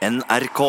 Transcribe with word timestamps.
NRK. 0.00 0.60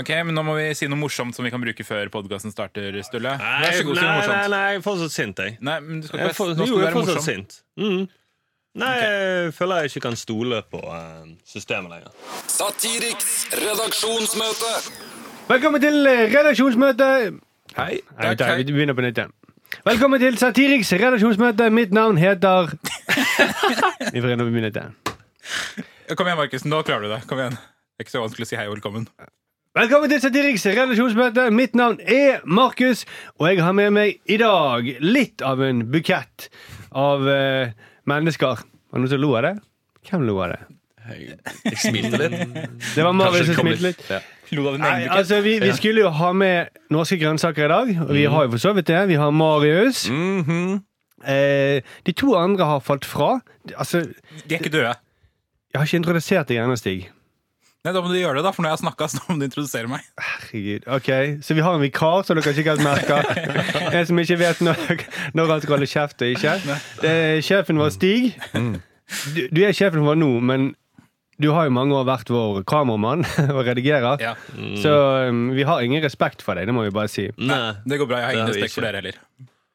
Ok, 0.00 0.08
men 0.24 0.32
Nå 0.34 0.42
må 0.46 0.54
vi 0.56 0.70
si 0.74 0.86
noe 0.90 0.98
morsomt 0.98 1.36
som 1.36 1.44
vi 1.46 1.50
kan 1.52 1.60
bruke 1.62 1.84
før 1.86 2.08
podkasten 2.10 2.50
starter. 2.54 2.96
Stulle 3.06 3.34
Nei, 3.38 3.58
Vær 3.62 3.76
så 3.76 3.84
god, 3.86 3.98
si 3.98 4.02
noe 4.02 4.10
nei, 4.10 4.16
morsomt. 4.18 4.50
nei, 4.54 4.60
jeg 4.72 4.78
er 4.80 4.84
fortsatt 4.86 5.14
sint, 5.14 5.42
jeg. 5.44 5.56
Nei, 5.68 5.74
men 5.84 6.00
du 6.02 6.08
skal 6.08 6.22
Jeg 6.22 6.30
ikke 6.30 6.32
er 6.32 6.38
for, 6.38 6.52
jo, 6.52 6.54
du 6.56 6.62
jeg 6.64 6.72
er 6.72 6.86
være 6.86 6.94
fortsatt 6.96 7.18
morsom. 7.20 7.28
sint. 7.28 7.58
Mm. 7.78 8.06
Nei, 8.82 8.92
jeg 8.98 9.52
føler 9.54 9.84
jeg 9.84 9.92
ikke 9.92 10.02
kan 10.08 10.16
stole 10.18 10.62
på 10.72 10.80
eh, 10.82 11.28
systemet 11.46 11.92
lenger. 11.92 12.16
Satiriks 12.50 13.28
redaksjonsmøte. 13.60 14.72
Velkommen 15.52 15.84
til 15.84 16.00
eh, 16.10 16.24
redaksjonsmøte. 16.32 17.10
Hei. 17.76 18.00
Nei, 18.00 18.32
vi, 18.32 18.48
hei. 18.48 18.56
Vi 18.64 18.72
begynner 18.72 18.96
på 18.98 19.04
nytt 19.04 19.20
igjen. 19.20 19.36
Velkommen 19.86 20.22
til 20.22 20.40
Satiriks 20.40 20.90
redaksjonsmøte. 20.96 21.68
Mitt 21.74 21.92
navn 21.94 22.18
heter 22.18 22.72
Vi 24.14 24.18
får 24.18 24.26
begynne 24.32 24.48
på 24.48 24.56
nytt 24.64 24.80
igjen. 24.80 24.98
Kom 26.18 26.26
igjen, 26.26 26.40
Markus. 26.40 26.66
Nå 26.66 26.82
klarer 26.88 27.06
du 27.06 27.14
det. 27.14 27.22
Kom 27.30 27.38
igjen. 27.44 27.60
Ikke 28.04 28.12
så 28.12 28.20
vanskelig 28.24 28.44
å 28.44 28.50
si 28.50 28.58
hei 28.60 28.66
og 28.68 28.74
velkommen. 28.76 29.06
Velkommen 29.74 30.10
til 30.12 30.20
Satiriks 30.22 30.66
relasjonsmøte. 30.70 31.48
Mitt 31.54 31.72
navn 31.78 31.96
er 32.04 32.42
Markus, 32.46 33.02
og 33.40 33.48
jeg 33.48 33.62
har 33.64 33.72
med 33.74 33.90
meg 33.96 34.20
i 34.30 34.36
dag 34.38 34.86
litt 35.02 35.42
av 35.42 35.62
en 35.64 35.80
bukett 35.90 36.50
av 36.94 37.24
eh, 37.32 37.72
mennesker. 38.06 38.60
Var 38.60 39.00
det 39.00 39.02
noen 39.02 39.10
som 39.16 39.22
lo 39.24 39.32
av 39.40 39.46
det? 39.48 39.54
Hvem 40.10 40.26
lo 40.28 40.36
av 40.44 40.52
det? 40.52 40.60
Jeg 41.08 41.80
smilte 41.82 42.20
litt. 42.22 42.54
Det 42.94 43.02
var 43.04 43.16
Marius 43.16 43.48
som 43.50 43.58
smilte 43.64 43.88
litt. 43.88 44.04
Ja. 44.12 44.20
Lo 44.54 44.68
av 44.70 44.76
din 44.76 44.84
Nei, 44.84 44.92
bukett? 45.02 45.16
altså, 45.18 45.40
vi, 45.44 45.56
vi 45.64 45.72
skulle 45.80 46.04
jo 46.04 46.12
ha 46.20 46.30
med 46.36 46.78
norske 46.94 47.18
grønnsaker 47.24 47.66
i 47.66 47.72
dag, 47.72 47.90
og 48.06 48.12
vi 48.14 48.28
har 48.30 48.46
jo 48.46 48.52
for 48.54 48.62
så 48.68 48.72
vidt 48.76 48.92
det. 48.92 49.00
Vi 49.10 49.18
har 49.20 49.32
Marius. 49.34 50.04
eh, 51.26 51.80
de 52.06 52.12
to 52.14 52.36
andre 52.38 52.68
har 52.76 52.84
falt 52.84 53.08
fra. 53.08 53.40
Altså, 53.74 54.04
De 54.44 54.54
er 54.54 54.60
ikke 54.62 54.72
døde. 54.76 54.94
jeg 55.72 55.80
har 55.82 55.88
ikke 55.90 56.00
introdusert 56.04 56.52
deg 56.52 56.62
ennå, 56.62 56.78
Stig. 56.78 57.08
Nei, 57.84 57.92
Da 57.92 58.00
må 58.00 58.08
du 58.08 58.16
gjøre 58.16 58.38
det, 58.38 58.44
da, 58.46 58.50
for 58.56 58.64
når 58.64 58.70
jeg 58.72 58.78
har 58.78 58.82
snakka, 58.86 59.06
så 59.12 59.18
må 59.28 59.34
du 59.36 59.44
introdusere 59.44 59.90
meg. 59.90 60.04
Herregud. 60.16 60.86
Ok, 60.96 61.10
Så 61.44 61.56
vi 61.58 61.64
har 61.66 61.74
en 61.76 61.82
vikar, 61.84 62.22
som 62.24 62.38
dere 62.38 62.54
sikkert 62.56 62.80
merker. 62.84 63.26
En 63.98 64.06
som 64.08 64.20
ikke 64.22 64.38
vet 64.40 64.62
når, 64.64 65.04
når 65.36 65.52
han 65.52 65.60
skal 65.64 65.76
holde 65.76 65.90
kjeft 65.90 66.24
og 66.24 66.32
ikke. 66.32 66.54
Det 67.02 67.12
er 67.12 67.42
sjefen 67.44 67.80
vår, 67.80 67.92
Stig. 67.92 68.32
Du, 68.54 69.42
du 69.52 69.60
er 69.68 69.76
sjefen 69.76 70.00
vår 70.06 70.16
nå, 70.16 70.30
men 70.40 70.70
du 71.42 71.50
har 71.52 71.66
jo 71.68 71.74
mange 71.76 71.92
år 71.98 72.06
vært 72.08 72.30
vår 72.32 72.62
kameramann 72.70 73.26
og 73.54 73.60
redigerer. 73.68 74.22
Ja, 74.22 74.32
Så 74.80 74.92
um, 75.28 75.48
vi 75.56 75.66
har 75.68 75.82
ingen 75.84 76.00
respekt 76.04 76.44
for 76.46 76.56
deg, 76.56 76.70
det 76.70 76.74
må 76.76 76.86
vi 76.86 76.94
bare 76.94 77.10
si. 77.12 77.28
Nei. 77.36 77.74
Det 77.84 78.00
går 78.00 78.08
bra. 78.08 78.22
Jeg 78.22 78.30
har 78.30 78.38
ingen 78.40 78.54
respekt 78.54 78.78
for 78.78 78.86
dere 78.88 79.02
heller. 79.02 79.20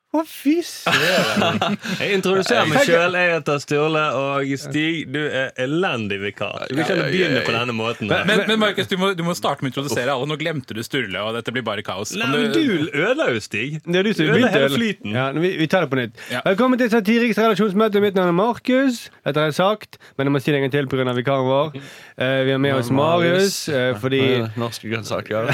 Å, 0.09 0.23
fy 0.25 0.55
søren! 0.65 1.59
Jeg 2.01 2.15
introduserer 2.17 2.65
meg 2.65 2.81
sjøl. 2.87 3.13
Jeg 3.13 3.29
heter 3.35 3.59
Sturle, 3.61 4.01
og 4.17 4.53
Stig, 4.57 5.03
du 5.13 5.19
er 5.21 5.51
elendig 5.61 6.17
vikar. 6.23 6.63
Vi 6.73 6.81
kan 6.81 7.03
begynne 7.03 7.43
på 7.45 7.53
denne 7.53 7.75
måten. 7.77 8.09
Men, 8.09 8.25
Men, 8.25 8.41
men 8.49 8.57
Markus, 8.57 8.89
du, 8.89 8.95
du 9.13 9.21
må 9.27 9.35
starte 9.37 9.61
med 9.61 9.69
å 9.69 9.71
introdusere 9.75 10.09
alle. 10.09 10.25
Nå 10.31 10.39
glemte 10.41 10.73
du 10.73 10.81
Sturle, 10.81 11.21
og 11.21 11.37
dette 11.37 11.53
blir 11.53 11.61
bare 11.67 11.83
kaos. 11.85 12.15
Nei, 12.17 12.25
men 12.33 12.49
du 12.55 12.89
ødela 12.89 13.27
jo, 13.35 13.43
Stig. 13.45 13.83
Det 13.85 14.01
er 14.01 14.09
du 14.09 14.11
som 14.17 14.31
ødela 14.31 14.49
hele 14.55 14.71
flyten. 14.73 15.13
Ja, 15.13 15.27
vi, 15.37 15.53
vi 15.61 15.69
tar 15.69 15.85
det 15.85 15.91
på 15.93 16.01
nytt. 16.01 16.17
Ja. 16.33 16.41
Velkommen 16.47 16.81
til 16.81 16.89
Satiriks 16.89 17.37
redaksjonsmøte. 17.37 18.01
Mitt 18.01 18.17
navn 18.17 18.33
er 18.33 18.37
Markus. 18.39 19.03
Dette 19.21 19.45
har 19.45 19.51
jeg 19.51 19.59
sagt, 19.59 20.01
men 20.17 20.31
jeg 20.31 20.33
må 20.33 20.41
si 20.41 20.49
det 20.49 20.57
en 20.63 20.65
gang 20.65 20.73
til 20.73 20.89
pga. 20.89 21.13
vikaren 21.19 21.45
vår. 21.51 21.77
Uh, 22.17 22.41
vi 22.49 22.55
har 22.55 22.63
med 22.65 22.79
oss 22.79 22.89
Marius 22.89 23.61
uh, 23.69 23.93
fordi 24.01 24.23
Norske 24.57 24.89
grønnsaker. 24.89 25.53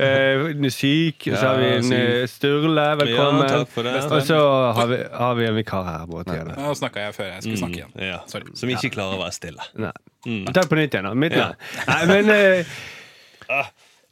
uh, 0.00 0.72
syk. 0.72 1.28
Så 1.28 1.44
har 1.44 1.60
vi 1.60 1.70
en 1.76 1.92
eh, 1.92 2.26
Sturle. 2.96 3.10
Ja, 3.14 3.24
Velkommen. 3.24 3.48
takk 3.52 3.68
for 3.74 3.82
det. 3.88 3.94
Og 4.10 4.22
så 4.28 4.38
har 4.78 4.86
vi, 4.90 4.98
har 5.22 5.34
vi 5.38 5.46
en 5.50 5.56
vikar 5.58 5.84
her. 5.84 6.06
Nå 6.56 6.74
snakka 6.78 7.06
jeg 7.08 7.14
før 7.16 7.30
jeg 7.32 7.42
skulle 7.42 7.62
snakke 7.62 7.80
igjen. 7.82 7.94
Ja. 8.10 8.20
Sorry. 8.30 8.54
Som 8.58 8.68
ikke 8.74 8.90
klarer 8.96 9.18
å 9.18 9.22
være 9.24 9.32
stille. 9.36 9.66
Nei. 9.76 9.92
Mm. 10.26 10.44
Takk 10.56 10.68
på 10.70 10.78
nytt 10.80 10.94
igjen. 10.94 11.04
da. 11.10 11.14
Mitt 11.14 11.32
Ja. 11.36 11.50
navn. 11.50 11.56
Nei, 11.88 12.06
men 12.06 12.30
eh, 12.30 13.64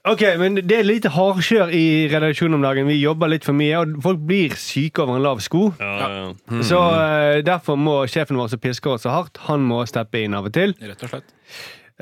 Ok, 0.04 0.22
men 0.36 0.54
Det 0.66 0.78
er 0.80 0.82
lite 0.82 1.08
hardkjør 1.14 1.70
i 1.70 2.08
redaksjonen 2.10 2.54
om 2.58 2.62
dagen. 2.64 2.88
Vi 2.90 2.96
jobber 2.98 3.30
litt 3.30 3.44
for 3.46 3.54
mye, 3.54 3.76
og 3.78 4.00
folk 4.02 4.18
blir 4.26 4.50
syke 4.58 4.98
over 5.04 5.14
en 5.16 5.22
lav 5.22 5.38
sko. 5.44 5.68
Ja, 5.78 6.08
ja. 6.10 6.62
Så 6.66 6.80
uh, 6.80 7.38
Derfor 7.46 7.78
må 7.78 8.00
sjefen 8.10 8.36
vår 8.40 8.50
som 8.50 8.58
pisker 8.58 8.96
oss 8.96 9.06
så 9.06 9.12
hardt, 9.14 9.38
han 9.46 9.62
må 9.62 9.84
steppe 9.86 10.24
inn 10.24 10.34
av 10.34 10.48
og 10.50 10.52
til. 10.56 10.74
Rett 10.82 11.04
og 11.06 11.12
slett. 11.14 11.30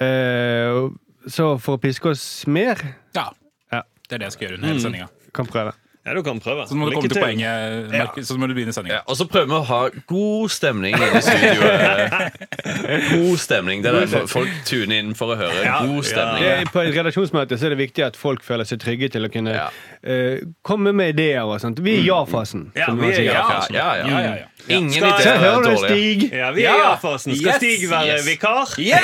Uh, 0.00 0.88
så 1.28 1.50
for 1.60 1.76
å 1.76 1.80
piske 1.82 2.08
oss 2.14 2.46
mer 2.48 2.80
Ja. 3.14 3.26
Ja. 3.70 3.82
Det 4.08 4.16
er 4.16 4.22
det 4.24 4.30
jeg 4.30 4.32
skal 4.38 4.46
gjøre 4.48 4.58
under 4.62 4.68
hele 4.72 4.80
sendinga. 4.80 5.08
kan 5.36 5.46
prøve. 5.46 5.74
Ja, 6.06 6.14
du 6.16 6.22
kan 6.24 6.38
prøve. 6.40 6.64
Så 6.68 6.74
må 6.74 6.86
du 6.88 6.94
komme 6.96 7.08
til 7.08 7.16
til. 7.18 7.22
poenget, 7.22 7.90
Markus, 7.92 8.26
så 8.30 8.36
må 8.40 8.46
du 8.48 8.54
begynne 8.56 8.72
Ja, 8.88 9.00
og 9.06 9.16
så 9.16 9.26
prøver 9.28 9.46
vi 9.50 9.56
å 9.58 9.64
ha 9.68 9.80
god 10.08 10.48
stemning 10.48 10.94
i 10.96 11.20
studioet. 11.20 12.38
God 13.12 13.36
stemning. 13.38 13.82
Det 13.84 13.90
er 13.92 14.06
det 14.06 14.22
folk 14.30 14.48
tuner 14.68 14.96
inn 15.02 15.12
for 15.18 15.34
å 15.34 15.36
høre. 15.40 15.60
God 15.86 16.04
stemning. 16.08 16.44
Ja. 16.46 16.64
på 16.72 16.80
et 16.84 16.94
redaksjonsmøte 16.96 17.58
så 17.60 17.68
er 17.68 17.74
det 17.74 17.80
viktig 17.82 18.04
at 18.06 18.16
folk 18.16 18.42
føler 18.46 18.64
seg 18.68 18.80
trygge 18.82 19.10
til 19.12 19.28
å 19.28 19.30
kunne 19.32 19.52
Ja. 19.54 19.68
eh, 20.02 20.40
komme 20.64 20.92
med 20.96 21.14
ideer. 21.18 21.42
og 21.44 21.60
sånt. 21.60 21.78
Vi 21.84 21.98
er 21.98 22.02
i 22.02 22.06
ja-fasen. 22.08 22.70
Ja, 22.76 22.90
vi 22.94 23.12
er 23.12 23.20
i 23.20 23.26
ja-fasen. 23.28 23.74
ja, 23.74 23.94
ja. 24.00 24.06
Ja, 24.08 24.20
ja, 24.20 24.34
ja. 24.40 24.46
Ingen 24.68 24.90
Skal- 24.92 25.08
ideer 25.20 25.32
er 25.34 25.38
hører 25.38 25.62
du, 25.62 25.68
dårlige. 25.70 25.88
Stig? 25.88 26.32
Ja, 26.38 26.50
vi 26.52 26.64
er 26.64 26.76
Ja. 26.76 26.94
i. 26.94 26.98
Skal 27.18 27.32
Yes, 27.32 27.56
Stig 27.56 27.90
være 27.90 28.06
yes. 28.16 28.26
vikar? 28.26 28.74
Ja! 28.78 28.98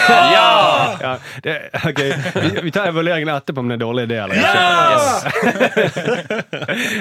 Ja, 1.00 1.12
det, 1.44 1.56
okay. 1.84 2.12
vi, 2.34 2.60
vi 2.62 2.70
tar 2.70 2.86
evalueringen 2.90 3.28
etterpå 3.34 3.58
om 3.64 3.68
det 3.68 3.74
er 3.80 3.84
dårlig 3.84 4.06
idé 4.08 4.18
eller 4.22 4.34
ikke. 4.34 4.54
Ja! 4.54 6.06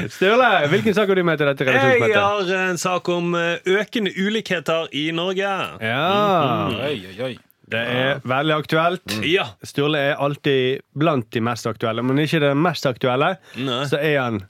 Sturle, 0.16 0.50
hvilken 0.72 0.94
sak 0.96 1.08
har 1.12 1.16
du 1.20 1.24
med 1.28 1.38
til 1.42 1.48
dette 1.52 1.66
Jeg 1.66 2.16
har 2.16 2.54
en 2.70 2.78
sak 2.82 3.10
om 3.10 3.34
eh, 3.36 3.58
økende 3.66 4.12
ulikheter 4.18 4.88
i 4.96 5.08
Norge. 5.16 5.52
Ja, 5.82 6.70
Oi, 6.70 6.96
oi, 7.12 7.16
oi. 7.30 7.34
det 7.72 7.82
er 7.98 8.20
veldig 8.28 8.56
aktuelt. 8.62 9.18
Ja. 9.26 9.48
Sturle 9.66 9.98
er 10.12 10.16
alltid 10.22 10.82
blant 10.98 11.30
de 11.34 11.42
mest 11.46 11.68
aktuelle, 11.70 12.04
men 12.06 12.20
ikke 12.24 12.40
det 12.44 12.54
mest 12.58 12.86
aktuelle. 12.90 13.36
Nei. 13.58 13.84
Så 13.90 13.98
er 14.02 14.20
han 14.22 14.42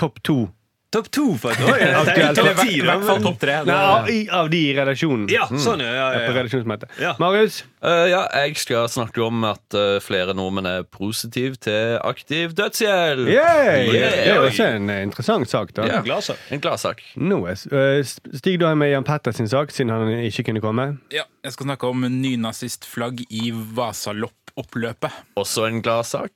topp 0.00 0.22
to. 0.26 0.38
Topp 0.90 1.06
to, 1.14 1.22
faktisk. 1.38 1.68
Oi, 1.70 1.76
jeg 1.78 1.90
tenkte 1.94 2.10
Aktuelt. 2.10 2.38
topp 2.40 2.60
ti, 2.66 2.72
hvert- 2.74 2.74
i 2.74 2.86
hvert 2.88 3.04
fall 3.06 3.20
topp 3.22 3.36
tre. 3.38 3.52
Nei, 3.68 3.74
av, 3.78 4.08
i- 4.10 4.28
av 4.28 4.48
de 4.50 4.58
i 4.58 4.72
redaksjonen. 4.74 5.28
Ja, 5.30 5.44
sånn, 5.46 5.78
ja. 5.84 5.86
ja, 5.94 6.06
På 6.26 6.32
ja, 6.34 6.42
ja. 6.42 6.88
Ja. 6.98 7.12
Marius? 7.22 7.60
Uh, 7.80 8.08
ja, 8.10 8.24
jeg 8.42 8.56
skal 8.58 8.88
snakke 8.90 9.22
om 9.22 9.44
at 9.46 9.62
uh, 9.78 10.00
flere 10.02 10.34
nordmenn 10.34 10.66
er 10.66 10.82
positive 10.82 11.54
til 11.62 11.94
aktiv 12.02 12.56
dødshjelp. 12.58 13.22
Yay! 13.30 13.86
Yeah. 13.86 14.10
Det 14.18 14.34
er 14.34 14.40
også 14.48 14.66
en 14.80 14.90
uh, 14.90 14.98
interessant 15.06 15.48
sak. 15.48 15.70
da 15.78 15.86
Ja. 15.86 16.02
En 16.50 16.60
gladsak. 16.60 17.00
Nå 17.16 17.38
er, 17.46 17.54
eh, 17.70 18.02
Stig, 18.02 18.58
du 18.58 18.66
er 18.66 18.74
med 18.74 18.90
Jan 18.90 19.04
Petter 19.06 19.30
sin 19.32 19.46
sak, 19.48 19.70
siden 19.70 19.90
han 19.94 20.10
ikke 20.26 20.42
kunne 20.50 20.60
komme. 20.60 20.98
Ja, 21.14 21.22
jeg 21.44 21.52
skal 21.54 21.70
snakke 21.70 21.86
om 21.86 22.02
nynazistflagg 22.02 23.22
i 23.30 23.52
Vasaloppoppløpet. 23.54 25.12
Også 25.38 25.68
en 25.70 25.82
gladsak. 25.86 26.32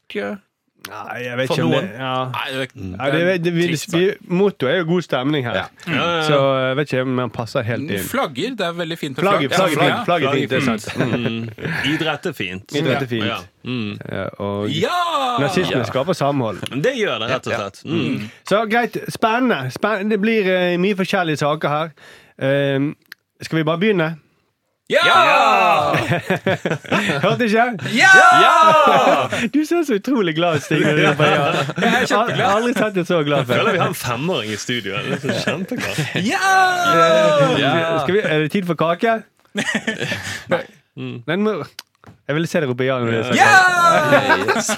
Eh. 0.88 1.04
Nei, 1.08 1.18
jeg 1.24 1.36
vet 1.38 1.50
ikke 1.50 1.64
om 1.64 1.72
det 1.74 1.82
ja. 1.94 2.12
Nei, 2.34 2.44
det, 2.52 2.66
Ja, 2.74 3.10
det, 3.14 3.36
det, 3.44 3.52
vi, 3.54 3.66
trist 3.70 3.94
vi, 3.94 4.02
Motto 4.28 4.68
er 4.70 4.78
jo 4.82 4.86
god 4.92 5.02
stemning 5.06 5.46
her. 5.46 5.60
Ja. 5.86 6.08
Så 6.26 6.38
jeg 6.60 6.76
vet 6.78 6.92
ikke 6.92 7.02
om 7.06 7.18
han 7.22 7.32
passer 7.34 7.66
helt 7.66 7.90
inn. 7.90 8.04
Flagger, 8.08 8.56
det 8.58 8.66
er 8.66 8.76
veldig 8.78 8.98
fint 9.00 9.16
med 9.16 9.24
flagg. 9.24 9.46
Ja, 9.46 9.68
fint, 9.68 10.04
flagget 10.08 10.36
fint, 10.38 10.50
det 10.50 10.60
er 10.60 10.66
sant. 10.68 10.88
Mm. 10.98 11.48
Idrett 11.94 12.26
er 12.30 12.36
fint. 12.36 12.76
Idrett 12.76 13.06
er 13.06 13.10
fint. 13.10 13.28
Ja. 13.30 13.38
Mm. 13.64 13.94
Ja, 14.12 14.26
og 14.44 14.68
Ja! 14.70 14.98
nazisme 15.40 15.78
Ja. 15.78 15.84
skaper 15.88 16.12
samhold. 16.12 16.60
Det 16.82 16.92
gjør 16.98 17.18
det, 17.24 17.30
rett 17.30 17.46
og 17.48 17.54
slett. 17.54 17.80
Mm. 17.84 18.28
Så 18.48 18.64
greit, 18.70 18.98
spennende. 19.08 19.70
spennende. 19.70 20.10
Det 20.14 20.20
blir 20.20 20.50
uh, 20.50 20.80
mye 20.80 20.96
forskjellige 20.96 21.40
saker 21.44 21.68
her. 21.68 21.96
Uh, 22.36 22.92
skal 23.42 23.58
vi 23.58 23.64
bare 23.64 23.80
begynne? 23.80 24.10
Ja! 24.92 25.94
Hørte 27.22 27.44
ikke? 27.44 27.64
Ja! 27.96 29.28
Du 29.54 29.64
ser 29.64 29.82
så 29.82 29.96
utrolig 29.96 30.34
glad 30.36 30.56
ut, 30.56 30.62
Stig. 30.66 30.82
Jeg 30.84 32.08
har 32.12 32.50
aldri 32.50 32.74
sett 32.76 32.92
deg 32.98 33.06
så 33.08 33.22
glad 33.24 33.48
Føler 33.48 33.72
vi 33.72 33.80
har 33.80 33.88
en 33.88 33.96
femåring 33.96 34.52
i 34.52 34.58
studio. 34.60 34.98
Det 35.00 35.16
er 35.16 35.22
så 35.22 35.38
kjempeglad. 35.46 36.02
Ja! 36.28 38.00
Skal 38.02 38.18
vi, 38.18 38.20
er 38.20 38.44
det 38.44 38.52
tid 38.52 38.68
for 38.68 38.76
kake? 38.76 39.22
Nei. 40.52 40.64
Mm. 41.00 41.22
må, 41.40 41.56
jeg 42.28 42.36
ville 42.38 42.48
se 42.50 42.60
deg 42.64 42.70
oppe 42.72 42.84
i 42.86 42.88
når 42.88 43.10
du 43.10 43.16
Yes. 44.54 44.68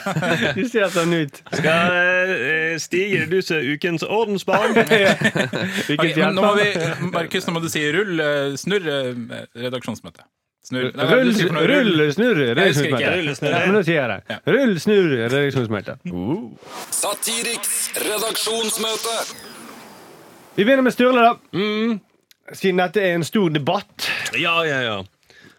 ser 0.72 0.88
sånn 0.92 1.12
ut. 1.16 1.38
Skal 1.54 1.94
eh, 1.96 2.72
Stig, 2.82 3.14
er 3.20 3.28
du 3.30 3.38
som 3.44 3.56
er 3.60 3.68
ukens 3.76 4.02
ordensbarn? 4.06 4.74
okay, 5.94 6.12
nå 6.18 6.42
må 6.42 6.52
vi, 6.58 6.66
Markus, 7.12 7.46
nå 7.48 7.54
må 7.56 7.62
du 7.64 7.68
si 7.72 7.84
rull, 7.94 8.18
eh, 8.20 8.56
snurr 8.60 8.88
eh, 8.92 9.12
redaksjonsmøte. 9.66 10.26
Snurr. 10.66 10.88
Nei, 10.98 11.04
Rull, 11.06 11.28
rull, 11.70 12.00
snurr, 12.10 12.40
redaksjonsmøte. 12.50 13.10
Rull, 13.14 13.28
snurr. 13.38 13.52
Ja, 13.54 13.82
sier 13.86 14.00
jeg 14.00 14.08
det. 14.10 14.38
Rull, 14.50 14.72
snurr, 14.82 15.12
redaksjonsmøte. 15.30 15.94
Satiriks 16.96 17.76
redaksjonsmøte. 18.02 19.14
Vi 20.56 20.64
begynner 20.64 20.82
med 20.88 20.94
Sturle, 20.96 21.22
da. 21.22 21.36
Siden 22.56 22.78
dette 22.82 23.02
er 23.04 23.14
en 23.18 23.24
stor 23.26 23.50
debatt. 23.54 24.08
Ja, 24.34 24.56
ja, 24.66 24.80
ja. 24.82 24.96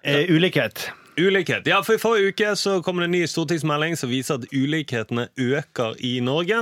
Eh, 0.08 0.28
ulikhet. 0.36 0.90
Ulikhet. 1.18 1.68
Ja, 1.68 1.82
for 1.84 1.98
I 1.98 2.02
forrige 2.02 2.34
uke 2.34 2.56
så 2.56 2.80
kom 2.86 3.02
det 3.02 3.10
en 3.10 3.16
ny 3.18 3.24
stortingsmelding 3.28 3.98
som 3.98 4.12
viser 4.12 4.38
at 4.38 4.50
ulikhetene 4.54 5.28
øker 5.38 5.98
i 6.00 6.20
Norge. 6.22 6.62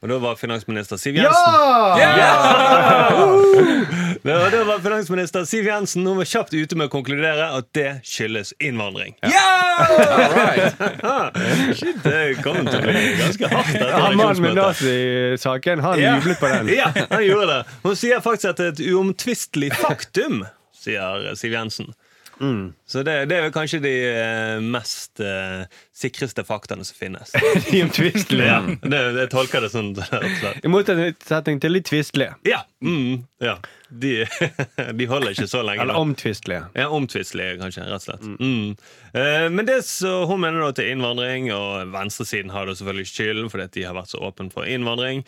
Og 0.00 0.08
da 0.08 0.16
var 0.16 0.36
finansminister 0.40 0.96
Siv 0.96 1.16
Jensen 1.18 1.56
Ja! 2.00 2.06
Yeah! 2.08 3.20
og 4.24 4.52
da 4.52 4.62
var 4.64 4.80
finansminister 4.80 5.44
Siv 5.44 5.68
Jensen 5.68 6.06
Hun 6.08 6.16
var 6.16 6.28
kjapt 6.28 6.54
ute 6.56 6.76
med 6.78 6.88
å 6.88 6.92
konkludere 6.92 7.50
at 7.58 7.68
det 7.76 7.88
skyldes 8.08 8.54
innvandring. 8.64 9.16
Ja! 9.20 9.44
right. 10.36 10.72
Shit, 11.76 12.00
det 12.04 12.40
kom 12.44 12.62
til 12.64 12.80
å 12.80 12.82
bli 12.86 13.04
ganske 13.20 13.52
hardt. 13.52 13.76
Han 13.92 14.16
mannen 14.16 14.44
med 14.44 14.56
nazisaken, 14.60 15.84
han 15.84 16.00
yeah. 16.00 16.16
jublet 16.16 16.40
på 16.40 16.52
den. 16.52 16.72
Ja, 16.80 16.88
han 16.96 17.24
gjorde 17.26 17.52
det. 17.52 17.60
Hun 17.84 17.96
sier 18.00 18.24
faktisk 18.24 18.54
at 18.54 18.60
det 18.60 18.70
er 18.70 18.76
et 18.78 18.84
uomtvistelig 18.94 19.72
faktum, 19.80 20.44
sier 20.80 21.32
Siv 21.36 21.56
Jensen. 21.56 21.92
Mm. 22.40 22.72
Så 22.90 23.04
det, 23.06 23.14
det 23.30 23.36
er 23.38 23.44
vel 23.46 23.52
kanskje 23.54 23.78
de 23.84 23.92
eh, 24.10 24.56
mest 24.74 25.22
eh, 25.22 25.62
sikreste 25.94 26.42
faktaene 26.48 26.82
som 26.86 26.98
finnes. 26.98 27.30
De 27.70 27.82
omtvistelige. 27.84 28.48
Ja, 28.50 28.60
det, 28.82 29.02
jeg 29.20 29.30
tolker 29.30 29.62
det 29.62 29.70
sånn. 29.70 29.92
I 30.66 30.72
motsetning 30.72 31.60
til 31.62 31.76
litt 31.76 31.86
tvistelige. 31.90 32.34
Ja. 32.48 32.64
Mm, 32.82 33.26
ja. 33.44 33.58
De, 33.90 34.24
de 34.98 35.06
holder 35.10 35.34
ikke 35.34 35.48
så 35.50 35.60
lenge. 35.66 35.82
Eller 35.84 35.98
omtvistelige. 35.98 36.64
Ja, 36.78 36.88
Omtvistelige, 36.94 37.58
kanskje. 37.60 37.84
rett 37.90 38.00
og 38.00 38.06
slett. 38.06 38.26
Mm. 38.40 38.74
Eh, 39.12 39.46
men 39.52 39.66
det 39.68 39.80
så 39.86 40.24
hun 40.30 40.40
mener 40.42 40.62
da 40.64 40.70
til 40.78 40.90
innvandring, 40.94 41.50
og 41.54 41.90
venstresiden 41.94 42.52
har 42.54 42.66
da 42.70 42.74
selvfølgelig 42.78 43.10
skylden 43.10 43.50
fordi 43.52 43.66
de 43.78 43.86
har 43.88 43.96
vært 43.98 44.12
så 44.14 44.22
åpne 44.26 44.50
for 44.54 44.66
innvandring. 44.70 45.22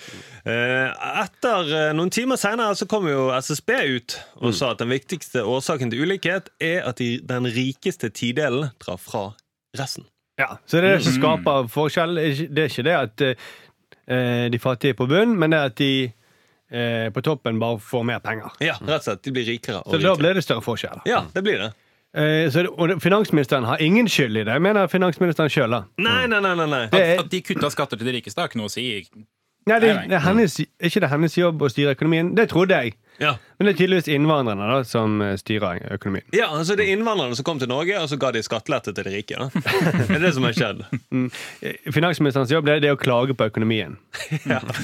Eh, 0.48 0.88
etter 1.22 1.92
Noen 1.98 2.12
timer 2.14 2.40
senere 2.40 2.74
så 2.78 2.88
kom 2.90 3.06
jo 3.10 3.28
SSB 3.36 3.74
ut 3.98 4.16
og 4.42 4.54
sa 4.56 4.72
at 4.72 4.80
den 4.82 4.92
viktigste 4.92 5.44
årsaken 5.46 5.92
til 5.92 6.06
ulikhet 6.06 6.48
er 6.62 6.86
at 6.88 7.02
de, 7.02 7.16
den 7.28 7.51
rikeste 7.56 8.10
tidelen 8.10 8.70
drar 8.82 8.98
fra 9.00 9.26
resten. 9.78 10.04
Ja, 10.40 10.56
så 10.66 10.80
det 10.80 10.88
er 10.90 10.96
det 10.98 11.04
som 11.04 11.12
skaper 11.18 11.68
forskjell. 11.70 12.14
Det 12.16 12.24
er 12.24 12.32
ikke- 12.32 12.54
Det 12.54 12.70
ikke 12.70 12.98
at 12.98 13.20
eh, 14.08 14.48
de 14.50 14.58
fattige 14.58 14.90
er 14.90 14.98
på 14.98 15.06
bunn, 15.08 15.38
men 15.38 15.50
det 15.50 15.58
er 15.58 15.64
at 15.70 15.76
de 15.76 16.12
eh, 16.72 17.10
på 17.12 17.22
toppen 17.22 17.58
bare 17.60 17.78
får 17.78 18.04
mer 18.04 18.18
penger. 18.24 18.50
Ja, 18.60 18.74
rett 18.80 19.02
og 19.02 19.02
slett. 19.04 19.22
De 19.22 19.30
blir 19.30 19.44
rikere 19.44 19.82
og 19.84 19.92
Så 19.92 20.00
da 20.02 20.14
blir 20.16 20.34
det 20.34 20.42
større 20.44 20.62
forskjell. 20.64 21.02
Ja, 21.06 21.24
det 21.34 21.42
blir 21.44 21.58
det. 21.58 21.72
Eh, 22.14 22.48
så, 22.52 22.66
og 22.76 22.90
finansministeren 23.00 23.64
har 23.64 23.80
ingen 23.80 24.08
skyld 24.08 24.36
i 24.36 24.44
det, 24.44 24.58
mener 24.60 24.86
finansministeren 24.88 25.48
sjøl. 25.52 25.70
Nei, 25.98 26.26
nei, 26.26 26.40
nei. 26.40 26.54
nei, 26.54 26.66
nei. 26.66 26.82
Er- 26.92 27.20
At 27.20 27.30
de 27.30 27.40
kutta 27.40 27.70
skatter 27.70 27.96
til 27.96 28.06
de 28.06 28.12
rikeste 28.20 28.40
har 28.40 28.48
ikke 28.48 28.56
noe 28.60 28.68
å 28.68 28.72
si. 28.72 29.06
Nei, 29.70 29.78
det, 29.78 29.92
det 30.10 30.16
er 30.18 30.24
hennes, 30.24 30.56
er 30.58 30.90
ikke 30.90 31.04
det 31.04 31.12
hennes 31.12 31.36
jobb 31.38 31.62
å 31.62 31.68
styre 31.70 31.94
økonomien? 31.94 32.32
Det 32.34 32.48
trodde 32.50 32.78
jeg. 32.82 32.96
Ja. 33.22 33.36
Men 33.58 33.68
det 33.68 33.74
er 33.74 33.78
tydeligvis 33.78 34.08
innvandrerne 34.10 34.66
da, 34.66 34.78
som 34.88 35.20
eh, 35.22 35.34
styrer 35.38 35.84
økonomien. 35.94 36.24
Ja, 36.34 36.48
altså 36.56 36.74
Det 36.78 36.86
er 36.86 36.96
innvandrerne 36.96 37.36
som 37.38 37.46
kom 37.46 37.60
til 37.60 37.70
Norge, 37.70 38.00
og 38.00 38.08
så 38.10 38.18
ga 38.18 38.32
de 38.34 38.42
skattelette 38.42 38.94
til 38.96 39.06
de 39.06 39.12
rike. 39.14 39.38
Det 40.08 40.16
er 40.16 40.24
det 40.24 40.32
som 40.34 40.48
har 40.48 40.56
skjedd. 40.56 40.82
Mm. 41.14 41.28
Finansministerens 41.94 42.50
jobb 42.54 42.72
er, 42.72 42.82
det 42.82 42.90
å 42.94 42.98
klage 42.98 43.36
på 43.38 43.46
økonomien. 43.52 43.94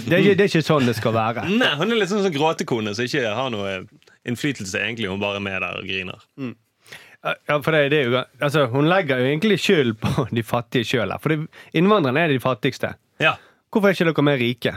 Det, 0.08 0.20
er 0.20 0.30
det 0.38 0.46
er 0.46 0.46
ikke 0.46 0.62
sånn 0.66 0.86
det 0.86 0.94
skal 1.00 1.16
være. 1.16 1.48
Nei, 1.58 1.74
Hun 1.80 1.90
er 1.90 2.02
litt 2.02 2.12
sånn 2.12 2.22
som 2.26 2.34
gråtekone 2.34 2.94
som 2.94 3.08
ikke 3.08 3.34
har 3.40 3.50
noe 3.54 3.80
innflytelse, 4.28 4.78
egentlig. 4.84 5.10
Hun 5.10 5.22
bare 5.22 5.40
er 5.40 5.46
med 5.48 5.58
der 5.64 5.82
og 5.82 5.88
griner. 5.88 6.22
Ja, 7.26 7.58
for 7.58 7.74
det, 7.74 7.88
det 7.90 7.98
er 7.98 8.12
jo, 8.12 8.20
altså, 8.38 8.68
hun 8.70 8.86
legger 8.86 9.18
jo 9.18 9.26
egentlig 9.26 9.58
skyld 9.58 9.96
på 10.04 10.28
de 10.30 10.44
fattige 10.46 10.86
sjøl. 10.86 11.16
For 11.24 11.34
innvandrerne 11.76 12.28
er 12.28 12.30
de 12.30 12.38
fattigste. 12.42 12.94
Ja, 13.18 13.34
Hvorfor 13.68 13.90
er 13.90 13.96
ikke 13.96 14.06
dere 14.08 14.24
mer 14.24 14.38
rike? 14.40 14.72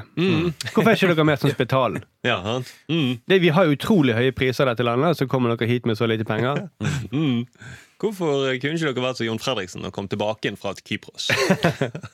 Hvorfor 0.74 0.90
er 0.92 0.98
ikke 0.98 1.14
dere 1.14 1.26
mer 1.28 1.40
som 1.40 1.54
Spetalen? 1.54 2.04
ja? 2.28 2.38
Mm. 2.92 3.22
Det, 3.30 3.38
vi 3.44 3.54
har 3.56 3.72
utrolig 3.72 4.18
høye 4.18 4.34
priser 4.36 4.68
i 4.68 4.74
dette 4.74 4.84
landet, 4.84 5.16
så 5.20 5.28
kommer 5.32 5.54
dere 5.56 5.70
hit 5.70 5.88
med 5.88 6.00
så 6.00 6.10
lite 6.12 6.28
penger. 6.28 6.68
Mm. 7.12 7.44
Hvorfor 8.02 8.48
kunne 8.58 8.78
ikke 8.78 8.88
dere 8.88 9.04
vært 9.04 9.20
som 9.20 9.28
Jon 9.28 9.40
Fredriksen 9.42 9.84
og 9.86 9.92
kom 9.94 10.08
tilbake 10.10 10.50
inn 10.50 10.56
fra 10.58 10.72
Kypros? 10.74 11.28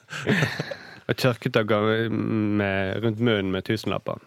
Og 1.07 1.15
tørket 1.15 1.55
dere 1.55 2.09
med, 2.11 2.97
rundt 3.03 3.21
munnen 3.23 3.53
med 3.53 3.63
tusenlapper. 3.63 4.19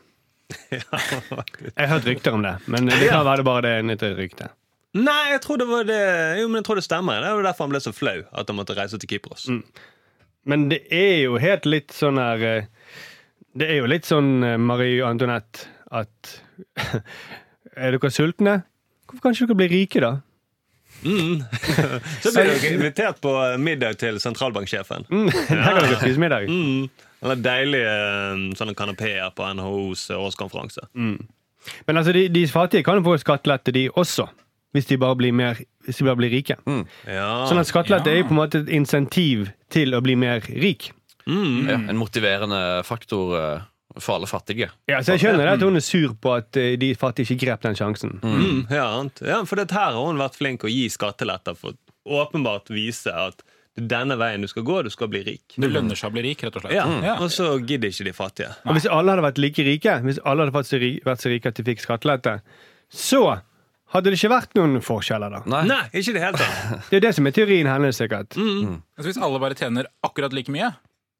Jeg 0.72 0.86
har 0.88 1.90
hørt 1.92 2.08
rykter 2.08 2.32
om 2.38 2.46
det, 2.46 2.54
men 2.70 2.88
det 2.88 3.10
kan 3.10 3.26
være 3.26 3.42
det 3.42 3.46
bare 3.50 3.62
det 3.66 3.74
er 3.76 3.92
et 3.92 4.16
rykte. 4.16 4.48
Nei, 4.96 5.30
jeg 5.34 5.42
tror 5.44 5.60
det 5.60 5.68
var 5.70 5.84
det 5.86 6.00
Jo, 6.40 6.48
men 6.50 6.62
jeg 6.62 6.66
tror 6.66 6.80
det 6.80 6.86
stemmer. 6.86 7.20
Det 7.22 7.34
var 7.36 7.44
derfor 7.46 7.68
han 7.68 7.74
ble 7.74 7.82
så 7.84 7.92
flau 7.94 8.16
at 8.24 8.48
han 8.50 8.58
måtte 8.58 8.74
reise 8.78 8.98
til 8.98 9.12
Kypros. 9.12 9.46
Men 10.50 10.68
det 10.72 10.80
er 10.94 11.20
jo 11.26 11.36
helt 11.42 11.66
litt 11.68 11.94
sånn 11.94 12.18
her 12.20 12.42
eh, 12.48 12.64
Det 13.54 13.68
er 13.70 13.80
jo 13.82 13.88
litt 13.90 14.08
sånn 14.08 14.32
eh, 14.46 14.56
Marie 14.58 15.02
Antoinette 15.06 15.68
at 15.94 16.34
Er 17.76 17.94
dere 17.96 18.10
sultne? 18.12 18.56
Hvorfor 19.06 19.24
kan 19.28 19.36
ikke 19.36 19.48
dere 19.52 19.60
bli 19.62 19.68
rike, 19.72 20.02
da? 20.04 20.12
Så 22.22 22.32
blir 22.34 22.50
dere 22.50 22.72
invitert 22.74 23.20
på 23.24 23.30
middag 23.62 23.96
til 24.02 24.18
sentralbanksjefen. 24.20 25.06
Mm, 25.08 25.30
Der 25.48 25.62
kan 25.64 25.78
dere 25.86 26.00
spise 26.02 26.20
middag. 26.20 26.50
Mm. 26.50 26.90
Eller 27.22 27.40
deilige 27.44 27.94
eh, 27.94 28.42
sånne 28.58 28.74
kanapeer 28.76 29.30
på 29.36 29.46
NHOs 29.56 30.06
årskonferanse. 30.16 30.84
Men 30.94 31.96
altså, 32.00 32.12
de, 32.16 32.26
de 32.32 32.44
fattige 32.48 32.84
kan 32.86 33.00
jo 33.00 33.06
få 33.06 33.16
skattelette, 33.20 33.72
de 33.76 33.86
også. 33.92 34.28
Hvis 34.76 34.86
de 34.86 35.00
bare 35.02 35.16
blir, 35.18 35.32
mer, 35.34 35.58
hvis 35.86 35.98
de 35.98 36.06
bare 36.06 36.20
blir 36.20 36.30
rike. 36.32 36.56
Ja. 37.08 37.30
Sånn 37.50 37.58
at 37.62 37.68
skattelette 37.70 38.12
Ja. 38.12 38.18
er 38.20 38.22
jo 38.22 38.28
på 38.28 38.36
en 38.36 38.42
måte 38.42 38.60
et 38.62 38.70
insentiv 38.76 39.48
til 39.72 39.94
å 39.96 40.00
bli 40.04 40.16
mer 40.18 40.40
rik. 40.46 40.90
Ja, 41.30 41.76
en 41.78 41.98
motiverende 42.00 42.80
faktor 42.86 43.34
eh, 43.38 43.60
for 44.00 44.16
alle 44.18 44.26
fattige. 44.30 44.70
Ja, 44.90 45.00
så 45.02 45.14
jeg 45.14 45.22
skjønner 45.24 45.46
det 45.46 45.52
at 45.58 45.64
hun 45.66 45.78
er 45.78 45.84
sur 45.84 46.14
på 46.18 46.32
at 46.38 46.56
eh, 46.58 46.74
de 46.80 46.92
fattige 46.98 47.30
ikke 47.34 47.44
grep 47.46 47.62
den 47.66 47.78
sjansen. 47.78 48.16
Mm, 48.22 48.64
ja, 48.70 48.88
ja, 49.26 49.40
for 49.46 49.60
dette 49.60 49.76
her 49.76 49.94
har 49.94 50.06
hun 50.10 50.18
vært 50.20 50.38
flink 50.38 50.66
å 50.66 50.70
gi 50.72 50.88
skatteletter 50.90 51.58
for 51.58 51.76
å 52.06 52.22
åpenbart 52.24 52.70
vise 52.74 53.12
at 53.14 53.44
det 53.78 53.84
er 53.84 53.90
denne 53.92 54.16
veien 54.18 54.42
du 54.42 54.48
skal 54.50 54.64
gå, 54.66 54.80
du 54.82 54.90
skal 54.90 55.10
bli 55.12 55.20
rik. 55.26 55.54
Det 55.54 55.68
lønner 55.70 55.94
seg 55.98 56.10
å 56.10 56.14
bli 56.16 56.24
rik, 56.26 56.42
rett 56.42 56.56
og 56.58 56.64
slett. 56.64 56.74
Ja, 56.74 56.86
Ja. 57.06 57.14
Og 57.22 57.30
så 57.30 57.52
gidder 57.62 57.92
ikke 57.92 58.08
de 58.08 58.14
fattige. 58.16 58.50
Og 58.66 58.74
hvis 58.74 58.88
alle 58.90 59.14
hadde 59.14 59.22
vært 59.28 59.38
like 59.38 59.62
rike, 59.66 59.94
hvis 60.02 60.18
alle 60.26 60.48
hadde 60.48 60.56
vært 60.56 61.22
så 61.22 61.30
rike 61.30 61.52
at 61.52 61.60
de 61.60 61.66
fikk 61.68 61.84
skattelette, 61.84 62.40
så 62.90 63.22
hadde 63.94 64.10
det 64.12 64.18
ikke 64.20 64.32
vært 64.32 64.54
noen 64.58 64.78
forskjeller, 64.84 65.38
da. 65.38 65.40
Nei. 65.50 65.64
Nei, 65.70 65.80
ikke 66.00 66.14
det 66.16 66.22
helt 66.24 66.38
tatt. 66.42 66.84
Det 66.90 67.00
er 67.00 67.08
det 67.08 67.14
som 67.16 67.26
er 67.30 67.34
teorien 67.36 67.68
hennes, 67.70 67.98
sikkert. 67.98 68.36
Altså, 68.38 69.08
hvis 69.10 69.18
alle 69.22 69.42
bare 69.42 69.58
tjener 69.58 69.90
akkurat 70.06 70.34
like 70.36 70.52
mye, 70.54 70.70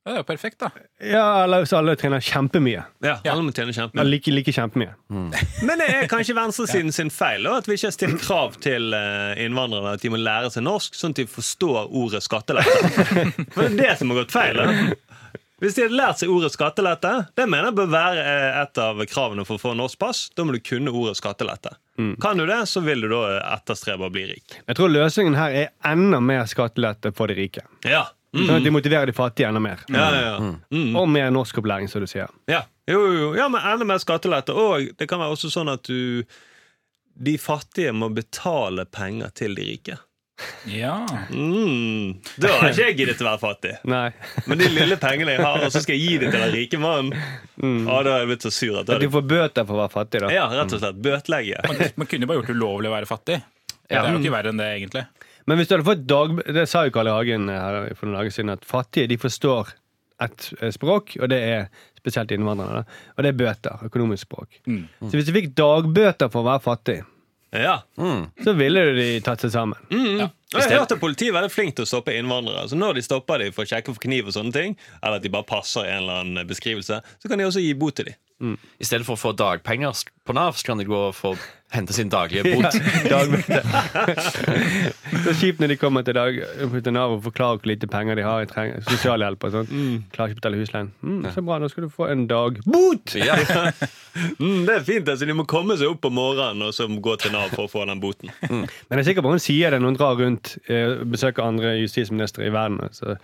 det 0.01 0.15
er 0.15 0.23
jo 0.23 0.25
perfekt, 0.25 0.57
da. 0.63 0.71
Ja, 1.05 1.25
eller 1.45 1.61
hvis 1.61 1.75
alle 1.77 1.93
trener 2.01 2.23
kjempemye. 2.25 2.87
Ja, 3.05 3.19
Alle 3.29 3.43
må 3.45 3.53
tjene 3.53 3.75
kjempe. 3.77 3.99
Ja, 4.01 4.05
like, 4.09 4.33
like 4.33 4.55
kjempemye. 4.57 4.95
Men 5.69 5.83
det 5.83 5.89
er 5.93 6.09
kanskje 6.09 6.33
venstresiden 6.39 6.95
sin 6.97 7.13
feil 7.13 7.45
da, 7.45 7.59
at 7.61 7.69
vi 7.69 7.77
ikke 7.77 7.91
har 7.91 7.95
stilt 7.99 8.23
krav 8.25 8.57
til 8.65 8.97
eh, 8.97 9.35
innvandrerne 9.45 9.93
at 9.99 10.01
de 10.01 10.11
må 10.15 10.19
lære 10.23 10.49
seg 10.55 10.65
norsk, 10.65 10.97
sånn 10.97 11.13
at 11.13 11.21
de 11.21 11.27
forstår 11.29 11.93
ordet 12.01 12.23
skattelette. 12.25 13.05
For 13.55 13.67
det 13.67 13.71
er 13.75 13.79
det 13.83 13.93
som 14.01 14.15
har 14.15 14.23
gått 14.23 14.33
feil. 14.35 14.57
Da. 14.63 14.97
Hvis 15.61 15.77
de 15.77 15.85
hadde 15.85 15.99
lært 15.99 16.21
seg 16.23 16.31
ordet 16.33 16.53
skattelette, 16.55 17.11
det 17.37 17.45
mener 17.47 17.69
jeg 17.69 17.77
bør 17.83 17.91
være 17.93 18.23
eh, 18.25 18.61
et 18.63 18.81
av 18.81 19.03
kravene 19.11 19.45
for 19.45 19.59
å 19.59 19.63
få 19.63 19.75
norsk 19.77 20.01
pass. 20.01 20.23
Da 20.37 20.47
må 20.47 20.57
du 20.57 20.63
kunne 20.65 20.93
ordet 20.93 21.19
skattelette. 21.21 21.75
Kan 22.21 22.41
du 22.41 22.47
det, 22.49 22.63
så 22.67 22.81
vil 22.81 23.05
du 23.05 23.11
da 23.13 23.25
etterstrebe 23.59 24.09
å 24.09 24.13
bli 24.13 24.23
rik. 24.31 24.55
Jeg 24.65 24.79
tror 24.79 24.89
løsningen 24.89 25.37
her 25.37 25.53
er 25.53 25.69
enda 25.85 26.21
mer 26.25 26.47
skattelette 26.49 27.13
for 27.17 27.29
de 27.29 27.37
rike. 27.37 27.67
Ja. 27.85 28.07
Mm. 28.33 28.45
Sånn 28.47 28.57
at 28.57 28.67
de 28.67 28.73
motiverer 28.73 29.11
de 29.11 29.15
fattige 29.17 29.49
enda 29.51 29.61
mer. 29.63 29.83
Ja, 29.91 30.07
ja, 30.15 30.21
ja. 30.31 30.53
Mm. 30.71 30.95
Og 30.97 31.09
mer 31.11 31.33
norskopplæring, 31.35 31.91
som 31.91 32.05
du 32.05 32.09
sier. 32.11 32.31
Ja. 32.51 32.63
Jo, 32.89 33.03
jo, 33.05 33.17
jo. 33.19 33.31
ja, 33.39 33.49
men 33.53 33.65
enda 33.67 33.89
mer 33.91 34.01
skattelette. 34.03 34.55
Og 34.57 34.95
det 34.99 35.09
kan 35.11 35.21
være 35.23 35.37
også 35.37 35.53
sånn 35.53 35.73
at 35.73 35.85
du 35.89 36.25
De 37.21 37.35
fattige 37.37 37.93
må 37.93 38.09
betale 38.17 38.87
penger 38.89 39.29
til 39.37 39.59
de 39.59 39.67
rike. 39.67 39.99
Ja. 40.71 40.97
Mm. 41.31 42.21
Da 42.41 42.51
har 42.57 42.71
ikke 42.71 42.89
jeg 42.89 42.97
giddet 42.99 43.23
å 43.23 43.27
være 43.29 43.41
fattig. 43.43 43.73
Nei. 43.89 44.09
Men 44.51 44.61
de 44.61 44.69
lille 44.73 44.99
pengene 45.01 45.37
jeg 45.37 45.45
har, 45.45 45.65
og 45.67 45.73
så 45.73 45.83
skal 45.85 45.97
jeg 45.97 46.05
gi 46.05 46.19
det 46.23 46.31
til 46.33 46.45
den 46.45 46.53
rike 46.55 46.81
mannen, 46.81 47.15
Å, 47.61 47.97
da 48.07 48.15
er 48.17 48.23
jeg 48.23 48.31
blitt 48.31 48.47
så 48.47 48.53
sur 48.55 48.79
at 48.81 48.89
du 49.01 49.09
får 49.13 49.25
bøter 49.29 49.67
for 49.69 49.77
å 49.77 49.83
være 49.83 49.93
fattig, 49.93 50.23
da. 50.25 50.31
Ja, 50.33 50.47
rett 50.53 50.73
og 50.73 50.81
slett. 50.81 51.01
Bøtelegge. 51.05 51.61
Man, 51.69 51.83
man 52.03 52.09
kunne 52.09 52.29
bare 52.31 52.41
gjort 52.41 52.53
det 52.53 52.57
ulovlig 52.57 52.89
å 52.91 52.95
være 52.95 53.11
fattig. 53.11 53.41
Det 53.91 53.99
er 53.99 54.13
jo 54.15 54.23
ikke 54.23 54.33
verre 54.33 54.55
enn 54.55 54.63
det, 54.63 54.71
egentlig. 54.79 55.05
Men 55.51 55.59
hvis 55.59 55.69
du 55.69 55.75
hadde 55.75 55.89
fått 55.89 56.03
dag... 56.09 56.35
Det 56.57 56.67
sa 56.71 56.85
jo 56.87 56.93
Karl 56.95 57.11
I. 57.11 57.15
Hagen 57.17 57.49
her 57.51 57.79
for 57.99 58.07
noen 58.07 58.21
dager 58.21 58.35
siden, 58.35 58.53
at 58.55 58.67
fattige 58.69 59.11
de 59.11 59.17
forstår 59.21 59.73
ett 60.23 60.51
eh, 60.61 60.71
språk, 60.75 61.17
og 61.19 61.31
det 61.33 61.39
er 61.43 61.65
spesielt 61.99 62.33
innvandrere. 62.37 62.83
da. 62.85 63.01
Og 63.17 63.25
det 63.25 63.33
er 63.33 63.39
bøter. 63.41 63.87
Økonomisk 63.89 64.29
språk. 64.29 64.61
Så 64.65 65.13
hvis 65.17 65.27
du 65.29 65.33
fikk 65.37 65.51
dagbøter 65.59 66.31
for 66.33 66.45
å 66.45 66.49
være 66.53 66.65
fattig, 66.65 66.99
Ja. 67.51 67.81
så 68.45 68.53
ville 68.55 68.83
de 68.95 69.07
tatt 69.27 69.43
seg 69.43 69.51
sammen. 69.51 69.79
Mm. 69.91 70.21
Ja. 70.21 70.29
jeg 70.55 70.71
har 70.71 70.85
hørt 70.85 70.93
at 70.95 71.01
Politiet 71.03 71.33
er 71.33 71.39
veldig 71.41 71.51
flink 71.51 71.75
til 71.75 71.87
å 71.87 71.91
stoppe 71.91 72.15
innvandrere. 72.15 72.69
Så 72.71 72.79
Når 72.79 72.99
de 73.01 73.03
stopper 73.03 73.43
dem 73.43 73.55
for 73.57 73.67
å 73.67 73.71
sjekke 73.71 73.91
for 73.95 74.03
kniv, 74.05 74.31
og 74.31 74.37
sånne 74.37 74.55
ting 74.55 74.77
eller 75.03 75.19
at 75.19 75.27
de 75.27 75.33
bare 75.35 75.49
passer 75.49 75.89
en 75.89 76.03
eller 76.05 76.23
annen 76.23 76.51
beskrivelse, 76.51 77.01
så 77.03 77.31
kan 77.31 77.39
de 77.41 77.49
også 77.49 77.63
gi 77.65 77.73
bot 77.75 77.99
til 77.99 78.13
dem. 78.13 78.19
I 78.41 78.87
stedet 78.87 79.05
for 79.07 79.19
å 79.19 79.21
få 79.21 79.33
dagpenger 79.37 80.05
på 80.25 80.37
Nav, 80.37 80.57
så 80.57 80.71
kan 80.71 80.81
de 80.81 80.87
gå 80.89 80.97
og 80.97 81.17
få 81.17 81.35
hente 81.71 81.93
sin 81.93 82.09
daglige 82.11 82.43
bot. 82.55 82.77
Dagbøter. 83.13 83.67
så 85.25 85.35
kjipt 85.39 85.61
når 85.63 85.73
de 85.75 85.77
kommer 85.79 86.05
til, 86.07 86.17
dag, 86.17 86.39
til 86.73 86.95
Nav 86.97 87.15
og 87.17 87.23
forklarer 87.29 87.61
hvor 87.61 87.71
lite 87.71 87.89
penger 87.91 88.19
de 88.19 88.25
har 88.27 88.45
i 88.45 88.67
sosialhjelp 88.89 89.47
og 89.47 89.55
sånt. 89.55 89.75
Klarer 90.15 90.33
ikke 90.33 90.39
å 90.39 90.41
betale 90.41 90.61
husleien. 90.61 90.91
Mm, 91.05 91.29
så 91.35 91.45
bra, 91.47 91.61
da 91.63 91.71
skal 91.71 91.87
du 91.87 91.93
få 91.95 92.09
en 92.11 92.27
dag 92.31 92.63
bot! 92.67 93.15
Ja. 93.21 93.37
Mm, 94.41 94.65
det 94.67 94.73
er 94.75 94.83
fint, 94.83 95.09
altså 95.09 95.27
De 95.29 95.35
må 95.37 95.45
komme 95.49 95.77
seg 95.79 95.93
opp 95.93 96.07
om 96.09 96.17
morgenen 96.17 96.65
og 96.67 96.73
så 96.75 96.89
gå 96.91 97.13
til 97.21 97.35
Nav 97.35 97.53
for 97.53 97.69
å 97.69 97.71
få 97.71 97.85
den 97.87 98.01
boten. 98.03 98.33
Men 98.49 98.65
jeg 98.67 99.03
er 99.03 99.09
sikker 99.13 99.27
på 99.27 99.35
hun 99.35 99.43
sier 99.43 99.71
det 99.71 99.79
når 99.83 99.93
hun 99.93 99.99
drar 100.01 100.17
rundt 100.19 100.55
og 100.65 101.05
besøker 101.13 101.47
andre 101.47 101.77
justisministre 101.79 102.49
i 102.49 102.55
verden. 102.55 102.81
Så. 102.97 103.19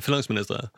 Finansminister. 0.00 0.70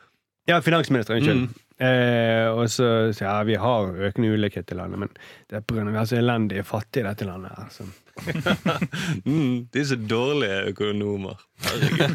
Ja, 0.49 0.61
finansminister, 0.61 1.15
unnskyld. 1.15 1.45
Mm. 1.47 1.59
Eh, 1.83 2.47
og 2.53 2.67
så 2.69 2.87
sier 3.15 3.27
ja, 3.27 3.43
vi 3.47 3.55
har 3.59 3.95
økende 4.07 4.33
ulikhet 4.35 4.71
i 4.71 4.77
landet, 4.77 4.99
men 5.01 5.11
det 5.49 5.57
er 5.57 5.65
pga. 5.65 5.85
vi 5.87 5.99
er 5.99 6.09
så 6.09 6.19
elendige 6.19 6.63
fattige 6.67 7.03
i 7.03 7.07
dette 7.09 7.27
landet. 7.27 7.51
her, 7.51 7.63
altså. 7.65 7.83
Mm, 9.25 9.67
de 9.73 9.79
er 9.79 9.85
så 9.89 9.95
dårlige 9.95 10.59
økonomer. 10.69 11.39
Herregud. 11.65 12.13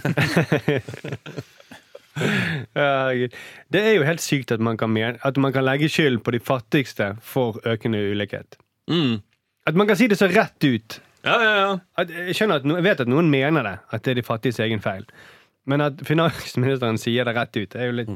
Herregud. 2.78 3.35
Det 3.73 3.82
er 3.82 3.97
jo 3.97 4.06
helt 4.06 4.23
sykt 4.23 4.52
at 4.52 4.61
man 4.61 4.76
kan, 4.76 4.97
at 4.97 5.37
man 5.37 5.52
kan 5.52 5.64
legge 5.64 5.88
skyld 5.88 6.20
på 6.23 6.30
de 6.30 6.40
fattigste 6.40 7.16
for 7.20 7.61
økende 7.66 8.11
ulikhet. 8.11 8.58
Mm. 8.88 9.18
At 9.66 9.75
man 9.75 9.87
kan 9.87 9.97
si 9.97 10.06
det 10.06 10.18
så 10.18 10.26
rett 10.30 10.64
ut. 10.64 11.00
Ja, 11.25 11.35
ja, 11.42 11.54
ja. 11.61 11.78
At, 11.99 12.11
jeg, 12.11 12.50
at 12.50 12.64
no, 12.64 12.76
jeg 12.78 12.85
vet 12.85 13.00
at 13.00 13.11
noen 13.11 13.30
mener 13.30 13.62
det, 13.66 13.76
at 13.90 14.04
det 14.04 14.11
er 14.11 14.20
de 14.20 14.26
fattiges 14.26 14.61
egen 14.64 14.80
feil. 14.80 15.04
Men 15.68 15.84
at 15.84 16.02
finansministeren 16.08 17.00
sier 17.00 17.28
det 17.28 17.34
rett 17.37 17.56
ut, 17.58 17.70
det 17.75 17.80
er 17.80 17.90
jo 17.90 17.96
litt 18.00 18.12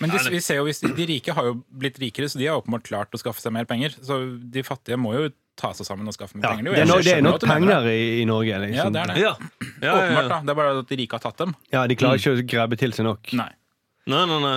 Men 0.00 0.10
de, 0.12 0.22
vi 0.32 0.40
ser 0.42 0.60
jo, 0.60 0.64
hvis, 0.66 0.82
de 0.82 1.06
rike 1.06 1.34
har 1.36 1.50
jo 1.50 1.60
blitt 1.70 2.00
rikere, 2.02 2.30
så 2.30 2.40
de 2.40 2.48
har 2.50 2.58
åpenbart 2.58 2.86
klart 2.88 3.14
å 3.14 3.20
skaffe 3.20 3.42
seg 3.42 3.54
mer 3.54 3.68
penger. 3.68 3.94
Så 4.02 4.18
de 4.54 4.64
fattige 4.66 4.98
må 5.00 5.14
jo 5.16 5.30
ta 5.60 5.72
seg 5.76 5.86
sammen 5.86 6.08
og 6.08 6.16
skaffe 6.16 6.38
mer 6.38 6.46
ja, 6.46 6.52
penger. 6.56 6.72
Det 6.72 6.82
er, 6.82 6.88
no, 6.88 6.96
det 6.96 7.00
er 7.00 7.08
skjønner 7.10 7.26
nok 7.26 7.38
at 7.38 7.44
du 7.44 7.48
mener 7.50 7.66
penger 7.66 7.88
i, 7.92 8.04
i 8.22 8.26
Norge. 8.28 8.60
Liksom. 8.64 8.80
Ja, 8.80 8.90
det 8.94 9.02
er 9.02 9.12
det. 9.12 9.18
ja. 9.20 9.32
ja, 9.36 9.82
ja, 9.84 9.96
Åpenbart, 9.96 10.30
da. 10.32 10.38
Det 10.40 10.54
er 10.54 10.60
bare 10.62 10.76
at 10.80 10.92
de 10.92 11.00
rike 11.02 11.18
har 11.18 11.24
tatt 11.26 11.42
dem. 11.42 11.56
Ja, 11.74 11.86
De 11.90 11.98
klarer 12.00 12.22
ikke 12.22 12.36
å 12.36 12.46
grabbe 12.54 12.80
til 12.80 12.96
seg 12.96 13.06
nok. 13.06 13.32
Nei. 13.38 13.50
Nei, 14.10 14.24
nei, 14.30 14.40
nei. 14.46 14.56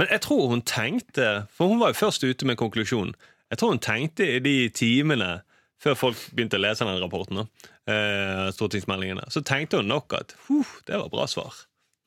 Men 0.00 0.08
jeg 0.14 0.22
tror 0.24 0.46
hun 0.52 0.62
tenkte 0.64 1.24
For 1.52 1.68
hun 1.68 1.80
var 1.82 1.90
jo 1.92 1.98
først 1.98 2.22
ute 2.24 2.46
med 2.48 2.56
konklusjonen. 2.60 3.12
Jeg 3.50 3.60
tror 3.60 3.74
hun 3.74 3.82
tenkte 3.82 4.28
i 4.38 4.38
de 4.44 4.54
timene 4.72 5.40
før 5.80 5.96
folk 5.98 6.20
begynte 6.36 6.58
å 6.58 6.62
lese 6.62 6.84
den 6.86 7.00
rapporten, 7.00 7.44
eh, 7.88 8.46
stortingsmeldingene, 8.56 9.26
så 9.32 9.42
tenkte 9.46 9.80
hun 9.80 9.88
nok 9.90 10.12
at 10.18 10.34
huh, 10.48 10.72
det 10.86 10.98
var 11.00 11.08
bra 11.12 11.26
svar. 11.30 11.54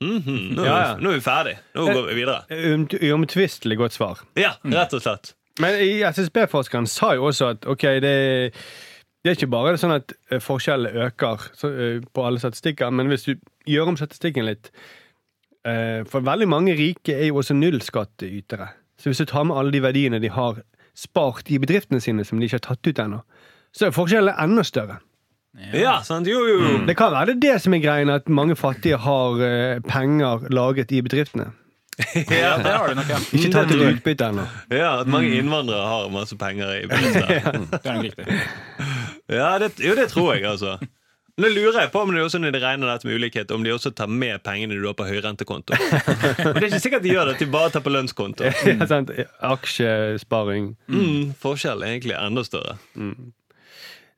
Mhm, 0.03 0.55
nå, 0.57 0.63
er 0.63 0.67
Ja, 0.67 0.79
ja. 0.83 0.95
nå 0.99 1.11
er 1.13 1.19
vi 1.19 1.23
ferdig. 1.23 1.53
Nå 1.77 1.85
går 1.87 2.07
vi 2.09 2.15
videre. 2.17 2.41
Uomtvistelig 3.13 3.77
godt 3.79 3.95
svar. 3.95 4.23
Ja, 4.39 4.55
rett 4.67 4.93
og 4.93 5.03
slett. 5.05 5.33
Men 5.61 5.77
SSB-forskeren 6.09 6.87
sa 6.89 7.13
jo 7.15 7.27
også 7.29 7.51
at 7.53 7.65
ok, 7.69 7.85
det, 8.01 8.13
det 9.23 9.31
er 9.31 9.37
ikke 9.37 9.51
bare 9.53 9.77
sånn 9.79 9.93
at 9.95 10.13
eh, 10.31 10.41
forskjellene 10.41 11.05
øker 11.07 11.45
eh, 11.69 12.01
på 12.13 12.25
alle 12.25 12.41
statistikker, 12.41 12.89
men 12.91 13.07
hvis 13.11 13.27
du 13.29 13.35
gjør 13.69 13.93
om 13.93 13.99
statistikken 13.99 14.47
litt 14.49 14.71
eh, 15.63 16.01
For 16.09 16.25
veldig 16.25 16.49
mange 16.51 16.73
rike 16.75 17.15
er 17.15 17.29
jo 17.29 17.37
også 17.39 17.55
nullskattytere. 17.55 18.71
Så 18.99 19.11
hvis 19.11 19.21
du 19.23 19.29
tar 19.29 19.45
med 19.47 19.57
alle 19.57 19.71
de 19.75 19.83
verdiene 19.85 20.19
de 20.23 20.33
har 20.33 20.63
spart 20.97 21.49
i 21.53 21.61
bedriftene 21.61 22.01
sine 22.03 22.25
som 22.25 22.39
de 22.41 22.49
ikke 22.49 22.59
har 22.59 22.67
tatt 22.73 22.89
ut 22.89 22.99
ennå, 23.05 23.21
så 23.73 23.87
er 23.87 23.95
forskjellene 23.95 24.35
enda 24.43 24.63
større. 24.67 24.99
Ja, 25.73 25.99
sant? 26.01 26.27
Jo, 26.27 26.39
jo, 26.49 26.61
jo. 26.65 26.77
Det 26.87 26.95
kan 26.97 27.11
være 27.13 27.33
det, 27.33 27.41
det 27.43 27.59
som 27.61 27.75
er 27.77 27.81
greien, 27.83 28.09
at 28.09 28.29
mange 28.29 28.55
fattige 28.57 28.97
har 28.97 29.37
uh, 29.37 29.81
penger 29.85 30.47
laget 30.53 30.91
i 30.91 31.01
bedriftene. 31.05 31.51
Ja, 32.15 32.57
det 32.57 32.71
har 32.73 32.87
de 32.89 32.95
nok, 32.97 33.09
ja. 33.09 33.19
Ikke 33.37 33.51
tatt 33.53 33.69
ut 33.69 33.83
utbytte 33.85 34.25
ennå. 34.31 34.47
Ja, 34.73 34.95
At 35.03 35.09
mange 35.13 35.29
innvandrere 35.37 35.85
har 35.85 36.09
masse 36.09 36.37
penger 36.41 36.71
i 36.79 36.87
bedriftene. 36.89 37.67
Det 37.83 37.91
er 37.91 38.01
riktig. 38.01 38.39
Ja, 39.29 39.51
det, 39.61 39.71
jo, 39.77 39.93
det 39.95 40.07
tror 40.09 40.33
jeg, 40.33 40.45
altså. 40.49 40.79
Nå 41.37 41.49
lurer 41.49 41.79
jeg 41.81 41.89
på 41.93 42.01
om 42.05 42.11
det 42.13 42.21
også 42.21 42.37
når 42.41 42.53
de 42.53 42.59
regner 42.61 42.89
dette 42.91 43.07
med 43.09 43.17
ulikhet, 43.17 43.51
om 43.51 43.63
de 43.65 43.71
også 43.73 43.89
tar 43.97 44.09
med 44.09 44.41
pengene 44.45 44.75
du 44.77 44.83
har 44.85 44.93
på 44.97 45.05
høyrentekonto. 45.07 45.73
Men 45.77 46.59
det 46.59 46.65
er 46.65 46.67
ikke 46.67 46.81
sikkert 46.83 47.05
de 47.05 47.13
gjør 47.15 47.29
det, 47.29 47.37
at 47.39 47.45
de 47.45 47.47
bare 47.55 47.71
tar 47.73 47.81
på 47.85 47.93
lønnskonto. 47.93 48.51
Ja, 48.69 48.89
sant? 48.89 49.09
Aksjesparing. 49.41 50.73
Mm, 50.93 51.33
forskjell 51.41 51.81
er 51.81 51.95
egentlig 51.95 52.17
enda 52.19 52.45
større. 52.45 52.77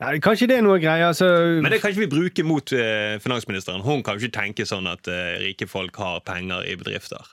Ja, 0.01 0.11
kanskje 0.19 0.49
det 0.51 0.57
er 0.59 0.65
noe 0.65 0.79
greier. 0.83 1.07
Altså, 1.13 1.27
Men 1.63 1.71
det 1.71 1.79
kan 1.81 1.93
ikke 1.93 2.03
vi 2.03 2.11
bruke 2.11 2.43
mot 2.43 2.71
eh, 2.75 3.15
finansministeren. 3.23 3.83
Hun 3.85 4.03
kan 4.03 4.17
jo 4.17 4.25
ikke 4.25 4.39
tenke 4.41 4.65
sånn 4.67 4.89
at 4.91 5.07
eh, 5.07 5.37
rike 5.45 5.67
folk 5.71 5.95
har 6.01 6.19
penger 6.27 6.65
i 6.67 6.75
bedrifter. 6.79 7.23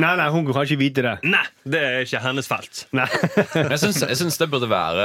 Nei, 0.00 0.16
nei, 0.18 0.24
hun 0.34 0.42
kan 0.48 0.64
ikke 0.64 0.80
vite 0.80 1.04
det. 1.06 1.12
Nei, 1.30 1.44
det 1.70 1.80
er 1.86 2.00
ikke 2.02 2.22
hennes 2.24 2.48
felt. 2.50 2.80
Nei. 2.96 3.04
Jeg 3.70 3.78
syns, 3.78 4.00
jeg 4.02 4.18
syns 4.18 4.40
det 4.40 4.48
burde 4.50 4.66
være 4.66 5.04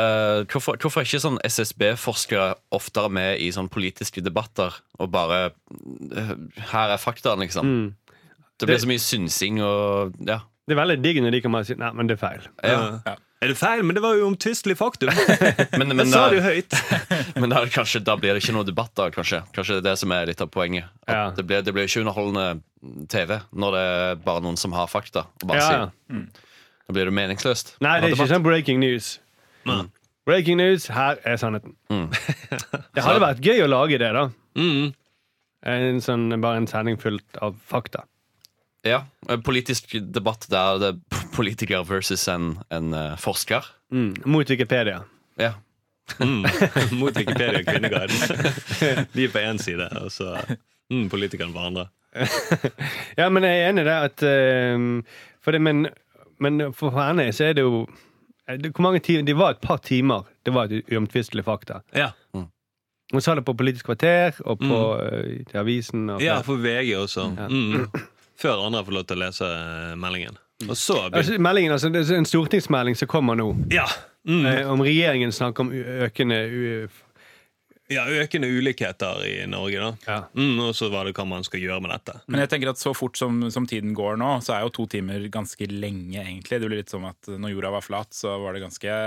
Hvorfor, 0.50 0.80
hvorfor 0.82 1.04
er 1.04 1.06
ikke 1.06 1.20
sånn 1.22 1.38
SSB-forskere 1.46 2.48
oftere 2.74 3.12
med 3.14 3.44
i 3.44 3.52
sånn 3.54 3.70
politiske 3.70 4.24
debatter 4.26 4.74
og 4.98 5.12
bare 5.14 5.38
eh, 5.52 6.34
Her 6.72 6.96
er 6.96 7.02
faktaene, 7.04 7.46
liksom. 7.46 7.70
Det 8.60 8.66
blir 8.72 8.82
så 8.82 8.90
mye 8.90 9.04
synsing 9.04 9.62
og 9.62 10.18
Ja. 10.26 10.40
Det 10.66 10.74
er 10.78 10.82
veldig 10.82 10.98
digg 11.02 11.18
når 11.22 11.34
de 11.38 11.42
kan 11.46 11.54
bare 11.54 11.66
si 11.70 11.78
Nei, 11.78 11.92
men 11.98 12.10
det 12.10 12.18
er 12.18 12.24
feil. 12.26 12.50
ja. 12.66 12.80
Ja. 13.06 13.16
Er 13.40 13.54
det 13.54 13.56
feil? 13.56 13.86
Men 13.88 13.96
det 13.96 14.02
var 14.04 14.18
jo 14.20 14.26
omtvistelig 14.28 14.76
faktum. 14.76 15.10
Men, 15.80 15.88
Men 15.88 15.96
men, 16.02 16.10
sa 16.12 16.26
det 16.32 16.42
jo 16.42 16.44
høyt. 16.44 16.74
men 17.40 17.54
da, 17.54 17.62
er 17.64 17.72
kanskje, 17.72 18.02
da 18.04 18.18
blir 18.20 18.36
det 18.36 18.42
ikke 18.44 18.56
noe 18.58 18.68
debatt, 18.68 18.92
da, 19.00 19.06
kanskje. 19.16 19.40
Kanskje 19.56 19.78
det 19.78 19.84
er 19.84 19.86
det 19.94 19.94
som 20.02 20.12
er 20.12 20.28
litt 20.28 20.44
av 20.44 20.50
poenget. 20.52 20.90
At 21.08 21.14
Ja. 21.16 21.22
det, 21.38 21.46
blir, 21.48 21.64
det 21.64 21.72
blir 21.76 21.88
ikke 21.88 22.02
underholdende 22.04 23.06
TV 23.12 23.38
når 23.56 23.78
det 23.78 23.84
er 23.94 24.20
bare 24.26 24.44
noen 24.44 24.60
som 24.60 24.76
har 24.76 24.92
fakta. 24.92 25.24
Og 25.40 25.48
bare 25.54 25.62
Ja, 25.64 25.70
sier. 26.12 26.28
Da 26.90 26.98
blir 26.98 27.08
det 27.08 27.16
meningsløst. 27.16 27.76
Nei, 27.86 27.96
det 28.02 28.10
er 28.10 28.18
ikke 28.18 28.28
sånn 28.34 28.44
breaking 28.44 28.84
news. 28.84 29.14
Mm. 29.70 29.88
Breaking 30.28 30.60
news, 30.60 30.90
her 30.92 31.22
er 31.24 31.40
sannheten. 31.40 31.78
Mm. 31.94 32.10
Det 32.96 33.06
hadde 33.06 33.22
vært 33.24 33.40
gøy 33.46 33.64
å 33.64 33.70
lage 33.72 33.98
det, 34.02 34.10
da. 34.20 34.28
Mm. 34.60 34.92
En 35.70 36.02
sånn, 36.04 36.28
bare 36.44 36.60
en 36.60 36.68
sending 36.70 37.00
fullt 37.02 37.40
av 37.46 37.56
fakta. 37.72 38.04
Ja, 38.88 39.04
en 39.28 39.42
Politisk 39.44 39.96
debatt 40.16 40.46
der 40.52 40.78
det 40.82 40.92
er 40.94 41.19
politiker 41.32 41.84
versus 41.84 42.28
en, 42.28 42.58
en 42.70 42.94
eh, 42.94 43.16
forsker. 43.18 43.66
Mm. 43.92 44.14
Mot 44.26 44.50
Wikipedia. 44.50 45.04
Ja. 45.38 45.54
Mm. 46.20 46.46
Mot 47.00 47.18
Wikipedia 47.18 47.60
og 47.60 47.66
Kvinneguiden. 47.66 48.16
De 49.14 49.24
er 49.24 49.34
på 49.34 49.42
én 49.44 49.62
side, 49.62 49.90
og 50.02 50.12
så 50.12 50.36
mm, 50.92 51.10
politikerne 51.10 51.54
på 51.54 51.66
andre. 51.72 51.88
Ja, 53.20 53.30
men 53.30 53.46
jeg 53.46 53.60
er 53.60 53.70
enig 53.70 53.84
i 53.84 53.90
det 53.90 53.98
at 54.10 54.24
eh, 54.26 54.86
for 55.46 55.54
det, 55.54 55.62
men, 55.62 55.88
men 56.42 56.70
for 56.74 56.96
henne 56.98 57.28
så 57.36 57.50
er 57.50 57.58
det 57.60 57.66
jo 57.66 57.84
eh, 58.48 58.58
det, 58.58 58.72
Hvor 58.74 58.88
mange 58.88 59.00
timer? 59.00 59.26
Det 59.28 59.38
var 59.38 59.56
et 59.56 59.62
par 59.62 59.78
timer. 59.78 60.26
Det 60.46 60.54
var 60.54 60.70
et 60.72 60.94
uomtvistelig 60.94 61.46
fakta. 61.46 61.84
Ja, 61.94 62.12
Hun 63.12 63.22
sa 63.22 63.34
det 63.36 63.42
på 63.46 63.54
Politisk 63.58 63.86
kvarter 63.86 64.36
og 64.46 64.60
på 64.60 64.80
mm. 65.02 65.46
til 65.50 65.58
avisen. 65.58 66.10
Og 66.14 66.22
ja 66.22 66.42
for 66.46 66.62
VG 66.62 66.94
også. 66.98 67.32
Ja. 67.38 67.48
Mm. 67.50 67.88
Før 68.40 68.62
andre 68.68 68.86
fått 68.86 68.96
lov 68.96 69.08
til 69.10 69.18
å 69.18 69.24
lese 69.26 69.48
eh, 69.50 69.96
meldingen. 70.00 70.38
Og 70.68 70.76
så 70.78 70.98
altså, 71.08 71.38
meldingen, 71.40 71.72
altså, 71.72 71.92
det 71.94 72.04
er 72.04 72.18
en 72.20 72.28
stortingsmelding 72.28 72.98
som 73.00 73.08
kommer 73.12 73.38
nå. 73.40 73.52
Ja! 73.72 73.88
Mm. 74.28 74.46
Eh, 74.46 74.66
om 74.68 74.82
regjeringen 74.84 75.32
snakker 75.32 75.64
om 75.64 75.72
økende 75.72 76.42
u 76.52 76.64
ja, 77.90 78.04
økende 78.06 78.46
ulikheter 78.54 79.24
i 79.26 79.48
Norge, 79.50 79.80
da. 79.82 79.94
ja. 80.06 80.18
Mm, 80.38 80.60
og 80.68 80.76
så 80.78 80.92
hva 80.94 81.02
det 81.08 81.16
hva 81.18 81.24
man 81.26 81.46
skal 81.46 81.64
gjøre 81.64 81.82
med 81.82 81.90
dette. 81.96 82.20
Men 82.30 82.44
jeg 82.44 82.52
tenker 82.52 82.70
at 82.70 82.82
så 82.82 82.94
fort 82.94 83.18
som, 83.18 83.40
som 83.50 83.66
tiden 83.66 83.96
går 83.98 84.20
nå, 84.22 84.36
så 84.46 84.54
er 84.54 84.68
jo 84.68 84.74
to 84.76 84.86
timer 84.92 85.26
ganske 85.34 85.66
lenge, 85.72 86.20
egentlig. 86.22 86.60
Det 86.62 86.70
blir 86.70 86.84
litt 86.84 86.94
som 86.94 87.08
at 87.10 87.32
når 87.34 87.56
jorda 87.56 87.72
var 87.80 87.86
flat, 87.86 88.14
så 88.14 88.36
var 88.44 88.54
det 88.54 88.62
ganske 88.68 89.00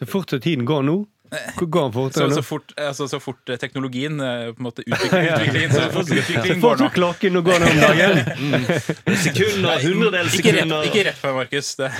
Så 0.00 0.08
fort 0.10 0.34
som 0.34 0.42
tiden 0.42 0.66
går 0.66 0.82
nå 0.88 0.96
Hvor 1.56 1.66
går 1.66 1.92
fort, 1.92 2.14
Så, 2.14 2.30
så, 2.30 2.42
fort, 2.42 2.72
altså, 2.76 3.08
så 3.08 3.18
fort 3.20 3.48
eh, 3.48 3.56
teknologien 3.56 4.20
eh, 4.20 4.52
på 4.52 4.60
en 4.60 4.66
måte 4.68 4.84
utvikler 4.84 5.24
utviklingen, 5.32 5.72
så 5.72 5.86
fort 5.90 6.10
utviklingen 6.12 6.60
går 6.60 6.82
nå. 6.82 6.88
klokken 6.94 7.38
går 7.48 7.64
nå 7.64 7.70
om 7.70 7.80
dagen. 7.80 8.20
Sekunder, 9.24 9.82
hundredels 9.82 10.36
sekunder. 10.36 10.84
ikke 10.90 11.06
rett 11.08 11.20
på 11.22 11.32
meg, 11.32 11.40
Markus. 11.42 11.72
Det, 11.80 11.90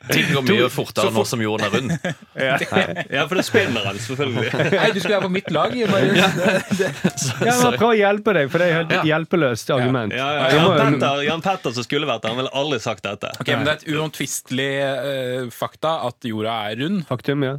Ting 0.10 0.32
går 0.32 0.46
mye 0.48 0.68
fortere 0.72 1.12
nå 1.14 1.24
som 1.28 1.42
jorden 1.44 1.66
er 1.68 1.76
rund. 1.76 1.92
ja. 2.48 2.56
Ja, 3.20 3.26
for 3.28 3.38
det 3.38 3.44
spinner 3.46 3.84
han, 3.84 3.98
selvfølgelig. 4.00 4.50
nei, 4.72 4.88
du 4.94 5.00
skulle 5.02 5.16
være 5.18 5.26
på 5.26 5.32
mitt 5.34 5.50
lag. 5.54 5.74
Jeg 5.76 5.88
Ja, 5.90 7.54
prøve 7.76 7.78
Prøv 7.80 7.92
å 7.92 7.96
hjelpe 7.96 8.34
deg, 8.36 8.50
for 8.52 8.62
det 8.62 8.68
er 8.70 8.82
et 8.84 9.06
hjelpeløst 9.08 9.70
argument. 9.74 10.14
Ja, 10.16 10.26
ja, 10.36 10.48
Jan, 10.56 10.72
Petter, 10.78 11.22
Jan 11.26 11.44
Petter 11.44 11.74
som 11.76 11.86
skulle 11.86 12.08
vært 12.08 12.24
der, 12.24 12.34
han 12.34 12.40
ville 12.42 12.52
aldri 12.56 12.80
sagt 12.82 13.06
dette. 13.06 13.32
Ok, 13.40 13.52
men 13.52 13.66
Det 13.68 13.72
er 13.72 13.80
et 13.80 13.88
uomtvistelig 13.94 14.70
eh, 14.84 15.48
fakta 15.54 15.96
at 16.08 16.28
jorda 16.28 16.56
er 16.70 16.80
rund. 16.84 17.02
Faktum, 17.08 17.46
ja. 17.46 17.56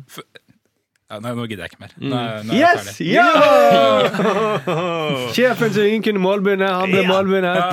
Ja, 1.12 1.18
nei, 1.20 1.32
nå 1.36 1.44
gidder 1.44 1.66
jeg 1.68 1.74
ikke 1.74 1.82
mer. 1.84 1.92
Nå, 2.00 2.16
er- 2.16 2.44
nå 2.48 2.54
er 2.56 2.60
Yes! 2.62 2.86
ferdig. 2.88 3.08
Ja! 3.12 3.28
Sjefen 5.36 5.74
som 5.76 5.84
ingen 5.84 6.04
kunne 6.06 6.22
målbegynne, 6.24 6.70
han 6.72 6.88
ble 6.94 7.02
Ja. 7.04 7.10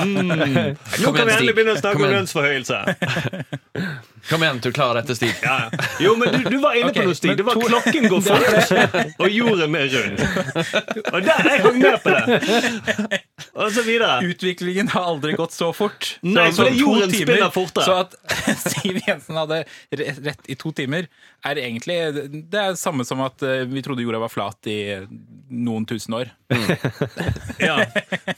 Mm. 0.03 0.75
Nå 1.05 1.13
kan 1.15 1.23
vi 1.29 1.37
endelig 1.37 1.55
begynne 1.55 1.77
å 1.77 1.79
snakke 1.79 2.03
om 2.03 2.11
lønnsforhøyelse. 2.17 2.79
Kom 4.29 4.43
igjen, 4.43 4.59
du 4.63 4.73
klarer 4.73 5.01
dette, 5.01 5.15
Stig. 5.17 5.33
Ja, 5.43 5.55
ja. 5.73 5.85
Jo, 6.01 6.17
men 6.17 6.33
du, 6.35 6.51
du 6.51 6.59
var 6.61 6.77
inne 6.77 6.91
okay, 6.91 7.03
på 7.03 7.09
noe, 7.09 7.17
Stig. 7.17 7.37
Det 7.39 7.47
var 7.47 7.57
to- 7.57 7.69
klokken 7.69 8.09
går 8.13 8.21
fort, 8.29 9.15
og 9.25 9.31
jorden 9.33 9.77
er 9.79 9.89
rund. 9.95 10.23
Og 11.13 11.23
der 11.25 11.49
jeg 11.49 11.63
hang 11.65 11.79
med 11.81 11.97
på 12.05 12.13
det. 12.13 13.21
Og 13.59 13.73
så 13.75 13.83
videre. 13.87 14.19
Utviklingen 14.29 14.91
har 14.93 15.09
aldri 15.15 15.33
gått 15.39 15.57
så 15.57 15.71
fort. 15.77 16.11
Nei, 16.23 16.51
så, 16.53 16.63
for 16.63 16.71
det 16.71 16.81
jorden 16.83 17.15
timer, 17.15 17.35
spinner 17.39 17.55
fortere. 17.55 17.85
Så 17.89 17.97
at 18.05 18.17
Siv 18.75 19.01
Jensen 19.07 19.39
hadde 19.41 19.63
rett 20.29 20.51
i 20.53 20.59
to 20.61 20.73
timer, 20.77 21.09
er 21.47 21.61
egentlig 21.63 21.97
Det 22.15 22.59
er 22.59 22.75
det 22.75 22.81
samme 22.81 23.07
som 23.07 23.21
at 23.25 23.43
eh, 23.47 23.65
vi 23.71 23.83
trodde 23.85 24.03
jorda 24.05 24.21
var 24.23 24.33
flat 24.33 24.69
i 24.71 24.79
noen 25.49 25.87
tusen 25.89 26.15
år. 26.19 26.31
Ja. 27.63 27.77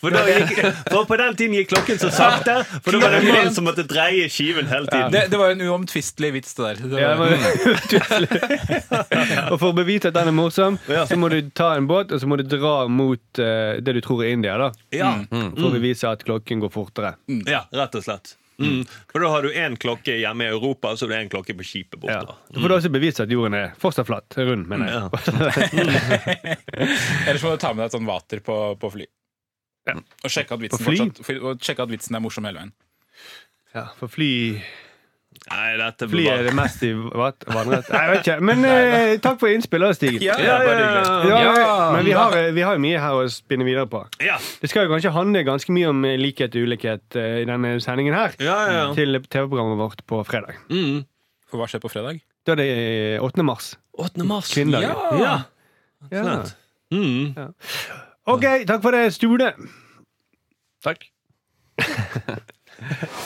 For, 0.01 0.11
da 0.15 0.23
gikk, 0.29 0.61
for 0.91 1.07
på 1.09 1.17
den 1.21 1.37
tiden 1.39 1.57
gikk 1.59 1.73
klokken 1.73 1.99
så 2.01 2.11
sakte, 2.15 2.61
for 2.85 2.95
da 2.95 3.03
var 3.03 3.15
det 3.17 3.21
en 3.25 3.35
mann 3.35 3.55
som 3.55 3.67
måtte 3.67 3.85
dreie 3.89 4.29
skiven 4.31 4.69
hele 4.71 4.87
tiden. 4.91 5.11
Det, 5.15 5.27
det 5.33 5.41
var 5.41 5.55
en 5.55 5.65
uomtvistelig 5.81 6.31
vits, 6.37 6.53
det 6.59 6.63
der. 6.69 6.77
Det 6.93 6.99
Ja, 7.01 7.09
var, 7.19 7.29
og 9.53 9.57
for 9.61 9.69
å 9.73 9.75
bevise 9.77 10.09
at 10.13 10.17
den 10.19 10.29
er 10.31 10.35
morsom, 10.37 10.75
så 10.87 11.15
må 11.19 11.27
du 11.33 11.39
ta 11.57 11.69
en 11.79 11.87
båt 11.91 12.09
og 12.15 12.19
så 12.23 12.27
må 12.31 12.35
du 12.41 12.45
dra 12.47 12.75
mot 12.91 13.25
uh, 13.43 13.73
det 13.81 13.93
du 13.97 14.01
tror 14.05 14.19
er 14.27 14.31
India. 14.37 14.55
da 14.61 14.69
Ja, 14.95 15.11
mm. 15.25 15.51
for 15.57 15.67
å 15.71 15.73
bevise 15.75 16.05
at 16.13 16.21
klokken 16.29 16.57
går 16.63 16.71
fortere. 16.75 17.11
ja, 17.49 17.61
rett 17.73 17.95
og 17.99 18.05
slett. 18.07 18.27
Mm. 18.61 18.83
For 19.09 19.19
da 19.25 19.29
har 19.33 19.41
du 19.47 19.51
én 19.57 19.73
klokke 19.81 20.19
hjemme 20.21 20.45
i 20.45 20.51
Europa, 20.53 20.91
og 20.93 20.97
så 21.01 21.07
har 21.09 21.13
du 21.15 21.19
én 21.23 21.31
klokke 21.33 21.55
på 21.57 21.65
skipet 21.65 21.97
Ja. 22.05 22.21
For 22.27 22.35
Da 22.53 22.59
får 22.61 22.69
du 22.69 22.75
også 22.77 22.91
bevise 22.93 23.23
at 23.25 23.31
jorden 23.33 23.55
er 23.57 23.71
fortsatt 23.81 24.07
flatt. 24.11 24.29
Rund, 24.37 24.67
mener 24.69 24.85
jeg. 24.91 25.01
Ja. 25.01 25.09
Ellers 27.27 27.43
må 27.43 27.55
du 27.55 27.59
ta 27.63 27.71
med 27.73 27.81
deg 27.85 27.89
et 27.89 27.95
sånt 27.97 28.09
vater 28.09 28.43
på, 28.45 28.57
på 28.81 28.91
fly. 28.93 29.07
Ja. 29.89 29.95
Og 29.97 30.29
sjekke 30.33 30.55
at, 30.59 30.61
vitsen 30.61 30.85
På 30.85 30.91
fly? 30.93 30.99
fortsatt, 31.09 31.41
og 31.41 31.65
sjekke 31.65 31.83
at 31.87 31.93
vitsen 31.95 32.19
er 32.19 32.23
morsom 32.25 32.45
hele 32.51 32.61
veien. 32.61 32.73
Ja, 33.73 33.87
for 33.97 34.13
fly 34.13 34.29
Nei, 35.49 35.71
dette 35.81 36.07
blir 36.07 36.27
Flyet 36.29 36.37
er 36.37 36.47
det 36.47 36.53
mest 36.55 36.83
i 36.85 36.91
vannrett. 36.93 37.89
Nei, 37.91 38.01
Jeg 38.05 38.11
vet 38.13 38.21
ikke. 38.27 38.35
Men 38.45 38.65
eh, 38.69 39.15
takk 39.25 39.39
for 39.41 39.49
innspillet, 39.51 39.97
Stig. 39.97 40.19
Ja, 40.23 40.37
Ja, 40.39 40.59
ja, 40.63 40.75
ja. 40.77 41.31
Ja, 41.31 41.71
men 41.95 42.05
vi 42.07 42.13
har, 42.15 42.37
vi 42.55 42.65
har 42.67 42.77
jo 42.77 42.83
mye 42.85 43.01
her 43.03 43.17
å 43.19 43.25
spinne 43.33 43.65
videre 43.67 43.89
på. 43.91 44.03
Ja, 44.23 44.37
Det 44.61 44.71
skal 44.71 44.87
jo 44.87 44.93
kanskje 44.93 45.15
handle 45.17 45.43
ganske 45.49 45.73
mye 45.75 45.89
om 45.91 46.05
likhet 46.21 46.55
og 46.55 46.69
ulikhet 46.69 47.17
eh, 47.19 47.41
i 47.41 47.49
denne 47.49 47.73
sendingen 47.83 48.15
her. 48.15 48.37
ja, 48.39 48.59
ja. 48.71 48.85
Til 48.95 49.17
TV-programmet 49.27 49.81
vårt 49.81 50.05
på 50.07 50.21
fredag. 50.29 50.61
Mm. 50.71 51.01
For 51.51 51.59
hva 51.63 51.67
skjer 51.73 51.83
på 51.83 51.91
fredag? 51.91 52.21
Da 52.47 52.55
er 52.55 52.61
det 52.63 52.69
eh, 53.17 53.25
8. 53.25 53.43
mars. 53.47 53.73
8. 53.99 54.23
mars. 54.29 54.53
Kvinnedagen. 54.55 55.21
Ja. 55.25 55.35
Ja. 56.13 56.23
Slett. 56.25 56.55
Mm. 56.95 57.35
OK, 58.31 58.47
takk 58.69 58.81
for 58.85 58.95
det, 58.97 59.09
Stule. 59.17 59.51
Takk. 60.85 61.09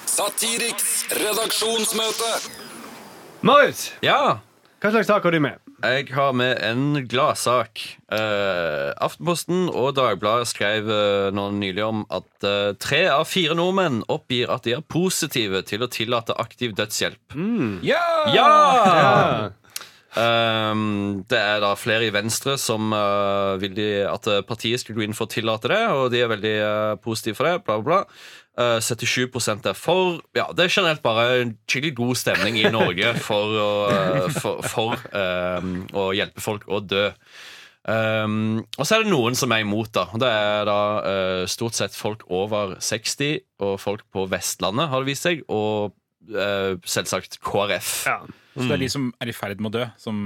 Satiriks 0.09 1.05
redaksjonsmøte. 1.21 2.31
Marius, 3.45 3.91
Ja, 4.05 4.39
hva 4.81 4.91
slags 4.93 5.09
sak 5.09 5.23
har 5.25 5.33
du 5.35 5.41
med? 5.41 5.61
jeg 5.85 6.07
har 6.17 6.33
med 6.33 6.57
en 6.65 7.07
gladsak. 7.09 7.81
Eh, 8.13 8.93
Aftenposten 9.05 9.67
og 9.69 9.91
Dagbladet 9.99 10.47
skrev 10.49 10.89
eh, 10.89 11.29
nå 11.35 11.51
nylig 11.59 11.83
om 11.85 12.07
at 12.09 12.47
eh, 12.47 12.73
tre 12.81 13.03
av 13.13 13.27
fire 13.29 13.53
nordmenn 13.59 13.99
oppgir 14.09 14.49
at 14.55 14.65
de 14.65 14.73
er 14.79 14.81
positive 14.89 15.61
til 15.69 15.85
å 15.85 15.91
tillate 15.93 16.33
aktiv 16.41 16.73
dødshjelp. 16.79 17.37
Ja! 17.85 18.01
Ja! 18.33 18.49
Um, 20.15 21.25
det 21.27 21.39
er 21.41 21.59
da 21.59 21.73
flere 21.75 22.07
i 22.07 22.13
Venstre 22.15 22.55
som 22.61 22.93
uh, 22.95 23.59
vil 23.59 23.73
de, 23.75 23.87
at 24.07 24.29
uh, 24.31 24.45
partiet 24.47 24.79
skulle 24.79 25.01
gå 25.01 25.09
inn 25.09 25.17
for 25.17 25.27
å 25.27 25.33
tillate 25.33 25.73
det, 25.73 25.81
og 25.91 26.13
de 26.13 26.21
er 26.23 26.31
veldig 26.31 26.53
uh, 26.63 26.93
positive 27.03 27.39
for 27.39 27.49
det. 27.49 27.55
Bla, 27.67 27.81
bla, 27.81 28.05
bla. 28.05 28.21
Uh, 28.55 28.79
77 28.79 29.27
er 29.67 29.75
for. 29.75 30.21
Ja, 30.39 30.47
Det 30.55 30.69
er 30.69 30.77
generelt 30.77 31.03
bare 31.03 31.41
en 31.41 31.57
skikkelig 31.67 31.97
god 31.99 32.21
stemning 32.21 32.61
i 32.61 32.71
Norge 32.71 33.17
for 33.27 33.59
å, 33.59 33.73
for, 34.37 34.63
for 34.63 35.03
um, 35.11 35.83
å 35.91 36.13
hjelpe 36.15 36.45
folk 36.45 36.69
å 36.71 36.79
dø. 36.79 37.09
Um, 37.85 38.63
og 38.79 38.87
så 38.87 38.97
er 38.97 39.03
det 39.03 39.11
noen 39.11 39.35
som 39.37 39.51
er 39.53 39.67
imot. 39.67 39.91
da 39.99 40.07
Det 40.15 40.31
er 40.31 40.71
da 40.71 40.79
stort 41.51 41.75
sett 41.75 41.99
folk 41.99 42.23
over 42.31 42.79
60 42.79 43.43
og 43.67 43.77
folk 43.83 44.07
på 44.15 44.29
Vestlandet, 44.31 44.93
har 44.95 45.03
det 45.03 45.11
vist 45.11 45.27
seg, 45.27 45.43
og 45.51 45.99
selvsagt 46.85 47.39
KrF. 47.45 47.93
Ja. 48.07 48.19
Så 48.55 48.69
det 48.69 48.77
er 48.79 48.83
de 48.85 48.89
som 48.93 49.09
er 49.21 49.29
i 49.29 49.35
ferd 49.35 49.61
med 49.61 49.73
å 49.73 49.79
dø, 49.81 49.87
som 49.99 50.19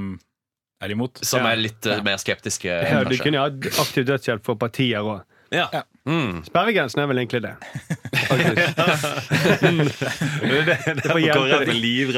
er 0.85 0.93
imot? 0.95 1.19
Som 1.25 1.41
Ja. 1.43 1.53
er 1.53 1.57
litt 1.63 1.87
uh, 1.87 2.03
mer 2.07 2.17
skeptiske. 2.21 2.69
Ja, 2.69 3.03
du 3.05 3.17
kunne 3.19 3.41
hatt 3.47 3.67
aktiv 3.81 4.05
dødshjelp 4.07 4.45
for 4.45 4.55
partier 4.61 5.01
òg. 5.03 5.23
Ja. 5.51 5.67
Mm. 6.09 6.41
Sperregrensen 6.47 7.03
er 7.03 7.09
vel 7.11 7.21
egentlig 7.21 7.43
det. 7.45 7.55
Det, 10.39 10.75
det, 10.97 11.05
er 11.05 11.13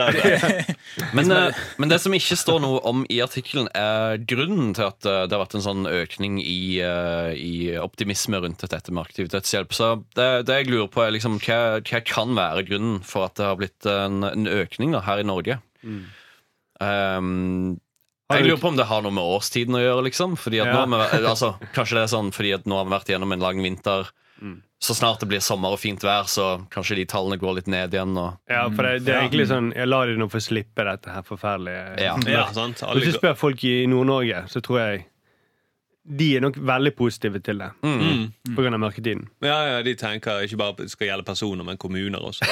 er. 0.05 0.69
Men, 1.17 1.31
eh, 1.35 1.59
men 1.81 1.91
det 1.91 1.99
som 2.03 2.15
ikke 2.15 2.39
står 2.39 2.61
noe 2.63 2.81
om 2.87 3.03
i 3.11 3.21
artikkelen, 3.23 3.69
er 3.77 4.21
grunnen 4.31 4.73
til 4.77 4.87
at 4.87 5.07
eh, 5.09 5.25
det 5.27 5.35
har 5.35 5.43
vært 5.43 5.57
en 5.59 5.65
sånn 5.65 5.89
økning 5.91 6.39
i, 6.43 6.81
eh, 6.85 7.33
i 7.35 7.53
optimisme 7.81 8.41
rundt 8.43 8.63
dette 8.63 8.95
med 8.95 9.03
aktiv 9.05 9.31
dødshjelp. 9.33 9.75
Så 9.77 9.93
det, 10.19 10.29
det 10.49 10.61
jeg 10.61 10.71
lurer 10.71 10.91
på, 10.93 11.05
er 11.05 11.15
liksom, 11.17 11.39
hva, 11.43 11.61
hva 11.83 12.03
kan 12.07 12.35
være 12.39 12.67
grunnen 12.71 13.01
for 13.07 13.29
at 13.29 13.39
det 13.41 13.49
har 13.49 13.61
blitt 13.61 13.91
en, 13.91 14.23
en 14.27 14.51
økning 14.51 14.95
da, 14.97 15.05
her 15.07 15.23
i 15.23 15.27
Norge? 15.27 15.61
Um, 16.81 17.79
Har 17.79 17.90
jeg 18.39 18.47
lurer 18.47 18.61
på 18.63 18.69
om 18.69 18.77
det 18.77 18.87
har 18.87 19.03
noe 19.03 19.13
med 19.13 19.25
årstiden 19.25 19.75
å 19.75 19.83
gjøre. 19.83 20.05
liksom 20.07 20.37
fordi 20.39 20.61
at 20.63 20.67
Ja. 20.71 20.87
nå 20.87 20.97
har 20.97 21.11
vi, 21.19 21.27
altså, 21.27 21.55
Kanskje 21.75 21.99
det 21.99 22.03
er 22.07 22.13
sånn 22.17 22.31
fordi 22.33 22.55
at 22.55 22.65
nå 22.65 22.77
har 22.77 22.85
vi 22.85 22.91
vært 22.97 23.09
gjennom 23.15 23.33
en 23.33 23.41
lang 23.41 23.63
vinter. 23.63 24.11
Så 24.83 24.95
snart 24.97 25.21
det 25.21 25.29
blir 25.29 25.41
sommer 25.45 25.75
og 25.75 25.79
fint 25.79 26.01
vær, 26.01 26.25
så 26.25 26.67
kanskje 26.73 26.97
de 26.97 27.05
tallene 27.05 27.37
går 27.39 27.55
litt 27.59 27.67
ned 27.69 27.93
igjen. 27.93 28.17
Og, 28.17 28.39
Ja, 28.49 28.63
for 28.71 28.83
det, 28.83 29.05
det 29.05 29.13
er 29.15 29.29
egentlig 29.29 29.47
sånn 29.51 29.75
Jeg 29.77 29.87
lar 29.87 30.07
dem 30.07 30.17
nå 30.19 30.31
få 30.33 30.41
slippe 30.41 30.87
dette 30.89 31.13
her 31.13 31.21
forferdelige 31.21 32.01
ja. 32.01 32.17
Ja, 32.27 32.47
sant? 32.57 32.81
Hvis 32.81 33.13
du 33.13 33.19
spør 33.19 33.37
folk 33.37 33.63
i 33.69 33.85
Nord-Norge, 33.87 34.47
så 34.49 34.63
tror 34.65 34.79
jeg 34.81 35.05
de 36.05 36.27
er 36.37 36.41
nok 36.43 36.57
veldig 36.57 36.91
positive 36.97 37.39
til 37.45 37.59
det. 37.61 37.67
Mm. 37.85 38.23
På 38.57 38.63
grunn 38.65 38.75
av 38.75 38.81
mørketiden. 38.81 39.27
Ja, 39.45 39.59
ja, 39.69 39.83
De 39.85 39.93
tenker 40.01 40.41
ikke 40.47 40.57
bare 40.59 40.73
at 40.73 40.79
det 40.81 40.91
skal 40.91 41.11
gjelde 41.11 41.27
personer, 41.29 41.65
men 41.65 41.77
kommuner 41.79 42.19
også. 42.25 42.47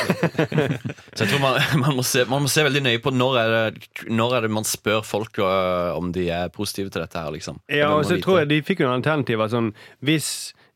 Så 1.16 1.24
jeg 1.24 1.30
tror 1.32 1.40
man, 1.42 1.56
man, 1.84 1.96
må 1.96 2.04
se, 2.06 2.24
man 2.28 2.44
må 2.44 2.50
se 2.52 2.62
veldig 2.66 2.82
nøye 2.84 3.00
på 3.02 3.10
når 3.16 3.38
er 3.40 3.54
det, 3.54 3.88
når 4.12 4.36
er 4.36 4.46
det 4.46 4.50
man 4.52 4.68
spør 4.68 5.00
folk 5.06 5.40
uh, 5.40 5.96
om 5.96 6.12
de 6.14 6.28
er 6.30 6.52
positive 6.54 6.92
til 6.92 7.02
dette. 7.02 7.18
her 7.18 7.32
liksom. 7.34 7.58
Ja, 7.72 7.88
og 7.96 8.04
så 8.06 8.20
tror 8.22 8.42
jeg 8.42 8.50
de 8.52 8.60
fikk 8.62 8.84
jo 8.84 8.90
noen 8.90 9.00
alternativer 9.00 9.48
Sånn, 9.50 9.72
hvis 10.04 10.28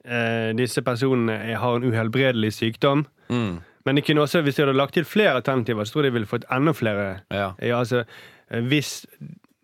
uh, 0.08 0.50
disse 0.58 0.82
personene 0.82 1.36
er- 1.52 1.60
har 1.62 1.76
en 1.78 1.86
uhelbredelig 1.92 2.54
sykdom 2.56 3.04
mm, 3.28 3.52
Men 3.84 3.98
de 4.00 4.02
kunne 4.06 4.24
også, 4.24 4.40
hvis 4.46 4.56
de 4.58 4.64
hadde 4.64 4.78
lagt 4.80 4.94
til 4.96 5.04
flere 5.06 5.36
alternativer, 5.42 5.84
så 5.84 5.92
tror 5.98 6.06
jeg 6.08 6.12
de 6.12 6.18
ville 6.18 6.30
fått 6.30 6.48
enda 6.50 6.72
flere. 6.72 7.06
ja. 7.30 7.52
Ja, 7.60 7.78
altså, 7.84 8.04
eh, 8.50 8.60
hvis 8.70 9.04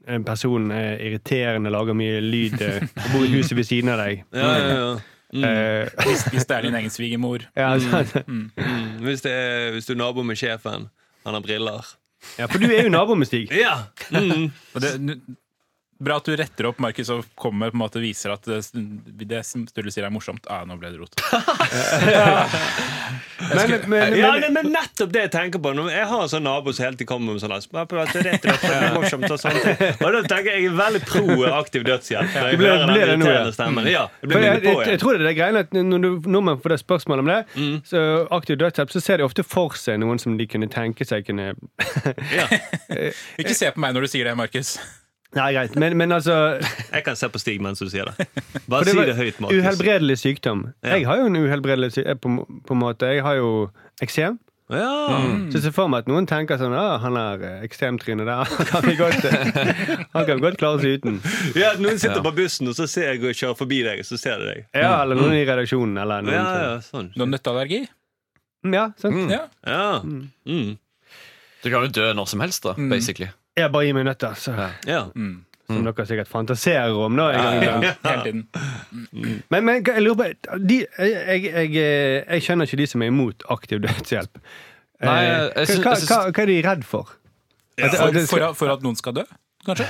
en 0.08 0.24
person 0.24 0.70
er 0.74 0.96
irriterende, 1.04 1.70
lager 1.70 1.94
mye 1.98 2.20
lyd, 2.24 2.60
eh, 2.64 2.82
og 3.04 3.08
bor 3.12 3.24
i 3.26 3.32
huset 3.36 3.56
ved 3.56 3.64
siden 3.68 3.90
av 3.92 3.98
deg 4.02 4.24
Ja, 4.34 4.52
ja, 4.58 4.68
ja. 4.74 4.90
eh, 5.48 5.88
Hvis, 6.06 6.22
hvis 6.32 6.46
det 6.48 6.56
er 6.56 6.62
din 6.68 6.74
egen 6.80 6.90
svigermor. 6.90 7.44
ja, 7.56 7.72
sant? 7.78 8.14
Mm. 8.28 8.50
Hvis, 9.04 9.20
det 9.26 9.32
er, 9.32 9.70
hvis 9.76 9.86
du 9.86 9.92
er 9.92 10.00
nabo 10.02 10.22
med 10.22 10.36
sjefen, 10.40 10.88
han 11.26 11.34
har 11.34 11.40
briller. 11.44 11.84
ja, 12.38 12.46
for 12.46 12.58
du 12.58 12.66
er 12.72 12.82
jo 12.86 12.90
nabo 12.90 13.14
med 13.14 13.26
Stig. 13.28 13.50
Ja! 13.52 13.74
Mm. 14.10 14.48
Og 14.74 14.80
det, 14.80 15.20
bra 16.00 16.16
at 16.20 16.24
du 16.28 16.36
retter 16.38 16.66
opp, 16.70 16.78
Markus, 16.82 17.08
og 17.10 17.24
kommer 17.38 17.70
på 17.72 17.78
en 17.78 17.82
måte 17.82 18.00
viser 18.02 18.30
at 18.34 18.44
det, 18.46 18.60
det 19.28 19.40
som 19.46 19.64
Sturle 19.66 19.90
sier 19.94 20.06
er 20.06 20.12
morsomt. 20.14 20.44
Ah, 20.50 20.62
nå 20.68 20.76
ble 20.78 20.92
det 20.94 21.00
rot. 21.00 21.14
Men, 23.38 23.70
men, 23.86 24.14
Ja, 24.18 24.32
men, 24.32 24.40
men, 24.40 24.52
men 24.52 24.72
nettopp 24.74 25.12
det 25.14 25.20
jeg 25.22 25.30
tenker 25.32 25.60
på. 25.62 25.70
Jeg 25.88 26.06
har 26.10 26.22
en 26.24 26.30
sånn 26.30 26.42
nabo 26.44 26.72
som 26.74 26.84
hele 26.84 26.98
tiden 26.98 27.08
kommer 27.08 27.32
med 27.36 27.40
sånn 27.42 27.52
der, 27.54 27.62
«Bare 27.72 27.86
prøv 27.88 28.02
at 28.02 28.16
det 28.18 28.32
er 28.34 28.82
er 28.82 28.96
morsomt 28.96 29.24
og 29.30 29.38
sånt. 29.40 29.62
Og 30.02 30.16
da 30.16 30.22
tenker 30.26 30.50
jeg 30.50 30.64
jeg 30.66 30.72
er 30.72 30.76
veldig 30.80 31.00
pro 31.06 31.36
aktiv 31.54 31.84
dødshjelp. 31.86 32.34
jeg 32.34 32.58
ble- 32.60 32.74
ble 32.90 33.06
det 33.12 33.16
nå, 33.22 33.30
ja. 33.30 33.44
Ja, 33.88 34.04
jeg 34.26 34.42
jeg, 34.42 34.62
jeg, 34.66 34.76
jeg 34.90 35.00
tror 35.00 35.14
det 35.14 35.22
er 35.22 35.28
det 35.30 35.34
greiene 35.38 35.62
at 35.64 35.72
når 35.78 36.02
du, 36.04 36.08
nordmenn 36.28 36.60
får 36.64 36.74
det 36.74 36.80
spørsmål 36.82 37.24
om 37.24 37.30
det, 37.32 37.38
Mm. 37.58 37.76
så 37.88 38.02
aktiv 38.34 38.58
dødshjelp, 38.60 38.90
så 38.92 39.00
ser 39.06 39.22
de 39.22 39.24
ofte 39.30 39.44
for 39.46 39.74
seg 39.78 39.98
noen 40.02 40.18
som 40.20 40.36
de 40.38 40.46
kunne 40.50 40.68
tenke 40.70 41.06
seg 41.08 41.24
kunne 41.30 41.52
Ikke 43.40 43.54
se 43.56 43.70
på 43.72 43.80
meg 43.82 43.94
når 43.96 44.06
du 44.08 44.12
sier 44.12 44.28
det, 44.28 44.34
Markus. 44.38 44.76
Nei, 45.36 45.50
greit, 45.52 45.74
men, 45.76 45.92
men 46.00 46.12
altså 46.16 46.34
jeg 46.94 47.04
kan 47.04 47.16
se 47.20 47.28
på 47.28 47.38
Stig 47.42 47.60
mens 47.60 47.82
du 47.82 47.88
sier 47.92 48.08
det. 48.16 48.28
Bare 48.64 48.80
Bare 48.80 48.92
si 48.94 49.06
det 49.10 49.16
høyt, 49.18 49.40
Markus. 49.44 49.58
Uhelbredelig 49.60 50.16
sykdom. 50.22 50.62
Ja. 50.82 50.94
Jeg 50.96 51.04
har 51.10 51.20
jo 51.20 51.26
en 51.28 51.36
uhelbredelig 51.42 51.90
sykdom 51.98 52.20
på, 52.24 52.60
på 52.68 52.76
en 52.76 52.80
måte. 52.80 53.10
Jeg 53.12 53.24
har 53.26 53.36
jo 53.40 53.50
eksem. 54.04 54.38
Ja. 54.68 54.88
Så 55.48 55.56
jeg 55.56 55.62
ser 55.64 55.72
for 55.72 55.88
meg 55.88 56.02
at 56.04 56.08
noen 56.10 56.26
tenker 56.28 56.58
sånn 56.60 56.74
ah, 56.76 56.98
han 57.00 57.14
har 57.16 57.40
eh, 57.44 57.60
ekstremtryne 57.64 58.24
der. 58.28 58.50
Han 58.58 58.66
kan 58.68 58.84
vi 58.84 58.96
godt, 58.98 59.24
eh, 59.24 60.02
han 60.12 60.26
kan 60.28 60.42
godt 60.44 60.58
klare 60.60 60.82
seg 60.82 60.98
uten. 61.00 61.14
ja, 61.56 61.70
Noen 61.80 61.96
sitter 62.00 62.20
på 62.24 62.34
bussen, 62.36 62.68
og 62.68 62.76
så 62.76 62.84
ser 62.84 63.14
jeg 63.14 63.22
og 63.24 63.32
kjører 63.38 63.56
forbi 63.56 63.78
deg, 63.86 64.02
så 64.04 64.18
ser 64.20 64.42
de 64.42 64.50
deg. 64.50 64.66
Ja, 64.76 64.90
Eller 65.06 65.16
noen 65.16 65.38
i 65.38 65.46
redaksjonen. 65.48 65.96
Eller 66.04 66.20
noen 66.26 66.36
Ja, 66.36 66.44
ja, 66.66 66.74
sånn. 66.84 67.08
noen 67.16 67.32
nøtteallergi? 67.32 67.80
ja, 68.68 68.84
sant? 69.00 69.16
Mm. 69.16 69.32
Ja. 69.32 69.86
Mm. 70.04 70.76
Du 71.64 71.70
kan 71.72 71.88
jo 71.88 71.92
dø 71.96 72.10
når 72.20 72.28
som 72.28 72.44
helst, 72.44 72.68
da, 72.68 72.76
basically. 72.92 73.30
Jeg 73.58 73.72
bare 73.74 73.88
gir 73.88 73.96
meg 73.98 74.06
nøtter, 74.08 74.36
så, 74.38 74.54
ja. 74.88 75.02
som 75.68 75.84
dere 75.84 76.06
sikkert 76.08 76.30
fantaserer 76.30 76.96
om. 76.96 77.18
da 77.18 77.26
en 77.34 77.42
gang 77.44 77.58
iblant. 77.58 78.08
Tiden. 78.24 78.46
Men, 79.50 79.64
men 79.66 79.82
jeg 79.82 80.04
lurer 80.06 80.16
på 80.22 80.58
de, 80.64 80.78
jeg, 80.86 81.44
jeg, 81.44 81.74
jeg, 81.74 82.24
jeg 82.24 82.46
skjønner 82.46 82.70
ikke 82.70 82.80
de 82.80 82.86
som 82.94 83.04
er 83.04 83.12
imot 83.12 83.44
aktiv 83.56 83.82
dødshjelp. 83.84 84.40
Nei, 85.04 85.18
Eh, 85.28 85.66
jeg 85.68 85.82
hva, 85.84 85.92
hva, 85.94 86.06
hva, 86.08 86.16
hva 86.34 86.42
er 86.42 86.50
de 86.50 86.56
redd 86.66 86.80
for? 86.86 87.12
At, 87.78 87.92
For, 87.94 88.08
at, 88.08 88.14
det 88.16 88.24
for, 88.26 88.42
for 88.58 88.72
at 88.72 88.80
noen 88.82 88.96
skal 88.98 89.14
dø, 89.14 89.22
kanskje? 89.62 89.84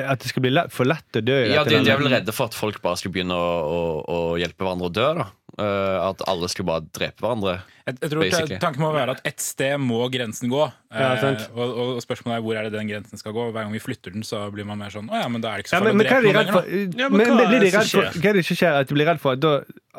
at 0.00 0.22
det 0.22 0.30
skal 0.30 0.44
bli 0.46 0.52
lett, 0.54 0.72
for 0.72 0.88
lett 0.88 1.18
å 1.18 1.20
dø 1.20 1.34
Ja, 1.50 1.64
de, 1.68 1.82
de 1.84 1.90
er 1.92 2.00
vel 2.00 2.08
redde 2.08 2.32
for 2.32 2.48
at 2.48 2.56
folk 2.56 2.78
bare 2.80 2.96
skal 2.96 3.12
begynne 3.12 3.36
å, 3.36 3.50
å, 3.68 3.80
å 4.08 4.20
hjelpe 4.40 4.64
hverandre 4.64 4.88
å 4.88 4.94
dø. 4.96 5.10
da 5.18 5.26
Eh, 5.56 5.98
At 6.04 6.20
alle 6.28 6.48
skal 6.52 6.66
bare 6.68 6.82
drepe 6.92 7.22
hverandre. 7.24 7.54
Jeg, 7.86 7.94
jeg 8.02 8.10
tror 8.12 8.20
Basically. 8.26 8.56
Tanken 8.60 8.82
må 8.82 8.90
være 8.92 9.14
at 9.16 9.22
ett 9.24 9.40
sted 9.40 9.78
må 9.80 10.02
grensen 10.12 10.50
gå. 10.52 10.66
Ja, 10.92 11.14
Eh, 11.16 11.46
og, 11.56 11.70
og 11.96 12.00
spørsmålet 12.04 12.36
er 12.38 12.42
hvor 12.44 12.56
er 12.60 12.66
det 12.68 12.72
den 12.76 12.88
grensen 12.90 13.16
skal 13.20 13.32
gå. 13.36 13.46
Hver 13.54 13.64
gang 13.64 13.72
vi 13.72 13.80
flytter 13.80 14.12
den, 14.12 14.24
så 14.26 14.42
blir 14.52 14.66
man 14.68 14.78
mer 14.80 14.92
sånn 14.92 15.08
Å 15.12 15.22
ja, 15.22 15.30
men 15.32 15.40
da 15.44 15.54
er 15.54 15.62
det 15.62 15.64
ikke 15.66 15.72
så 15.72 15.80
farlig 15.80 15.94
å 15.94 15.98
drepe 16.02 16.12
for? 16.12 16.26
noen 16.26 16.36
lenger, 16.36 17.00
Ja, 17.00 17.08
men, 17.08 17.18
men 17.22 17.32
hva 17.32 17.48
blir 17.48 17.48
de 17.48 17.56
er 17.56 17.64
det 17.64 17.72
som 17.72 17.80
redd 17.80 17.90
for? 17.90 18.04
skjer? 18.12 18.20
Hva 18.22 18.30
er 18.30 18.38
det 18.38 18.44
som 18.50 18.58
skjer? 18.60 18.78
At 18.82 18.88
de 18.92 18.96
blir 18.98 19.08
redd 19.10 19.22
for 19.24 19.36
at 19.36 19.42
da, 19.46 19.52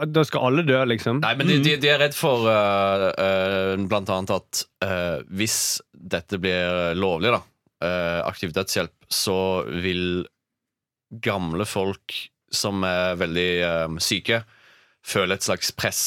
at 0.05 0.13
da 0.13 0.23
skal 0.29 0.45
alle 0.51 0.65
dø, 0.69 0.77
liksom? 0.93 1.21
Nei, 1.25 1.33
men 1.41 1.49
de, 1.51 1.57
de, 1.65 1.75
de 1.81 1.91
er 1.95 2.01
redd 2.05 2.17
for 2.17 2.45
uh, 2.45 3.75
blant 3.89 4.13
annet 4.13 4.33
at 4.37 4.63
eh, 4.85 5.17
hvis 5.41 5.57
dette 5.97 6.37
blir 6.41 6.93
lovlig, 7.01 7.33
da, 7.33 7.41
eh, 7.87 8.19
aktiv 8.29 8.53
dødshjelp, 8.55 8.93
så 9.09 9.37
vil 9.81 10.05
gamle 11.23 11.65
folk 11.67 12.13
som 12.53 12.83
er 12.87 13.17
veldig 13.19 13.49
syke, 14.03 14.41
føler 15.07 15.37
et 15.37 15.45
slags 15.47 15.71
press 15.71 16.01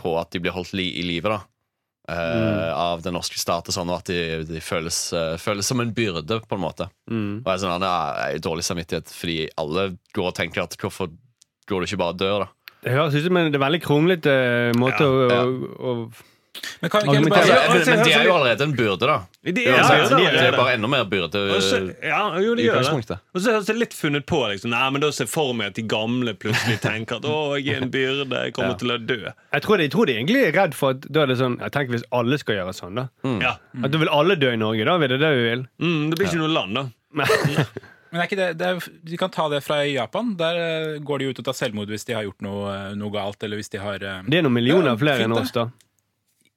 på 0.00 0.14
at 0.20 0.30
de 0.32 0.40
blir 0.40 0.54
holdt 0.54 0.72
li 0.78 0.88
i 1.00 1.06
live. 1.06 1.34
eh, 1.34 1.46
Mm. 2.10 2.74
Av 2.74 3.02
den 3.04 3.14
norske 3.14 3.38
stat, 3.38 3.68
og 3.68 3.74
sånn, 3.74 3.90
og 3.92 4.00
at 4.00 4.08
de, 4.10 4.44
de 4.48 4.60
føles, 4.64 4.96
uh, 5.14 5.36
føles 5.38 5.66
som 5.66 5.78
en 5.82 5.92
byrde, 5.94 6.40
på 6.48 6.56
en 6.56 6.62
måte. 6.64 6.88
Mm. 7.10 7.42
Og 7.44 7.46
jeg 7.46 7.54
er 7.54 7.60
sånn, 7.62 7.84
«Ja, 7.86 7.92
jeg 8.30 8.40
har 8.40 8.42
dårlig 8.48 8.64
samvittighet 8.66 9.12
fordi 9.14 9.36
alle 9.60 9.84
går 10.16 10.26
og 10.32 10.34
tenker 10.34 10.64
at 10.64 10.74
hvorfor 10.80 11.12
går 11.70 11.84
du 11.84 11.86
ikke 11.86 12.00
bare 12.02 12.16
og 12.16 12.18
dør, 12.18 12.38
da? 12.46 12.74
Det 12.82 12.94
høres 12.96 13.14
ut 13.14 13.26
som 13.28 13.36
en 13.36 13.52
det 13.52 13.60
er 13.60 13.62
veldig 13.66 13.82
kronglete 13.84 14.34
måte 14.80 15.04
Ja, 15.04 15.28
ja. 15.30 15.44
å, 15.44 15.92
å 15.92 15.94
Men 16.80 16.90
kan, 16.90 17.04
kan 17.06 17.26
bare, 17.28 17.46
Ja, 17.46 17.58
men, 17.68 17.76
altså, 17.76 17.90
men 17.90 18.00
de 18.04 18.12
er 18.12 18.24
jo 18.26 18.32
allerede 18.34 18.64
en 18.66 18.72
byrde, 18.76 19.06
da. 19.06 19.16
De 19.46 19.64
er, 19.64 19.76
altså, 19.78 20.18
ja, 20.18 20.30
de, 20.30 20.36
ja, 20.36 20.44
er 20.48 20.56
bare 20.56 20.74
enda 20.76 20.88
mer 20.90 21.04
byrde 21.08 21.42
ja, 22.02 22.22
jo, 22.42 22.54
de 22.58 22.64
gjør 22.64 22.80
det. 22.80 23.18
Og 23.34 23.42
så 23.44 23.54
høres 23.54 23.68
det 23.68 23.76
litt 23.78 23.94
funnet 23.96 24.26
på. 24.28 24.40
Liksom. 24.50 24.72
Nei, 24.72 24.82
men 24.90 25.04
Da 25.04 25.10
ser 25.14 25.28
jeg 25.28 25.32
for 25.32 25.52
meg 25.56 25.70
at 25.72 25.78
de 25.78 25.84
gamle 25.88 26.34
plutselig 26.34 26.80
tenker 26.82 27.20
at 27.20 27.28
å, 27.28 27.36
jeg 27.60 27.76
er 27.78 27.86
en 27.86 27.92
byrde, 27.92 28.42
jeg 28.48 28.56
kommer 28.56 28.74
Ja. 28.74 28.80
til 28.82 28.94
å 28.94 28.98
dø. 28.98 29.20
jeg, 29.30 29.62
tror 29.62 29.76
de, 29.78 29.86
jeg 29.86 29.94
tror 29.94 30.10
de 30.10 30.16
egentlig 30.18 30.42
er 30.48 30.56
redd 30.56 30.74
for 30.78 30.96
at 30.96 31.06
da 31.06 31.22
er 31.22 31.32
det 31.32 31.38
sånn 31.40 31.58
Jeg 31.60 31.72
tenker 31.76 31.96
hvis 31.96 32.06
alle 32.10 32.38
skal 32.42 32.58
gjøre 32.60 32.74
sånn, 32.76 32.98
da. 32.98 33.06
Ja. 33.44 33.54
At 33.84 33.94
da 33.94 34.02
vil 34.02 34.10
alle 34.12 34.36
dø 34.40 34.50
i 34.52 34.60
Norge, 34.60 34.84
da. 34.88 34.96
Er 35.00 35.14
det 35.14 35.20
det 35.22 35.32
vi 35.36 35.46
vil? 35.46 35.64
Mm, 35.80 36.10
det 36.10 36.18
blir 36.18 36.30
ikke 36.32 36.42
noe 36.42 36.54
land, 36.54 36.74
da. 36.80 36.86
men 38.10 38.20
er 38.22 38.26
ikke 38.26 38.38
det, 38.38 38.48
det 38.58 38.66
er, 38.66 38.88
de 39.06 39.18
kan 39.18 39.30
ta 39.34 39.48
det 39.52 39.62
fra 39.66 39.80
Japan. 39.86 40.34
Der 40.38 40.58
eh, 40.64 40.98
går 41.02 41.22
de 41.22 41.30
ut 41.30 41.42
og 41.42 41.46
tar 41.46 41.56
selvmord 41.58 41.90
hvis 41.92 42.06
de 42.08 42.14
har 42.16 42.26
gjort 42.26 42.42
noe, 42.42 42.66
eh, 42.74 42.90
noe 42.98 43.14
galt. 43.14 43.42
Eller 43.46 43.60
hvis 43.60 43.70
de 43.72 43.82
har 43.82 44.02
eh, 44.02 44.20
Det 44.26 44.40
er 44.40 44.46
noen 44.46 44.56
millioner 44.58 44.92
Ja, 44.94 44.98
flere 45.00 45.26
enn 45.28 45.36
oss, 45.36 45.52
da. 45.54 45.68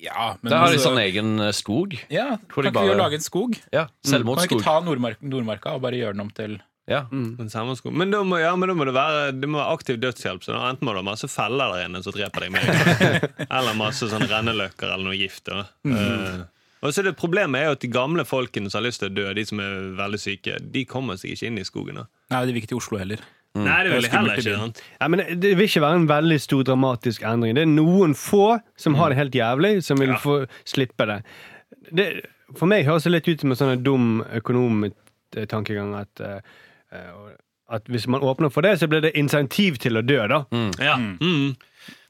Ja, 0.04 0.36
men 0.42 0.52
Der 0.52 0.58
har 0.60 0.68
de 0.68 0.76
altså- 0.78 0.90
sånn 0.92 1.00
egen 1.04 1.40
eh, 1.40 1.52
skog. 1.56 1.96
Ja, 2.12 2.38
kan 2.52 2.66
ikke 2.70 2.82
vi 2.84 2.92
jo 2.92 3.00
lage 3.00 3.14
en 3.20 3.24
skog? 3.24 3.56
Ja, 3.72 3.86
Kan 3.88 3.90
vi 3.90 4.10
ikke 4.10 4.12
Selvmordsskog. 4.12 4.64
ta 4.64 4.80
Nordmark, 4.84 5.22
Nordmarka 5.24 5.74
og 5.78 5.82
bare 5.86 5.96
gjøre 6.02 6.14
den 6.18 6.22
om 6.28 6.30
til 6.30 6.62
Ja. 6.86 7.06
Den 7.10 7.48
samme 7.50 7.78
sko. 7.80 7.92
Men 7.96 8.12
da 8.12 8.20
må, 8.28 8.38
ja, 8.42 8.54
men 8.60 8.68
da 8.68 8.74
må 8.76 8.84
det 8.84 8.94
være 8.94 9.32
Det 9.40 9.48
må 9.48 9.56
være 9.62 9.72
aktiv 9.72 9.98
dødshjelp. 10.04 10.44
Så 10.44 10.52
da 10.52 10.66
enten 10.70 10.84
må 10.84 10.92
du 10.92 11.00
ha 11.00 11.06
masse 11.08 11.30
feller 11.32 11.72
der 11.72 11.86
inne 11.88 12.04
som 12.04 12.12
dreper 12.12 12.42
deg 12.42 12.52
med 12.52 12.62
en 12.62 12.74
gang. 12.76 13.48
Eller 13.50 13.74
masse 13.80 14.04
sånn 14.12 14.28
renneløkker 14.28 14.92
eller 14.92 15.06
noe 15.08 15.16
gift. 15.16 15.46
Da. 15.48 15.64
Eh, 15.88 16.44
og 16.84 16.92
så 16.92 17.00
er 17.00 17.04
det 17.08 17.16
Problemet 17.16 17.56
er 17.62 17.66
jo 17.70 17.76
at 17.78 17.80
de 17.80 17.88
gamle 17.88 18.26
folkene 18.28 18.70
som 18.70 18.82
har 18.84 18.90
lyst 18.90 19.00
til 19.00 19.08
å 19.10 19.16
dø, 19.16 19.34
de 19.34 19.46
som 19.48 19.62
er 19.64 19.96
veldig 19.96 20.20
syke, 20.20 20.58
de 20.60 20.84
kommer 20.84 21.16
seg 21.16 21.32
ikke 21.38 21.48
inn 21.48 21.58
i 21.58 21.64
skogen. 21.64 21.96
Da. 21.96 22.06
Nei, 22.32 22.46
det 22.46 22.54
vil 22.54 22.62
ikke 22.64 22.74
til 22.74 22.82
Oslo 22.84 22.98
heller. 23.00 23.24
Nei, 23.56 23.84
det 23.86 23.92
vil 23.94 24.02
jeg 24.02 24.10
er 24.10 24.18
heller 24.18 24.40
ikke. 24.42 24.56
sant? 24.58 24.82
Ja, 25.00 25.08
men 25.14 25.20
det 25.40 25.52
vil 25.58 25.68
ikke 25.68 25.82
være 25.84 25.96
en 26.02 26.08
veldig 26.10 26.40
stor 26.42 26.64
dramatisk 26.66 27.22
endring. 27.30 27.54
Det 27.56 27.62
er 27.68 27.70
noen 27.70 28.16
få 28.18 28.60
som 28.76 28.96
har 28.98 29.10
det 29.14 29.18
helt 29.20 29.36
jævlig, 29.38 29.84
som 29.86 29.98
vil 30.02 30.10
Ja. 30.10 30.18
få 30.18 30.48
slippe 30.66 31.06
det. 31.06 31.24
det. 31.94 32.08
For 32.58 32.66
meg 32.66 32.86
høres 32.86 33.04
det 33.04 33.12
litt 33.14 33.28
ut 33.28 33.42
som 33.42 33.52
en 33.52 33.58
sånn 33.58 33.84
dum 33.84 34.24
økonomtankegang 34.34 35.94
at, 36.00 36.20
eh, 36.22 36.40
eh, 36.92 37.30
at 37.70 37.86
hvis 37.86 38.08
man 38.08 38.22
åpner 38.22 38.52
for 38.52 38.62
det, 38.62 38.80
så 38.80 38.88
blir 38.88 39.02
det 39.02 39.14
insentiv 39.16 39.78
til 39.78 39.98
å 39.98 40.06
dø, 40.06 40.28
da. 40.28 40.46
Ja. 40.80 40.98
Mm. 40.98 41.56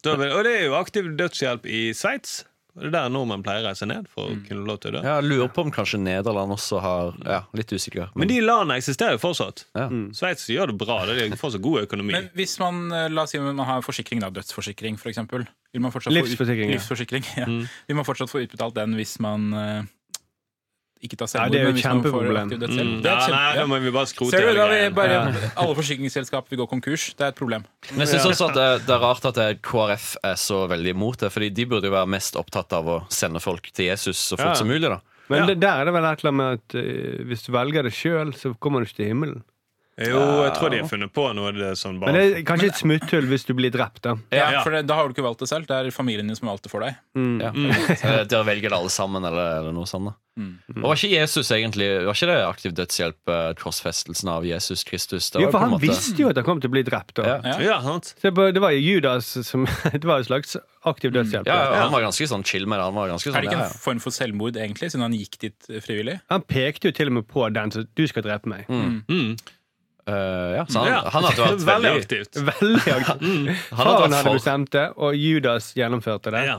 Da 0.03 0.15
vil, 0.15 0.32
og 0.32 0.43
det 0.43 0.60
er 0.62 0.65
jo 0.67 0.73
aktiv 0.79 1.15
dødshjelp 1.17 1.65
i 1.65 1.91
Sveits. 1.93 2.45
Det 2.73 2.88
er 2.89 2.93
der 2.95 3.09
nordmenn 3.13 3.43
pleier 3.45 3.62
å 3.62 3.67
reise 3.69 3.86
ned 3.86 4.07
for 4.09 4.31
å 4.31 4.38
kunne 4.47 4.65
lov 4.65 4.79
til 4.81 4.91
å 4.91 4.97
dø. 4.97 5.01
Ja, 5.05 5.17
jeg 5.21 5.29
lurer 5.29 5.51
på 5.53 5.62
om 5.67 5.71
kanskje 5.73 5.99
Nederland 6.01 6.55
også 6.55 6.81
har 6.81 7.19
Ja, 7.21 7.41
litt 7.53 7.69
usikker. 7.69 8.09
Men 8.17 8.31
de 8.31 8.39
landene 8.41 8.79
eksisterer 8.81 9.17
jo 9.17 9.21
fortsatt. 9.21 9.67
Ja. 9.77 9.86
Sveits 10.17 10.47
gjør 10.49 10.73
det 10.73 10.77
bra. 10.81 11.03
Det 11.05 11.19
er 11.27 11.36
fortsatt 11.38 11.62
god 11.63 11.83
økonomi. 11.86 12.15
Men 12.17 12.31
hvis 12.38 12.57
man 12.62 12.88
eh, 12.89 13.09
la 13.13 13.27
oss 13.27 13.36
si 13.36 13.41
man 13.41 13.62
har 13.67 13.86
forsikring, 13.86 14.23
da, 14.23 14.31
dødsforsikring 14.33 14.97
f.eks. 14.97 15.21
Livsforsikring, 15.73 16.33
få 16.33 16.49
ja. 16.49 16.71
livsforsikring 16.73 17.29
ja. 17.41 17.49
Vil 17.89 17.97
man 17.97 18.07
fortsatt 18.07 18.33
få 18.33 18.41
utbetalt 18.43 18.77
den 18.77 18.97
hvis 18.97 19.19
man 19.23 19.53
ikke 21.03 21.17
ta 21.19 21.25
Ja, 21.25 21.31
selvmord? 21.33 21.51
det 21.51 21.59
er 21.61 21.67
jo 21.69 21.83
kjempeproblem. 21.83 22.47
Mm. 22.47 22.59
Det 22.59 22.69
er 22.69 22.73
Ja, 22.73 23.19
kjempe- 23.19 23.35
nei, 23.35 23.53
ja. 23.55 23.61
da 23.61 23.65
må 23.67 23.79
vi 23.83 23.91
bare 23.91 24.09
skrote 24.09 24.31
Ser 24.31 24.47
du, 24.47 24.55
da 24.57 24.67
vil 24.71 24.93
bare 24.97 25.17
Alle 25.61 25.75
forsikringsselskap 25.75 26.49
vil 26.49 26.59
gå 26.63 26.67
konkurs. 26.69 27.13
Det 27.17 27.21
er 27.27 27.33
et 27.33 27.39
problem. 27.39 27.65
Men 27.91 27.99
jeg 28.05 28.13
synes 28.15 28.25
også 28.31 28.49
at 28.49 28.55
det, 28.55 28.67
det 28.87 28.95
er 28.95 29.01
rart 29.03 29.25
at 29.31 29.41
KrF 29.61 30.15
er 30.23 30.35
så 30.39 30.63
veldig 30.71 30.93
imot 30.95 31.19
det. 31.25 31.31
Fordi 31.35 31.49
de 31.49 31.65
burde 31.65 31.85
jo 31.91 31.95
være 31.95 32.07
mest 32.07 32.35
opptatt 32.39 32.73
av 32.73 32.85
å 32.87 32.99
sende 33.13 33.39
folk 33.43 33.69
til 33.73 33.85
Jesus 33.91 34.17
så 34.17 34.37
fort 34.39 34.53
Ja. 34.55 34.59
som 34.63 34.67
mulig. 34.67 34.89
da 34.89 34.99
Men 35.29 35.39
Ja. 35.39 35.45
det, 35.47 35.59
der 35.61 35.81
er 35.81 35.85
det 35.85 35.93
vel 35.93 36.03
et 36.05 36.19
eller 36.23 36.31
annet 36.31 36.41
med 36.41 36.59
at 36.59 36.75
uh, 36.75 37.23
hvis 37.29 37.43
du 37.45 37.51
velger 37.53 37.83
det 37.83 37.93
sjøl, 37.93 38.33
så 38.35 38.53
kommer 38.59 38.79
du 38.81 38.85
ikke 38.89 38.95
til 39.03 39.07
himmelen. 39.13 39.43
Jo, 39.97 40.19
jeg 40.47 40.53
tror 40.58 40.71
de 40.73 40.77
har 40.82 40.88
funnet 40.89 41.12
på 41.13 41.27
noe 41.38 41.51
det 41.53 41.67
er 41.69 41.75
sånn 41.77 41.99
bare 42.01 42.10
Men 42.12 42.15
det 42.17 42.38
er 42.39 42.45
kanskje 42.47 42.71
et 42.71 42.79
smutthull 42.82 43.27
hvis 43.29 43.45
du 43.45 43.53
blir 43.53 43.69
drept, 43.69 44.01
da. 44.01 44.15
Ja, 44.34 44.47
Ja. 44.51 44.63
for 44.65 44.71
det, 44.73 44.88
Da 44.89 44.95
har 44.95 45.08
du 45.08 45.13
ikke 45.13 45.21
valgt 45.27 45.39
det 45.45 45.49
selv. 45.49 45.67
Det 45.67 45.75
er 45.77 45.91
familien 45.93 46.25
din 46.27 46.36
som 46.36 46.47
har 46.47 46.56
valgt 46.58 46.63
det 46.65 46.71
for 46.73 46.82
deg. 46.82 46.95
Ja. 47.13 47.51
Mm. 47.53 48.27
Dere 48.32 48.43
velger 48.47 48.69
det 48.73 48.77
alle 48.79 48.89
sammen, 48.89 49.23
eller, 49.23 49.60
eller 49.62 49.71
noe 49.71 49.86
sånt. 49.86 50.10
da 50.10 50.15
Og 50.82 50.82
Var 50.82 50.95
ikke 50.97 51.12
Jesus 51.13 51.51
egentlig 51.53 51.88
Var 52.08 52.13
ikke 52.17 52.25
det 52.32 52.38
aktiv 52.47 52.73
dødshjelp, 52.73 53.29
eh, 53.29 53.53
korsfestelsen 53.53 54.29
av 54.34 54.43
Jesus 54.49 54.82
Kristus? 54.84 55.29
Jo, 55.38 55.51
for 55.51 55.60
han 55.60 55.69
måte- 55.75 55.86
visste 55.86 56.17
jo 56.17 56.29
at 56.29 56.36
han 56.41 56.43
kom 56.47 56.60
til 56.60 56.71
å 56.71 56.73
bli 56.73 56.82
drept. 56.84 57.13
Da. 57.13 57.23
Ja. 57.23 57.38
Ja. 57.43 57.60
Ja, 57.62 57.82
sant? 57.86 58.15
Så 58.17 58.34
det 58.34 58.60
var 58.65 58.71
jo 58.73 58.82
Judas 58.82 59.29
som 59.45 59.65
Det 59.93 60.03
var 60.03 60.17
en 60.17 60.25
slags 60.25 60.58
aktiv 60.84 61.12
dødshjelp. 61.13 61.45
Ja, 61.45 61.69
ja, 61.69 61.82
Han 61.86 61.91
var 61.93 62.01
ganske 62.01 62.25
sånn 62.27 62.43
chill 62.43 62.65
med 62.65 62.79
det. 62.79 62.84
Han 62.89 62.95
var 62.97 63.10
ganske 63.13 63.29
Er 63.29 63.38
sånn, 63.38 63.41
det 63.45 63.51
ikke 63.53 63.65
en 63.69 63.77
form 63.86 63.99
for 64.01 64.10
selvmord, 64.10 64.58
egentlig, 64.58 64.89
siden 64.89 65.06
han 65.06 65.13
gikk 65.13 65.38
dit 65.38 65.69
eh, 65.69 65.79
frivillig? 65.86 66.19
Han 66.34 66.41
pekte 66.41 66.89
jo 66.89 66.91
til 66.97 67.13
og 67.13 67.19
med 67.21 67.27
på 67.29 67.45
den, 67.53 67.69
så 67.69 67.86
du 67.93 68.08
skal 68.10 68.23
drepe 68.25 68.49
meg. 68.49 68.65
Mm. 68.67 69.38
Eh, 70.07 70.55
ja, 70.57 70.65
så 70.67 70.79
han, 70.83 70.87
Ja. 70.91 71.01
han 71.13 71.23
hadde 71.29 71.41
vært 71.45 71.65
Veldig 71.71 71.73
veldig 71.73 71.91
aktivt. 72.03 72.39
Veldig 72.51 72.95
aktiv. 72.95 73.27
Han 73.27 73.51
hadde 73.51 73.59
Faren 73.75 74.01
hadde 74.17 74.23
for 74.27 74.39
bestemt 74.39 74.71
det, 74.75 74.87
og 74.97 75.15
Judas 75.15 75.73
gjennomførte 75.77 76.33
det. 76.35 76.45
Ja. 76.49 76.57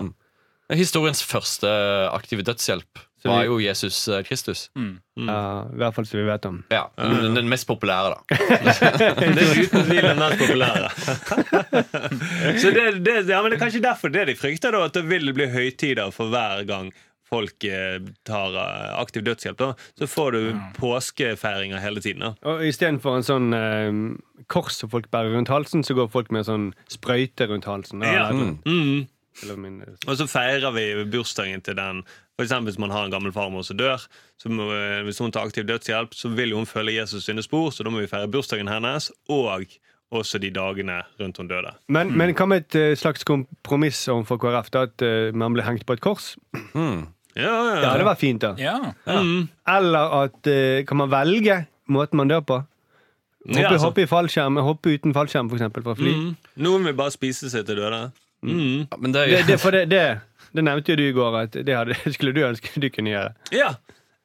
Historiens 0.75 1.21
første 1.29 1.69
aktive 2.15 2.43
dødshjelp 2.47 3.03
vi, 3.25 3.31
var 3.31 3.45
jo 3.49 3.55
Jesus 3.61 4.03
eh, 4.13 4.21
Kristus. 4.25 4.67
Ja, 4.77 5.65
I 5.73 5.77
hvert 5.81 5.95
fall 5.97 6.05
som 6.09 6.19
vi 6.21 6.25
vet 6.29 6.45
om. 6.49 6.59
Ja, 6.73 6.87
Den 7.01 7.33
den 7.39 7.49
mest 7.49 7.65
populære, 7.69 8.13
da. 8.13 8.21
Det 9.01 9.45
er 9.45 9.63
uten 9.63 9.87
tvil 9.89 10.05
den 10.05 10.21
mest 10.21 10.41
populære. 10.43 10.91
Så 12.61 12.71
det, 12.75 12.85
det, 13.05 13.15
ja, 13.29 13.41
men 13.41 13.51
det 13.53 13.57
er 13.57 13.63
kanskje 13.63 13.81
derfor 13.85 14.13
det 14.13 14.27
de 14.29 14.37
frykter, 14.37 14.73
da, 14.77 14.85
at 14.89 14.97
det 14.99 15.05
vil 15.09 15.33
bli 15.37 15.47
høytider 15.53 16.13
for 16.13 16.29
hver 16.33 16.65
gang 16.69 16.93
folk 17.35 17.67
eh, 17.69 17.99
tar 18.29 18.55
eh, 18.63 18.91
aktiv 19.03 19.27
dødshjelp. 19.27 19.59
Da. 19.61 19.73
Så 19.99 20.07
får 20.15 20.37
du 20.39 20.41
påskefeiringer 20.79 21.83
hele 21.83 22.01
tiden. 22.05 22.23
Da. 22.23 22.33
Og 22.55 22.63
Istedenfor 22.69 23.19
en 23.19 23.27
sånn 23.27 23.51
eh, 23.59 24.45
kors 24.53 24.79
som 24.81 24.91
folk 24.93 25.11
bærer 25.15 25.35
rundt 25.35 25.51
halsen, 25.53 25.83
så 25.87 25.97
går 25.99 26.11
folk 26.15 26.31
med 26.35 26.45
en 26.45 26.51
sånn 26.51 26.69
sprøyte 26.93 27.49
rundt 27.51 27.67
halsen. 27.69 28.01
Da, 28.05 28.13
Ja. 28.13 28.29
eller- 28.31 28.59
Mm. 28.65 29.07
eller 29.43 29.57
min- 29.57 29.83
Og 30.07 30.17
så 30.17 30.27
feirer 30.31 30.73
vi 30.73 31.05
bursdagen 31.11 31.63
til 31.63 31.75
den. 31.75 32.03
For 32.37 32.45
eksempel 32.45 32.71
hvis 32.73 32.79
man 32.79 32.91
har 32.91 33.05
en 33.05 33.11
gammel 33.13 33.33
farmor 33.33 33.65
som 33.65 33.77
dør. 33.77 33.99
Så 34.43 34.49
må, 34.51 34.71
eh, 34.73 35.03
hvis 35.05 35.19
hun 35.19 35.31
tar 35.31 35.47
aktiv 35.47 35.65
dødshjelp, 35.67 36.11
så 36.15 36.35
vil 36.35 36.53
hun 36.55 36.67
følge 36.67 36.95
Jesus 37.01 37.25
sine 37.27 37.43
spor, 37.43 37.71
så 37.71 37.85
da 37.85 37.91
må 37.91 38.01
vi 38.01 38.07
feire 38.07 38.27
bursdagen 38.31 38.69
hennes 38.69 39.11
og 39.29 39.67
også 40.13 40.39
de 40.41 40.51
dagene 40.51 41.03
rundt 41.21 41.37
hun 41.39 41.49
døde. 41.49 41.73
Men, 41.89 42.17
men 42.17 42.35
hva 42.35 42.47
med 42.47 42.63
et 42.67 42.75
eh, 42.75 42.95
slags 42.95 43.25
kompromiss 43.25 44.07
overfor 44.09 44.39
KrF? 44.39 44.71
Da, 44.71 44.83
at 44.83 45.03
eh, 45.03 45.31
man 45.33 45.53
blir 45.55 45.65
hengt 45.65 45.87
på 45.87 45.93
et 45.95 46.01
kors? 46.01 46.37
Mm. 46.75 47.07
Ja, 47.37 47.51
ja, 47.51 47.81
Ja, 47.83 47.93
det 47.99 48.05
var 48.07 48.15
fint, 48.21 48.41
da. 48.45 48.53
Ja. 48.59 48.77
Mm. 49.07 49.49
Eller 49.69 50.13
at 50.23 50.47
eh, 50.51 50.85
kan 50.87 51.01
man 51.01 51.11
velge 51.13 51.65
måten 51.91 52.17
man 52.21 52.29
dør 52.31 52.41
på? 52.47 52.61
Hoppe, 53.45 53.61
Ja, 53.61 53.69
altså. 53.75 53.87
hoppe 53.91 54.03
i 54.05 54.07
fallskjerm, 54.09 54.57
hoppe 54.65 54.95
uten 54.95 55.13
fallskjerm, 55.13 55.51
for 55.51 55.59
eksempel, 55.59 55.83
fra 55.85 55.95
fly. 55.99 56.13
Mm. 56.17 56.31
Noen 56.65 56.87
vil 56.89 56.95
bare 56.97 57.13
spise 57.13 57.51
seg 57.53 57.67
til 57.69 57.77
døde. 57.83 57.99
Mm. 58.45 58.87
Ja, 58.91 58.97
men 59.01 59.13
det, 59.13 59.27
Det, 59.31 59.43
det, 59.51 59.59
for 59.61 59.71
det, 59.77 59.83
det, 59.91 60.05
det 60.55 60.65
nevnte 60.65 60.93
jo 60.95 60.97
du 60.97 61.03
i 61.09 61.13
går, 61.17 61.37
at 61.43 61.59
det 61.67 61.77
hadde, 61.77 61.99
skulle 62.17 62.33
du 62.37 62.41
ønske 62.47 62.73
du 62.81 62.89
kunne 62.95 63.11
gjøre. 63.13 63.35
Ja. 63.53 63.75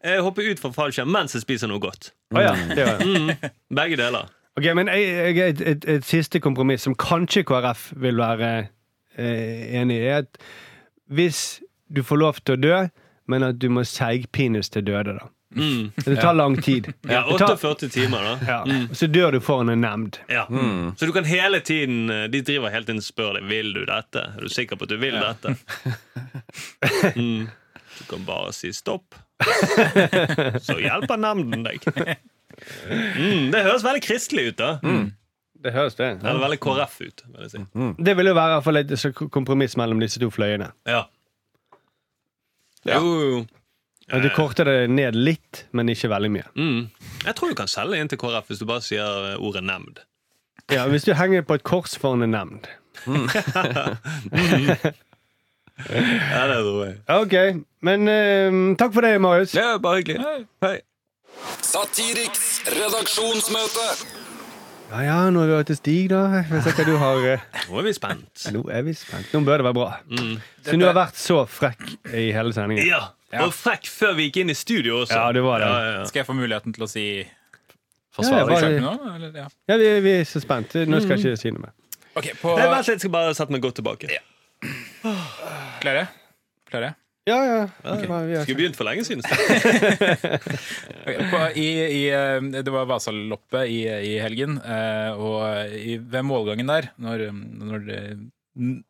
Jeg 0.06 0.22
hopper 0.24 0.46
ut 0.48 0.60
fra 0.64 0.72
fallskjerm 0.72 1.10
mens 1.12 1.34
jeg 1.36 1.44
spiser 1.44 1.68
noe 1.68 1.82
godt. 1.84 2.14
Å 2.32 2.40
ja, 2.46 2.54
det 2.72 2.86
var 2.88 3.02
det. 3.02 3.08
Mm. 3.10 3.50
Begge 3.82 3.98
deler. 4.00 4.30
Ok, 4.60 4.66
men 4.76 4.88
jeg, 4.88 5.36
jeg, 5.36 5.50
et, 5.56 5.62
et, 5.74 5.86
et 5.98 6.06
siste 6.08 6.40
kompromiss 6.44 6.84
som 6.88 6.96
kanskje 7.00 7.44
KrF 7.48 7.90
vil 8.00 8.16
være 8.20 8.50
eh, 9.18 9.76
enig 9.82 9.98
i, 10.00 10.08
er 10.14 10.24
at 10.24 10.40
hvis 11.12 11.60
du 11.92 12.04
får 12.06 12.18
lov 12.22 12.40
til 12.46 12.56
å 12.58 12.62
dø, 12.62 12.78
men 13.30 13.44
at 13.46 13.60
du 13.62 13.68
må 13.70 13.84
seigpines 13.86 14.70
til 14.74 14.86
døde, 14.88 15.18
da. 15.20 15.28
Mm. 15.58 15.88
Det 16.06 16.20
tar 16.22 16.36
lang 16.38 16.60
tid. 16.62 16.92
Ja, 17.10 17.24
Det 17.26 17.40
tar- 17.42 17.56
48 17.58 17.88
timer, 17.90 18.22
da. 18.22 18.34
ja. 18.46 18.82
Så 18.94 19.08
dør 19.10 19.32
du 19.34 19.40
foran 19.42 19.72
en 19.74 19.82
nemnd. 19.82 20.20
Ja. 20.30 20.44
Så 21.00 21.08
du 21.10 21.14
kan 21.16 21.26
hele 21.26 21.58
tiden 21.66 22.04
eh, 22.14 22.28
De 22.30 22.44
driver 22.46 22.70
helt 22.70 22.90
inn 22.94 23.02
og 23.02 23.06
spør 23.08 23.40
deg 23.40 23.48
Vil 23.50 23.72
du 23.74 23.80
dette. 23.90 24.28
Er 24.38 24.46
du 24.46 24.50
sikker 24.54 24.78
på 24.78 24.86
at 24.86 24.94
du 24.94 25.00
vil 25.02 25.18
dette. 25.18 25.56
Mm. 27.16 27.48
Du 28.00 28.04
kan 28.10 28.22
bare 28.26 28.54
si 28.56 28.70
stopp. 28.74 29.16
Så 30.68 30.78
hjelper 30.80 31.18
nemnden 31.20 31.66
deg. 31.66 31.84
Mm, 32.90 33.50
det 33.54 33.64
høres 33.66 33.84
veldig 33.86 34.02
kristelig 34.06 34.52
ut, 34.54 34.60
da. 34.62 34.70
Det 35.60 35.74
høres 35.76 35.98
det. 36.00 36.12
Eller 36.24 36.40
veldig 36.46 36.60
KrF 36.64 36.96
ut. 37.04 37.24
Vil 37.34 37.46
jeg 37.48 37.52
si. 37.56 37.64
Det 38.08 38.16
vil 38.20 38.30
jo 38.32 38.36
være 38.38 38.54
i 38.54 38.58
hvert 38.58 38.68
fall 38.70 38.80
et 38.84 39.32
kompromiss 39.36 39.76
mellom 39.80 40.00
disse 40.04 40.22
to 40.22 40.30
fløyene. 40.32 40.70
Ja. 40.88 41.04
Ja. 42.88 43.00
Jo, 43.00 43.16
jo. 43.24 43.40
At 44.10 44.24
du 44.26 44.30
korter 44.34 44.66
det 44.66 44.90
ned 44.90 45.18
litt, 45.18 45.66
men 45.76 45.90
ikke 45.92 46.10
veldig 46.10 46.32
mye. 46.34 46.48
Mm. 46.58 46.88
Jeg 47.26 47.36
tror 47.38 47.52
du 47.52 47.58
kan 47.60 47.70
selge 47.70 48.00
inn 48.00 48.10
til 48.10 48.18
KrF 48.22 48.48
hvis 48.50 48.62
du 48.62 48.66
bare 48.70 48.82
sier 48.82 49.34
eh, 49.34 49.36
ordet 49.38 49.62
nemnd. 49.68 50.00
Ja, 50.70 50.86
Hvis 50.90 51.06
du 51.08 51.14
henger 51.18 51.42
på 51.42 51.58
et 51.58 51.64
kors 51.66 51.96
foran 51.98 52.26
en 52.26 52.36
nemnd. 52.36 52.70
Ja, 55.80 56.44
det 56.50 56.58
tror 56.60 56.82
jeg. 56.84 56.96
Ok, 57.08 57.34
men 57.88 58.02
uh, 58.12 58.76
takk 58.76 58.92
for 58.94 59.06
det, 59.06 59.14
Marius. 59.24 59.54
Ja, 59.56 59.78
bare 59.80 60.02
hyggelig. 60.02 60.20
Hei. 60.66 60.74
Satiriks 61.64 62.60
redaksjonsmøte. 62.76 63.86
Ja 64.90 65.02
ja, 65.06 65.18
nå 65.30 65.44
er 65.46 65.52
vi 65.52 65.58
til 65.70 65.78
Stig, 65.78 65.98
da. 66.10 66.20
Jeg 66.42 66.64
ser 66.66 66.74
hva 66.80 66.86
du 66.88 66.96
har 66.98 67.26
eh, 67.36 67.44
Nå 67.70 67.78
er 67.78 67.86
vi 67.86 67.92
spent. 67.94 68.46
Nå 68.56 68.64
er 68.74 68.86
vi 68.88 68.94
spent. 68.98 69.28
Nå 69.36 69.42
bør 69.46 69.62
det 69.62 69.66
være 69.68 69.78
bra. 69.78 69.90
Siden 70.66 70.82
du 70.82 70.88
har 70.88 70.96
vært 70.98 71.20
så 71.20 71.44
frekk 71.50 71.84
i 72.18 72.30
hele 72.34 72.54
sendingen. 72.56 72.88
Ja, 72.90 73.04
Og 73.46 73.54
frekk 73.54 73.86
før 73.86 74.16
vi 74.18 74.26
gikk 74.30 74.40
inn 74.42 74.50
i 74.50 74.56
studio 74.58 75.04
også. 75.04 75.14
Ja, 75.20 75.28
det 75.38 75.44
var 75.46 75.62
det. 75.62 75.68
Ja, 75.70 75.84
ja, 75.86 75.92
ja. 76.00 76.08
Skal 76.10 76.24
jeg 76.24 76.30
få 76.32 76.36
muligheten 76.40 76.74
til 76.74 76.88
å 76.88 76.90
si 76.90 77.06
Forsvarer 78.18 78.50
Ja, 78.50 78.64
deg 78.66 78.82
bare- 78.82 79.20
nå? 79.22 79.30
Ja. 79.38 79.46
Ja, 79.70 79.78
vi, 79.78 79.92
vi 80.08 80.16
er 80.18 80.26
så 80.26 80.42
spent. 80.42 80.74
Nå 80.90 81.04
skal 81.06 81.20
jeg 81.20 81.22
ikke 81.36 81.42
si 81.44 81.52
noe 81.54 81.68
mer. 81.68 81.76
Okay, 82.18 82.34
på 82.42 82.56
Vent 82.58 82.74
litt, 82.74 82.90
jeg 82.96 83.04
skal 83.06 83.14
bare 83.14 83.36
sette 83.38 83.54
meg 83.54 83.62
godt 83.62 83.78
tilbake. 83.78 84.10
Klare? 85.86 86.08
Klare? 86.74 86.96
Ja, 87.30 87.38
ja. 87.46 87.60
Okay. 87.84 88.08
vi 88.08 88.36
har- 88.36 88.44
Skulle 88.48 88.60
begynt 88.64 88.78
for 88.80 88.88
lenge 88.90 89.04
siden. 89.06 89.22
okay, 91.06 91.54
i, 91.60 91.68
i, 91.86 92.02
eh, 92.10 92.42
det 92.64 92.74
var 92.74 92.88
Vasaloppet 92.90 93.70
i, 93.70 93.80
i 93.86 94.16
helgen, 94.24 94.58
eh, 94.64 95.12
og 95.14 95.74
i, 95.78 95.98
ved 96.02 96.26
målgangen 96.26 96.70
der, 96.72 96.90
når, 97.02 97.28
når 97.34 97.90
eh, 97.96 98.16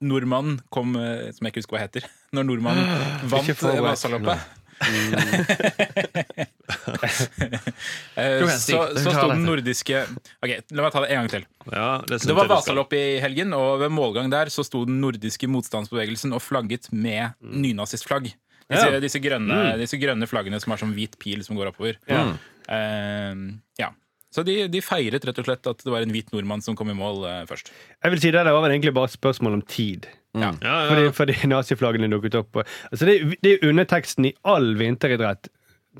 nordmannen 0.02 0.60
kom 0.74 0.96
Som 0.96 1.46
jeg 1.46 1.52
ikke 1.54 1.62
husker 1.64 1.78
hva 1.78 1.84
heter. 1.84 2.08
Når 2.36 2.46
nordmannen 2.46 2.86
vant. 3.34 3.64
Vasaloppet. 3.84 4.59
Eh, 8.20 8.44
igjen, 8.44 8.50
så. 8.60 8.82
Så 8.98 9.12
sto 9.14 9.28
den 9.32 9.46
nordiske 9.48 10.02
Ok, 10.44 10.52
La 10.76 10.84
meg 10.84 10.92
ta 10.94 11.02
det 11.04 11.10
en 11.14 11.22
gang 11.22 11.30
til. 11.32 11.46
Ja, 11.72 11.90
det, 12.08 12.20
Det 12.28 12.36
var. 12.36 12.50
Vasalopp 12.52 12.94
i 12.98 13.20
helgen, 13.24 13.54
og 13.56 13.80
ved 13.84 13.94
målgang 13.94 14.30
der 14.32 14.52
så 14.54 14.66
sto 14.68 14.84
den 14.88 15.00
nordiske 15.04 15.48
motstandsbevegelsen 15.52 16.36
og 16.36 16.44
flagget 16.44 16.90
med 16.92 17.36
nynazistflagg. 17.40 18.32
Disse, 18.70 18.86
Ja. 18.86 19.00
disse, 19.02 19.22
grønne, 19.24 19.78
disse 19.82 19.98
grønne 19.98 20.28
flaggene 20.30 20.60
som 20.62 20.74
har 20.76 20.82
sånn 20.82 20.94
hvit 20.94 21.16
pil 21.22 21.42
som 21.46 21.58
går 21.58 21.72
oppover. 21.72 21.98
Ja. 22.10 22.26
Uh, 22.70 23.56
ja. 23.80 23.90
Så 24.30 24.44
de, 24.46 24.68
de 24.70 24.82
feiret 24.86 25.24
rett 25.26 25.40
og 25.42 25.48
slett 25.48 25.72
at 25.72 25.82
det 25.82 25.90
var 25.94 26.06
en 26.06 26.14
hvit 26.14 26.30
nordmann 26.36 26.62
som 26.62 26.76
kom 26.78 26.92
i 26.92 26.98
mål 26.98 27.24
uh, 27.26 27.46
først. 27.50 27.72
Jeg 28.04 28.14
vil 28.14 28.22
si 28.22 28.34
Det 28.36 28.44
der 28.46 28.54
var 28.54 28.70
egentlig 28.70 28.94
bare 28.94 29.10
et 29.10 29.16
spørsmål 29.16 29.58
om 29.58 29.64
tid. 29.66 30.06
Ja. 30.38 30.52
Ja, 30.62 30.76
ja. 30.84 30.90
Fordi, 30.90 31.12
fordi 31.18 31.48
naziflaggene 31.50 32.10
dukket 32.12 32.36
opp. 32.38 32.62
Altså 32.92 33.08
det, 33.10 33.40
det 33.44 33.56
er 33.56 33.70
underteksten 33.70 34.30
i 34.30 34.36
all 34.48 34.76
vinteridrett, 34.80 35.50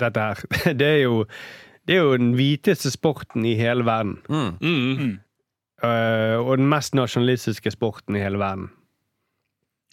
dette 0.00 0.28
her. 0.28 0.44
Det 0.80 0.86
er 0.86 1.02
jo, 1.02 1.24
det 1.88 1.96
er 1.96 2.04
jo 2.04 2.16
den 2.16 2.34
hviteste 2.38 2.92
sporten 2.92 3.44
i 3.48 3.56
hele 3.58 3.84
verden. 3.84 4.18
Mm. 4.28 5.18
Eh, 5.82 6.36
og 6.38 6.58
den 6.60 6.68
mest 6.70 6.94
nasjonalistiske 6.94 7.72
sporten 7.74 8.16
i 8.16 8.22
hele 8.22 8.38
verden. 8.38 8.70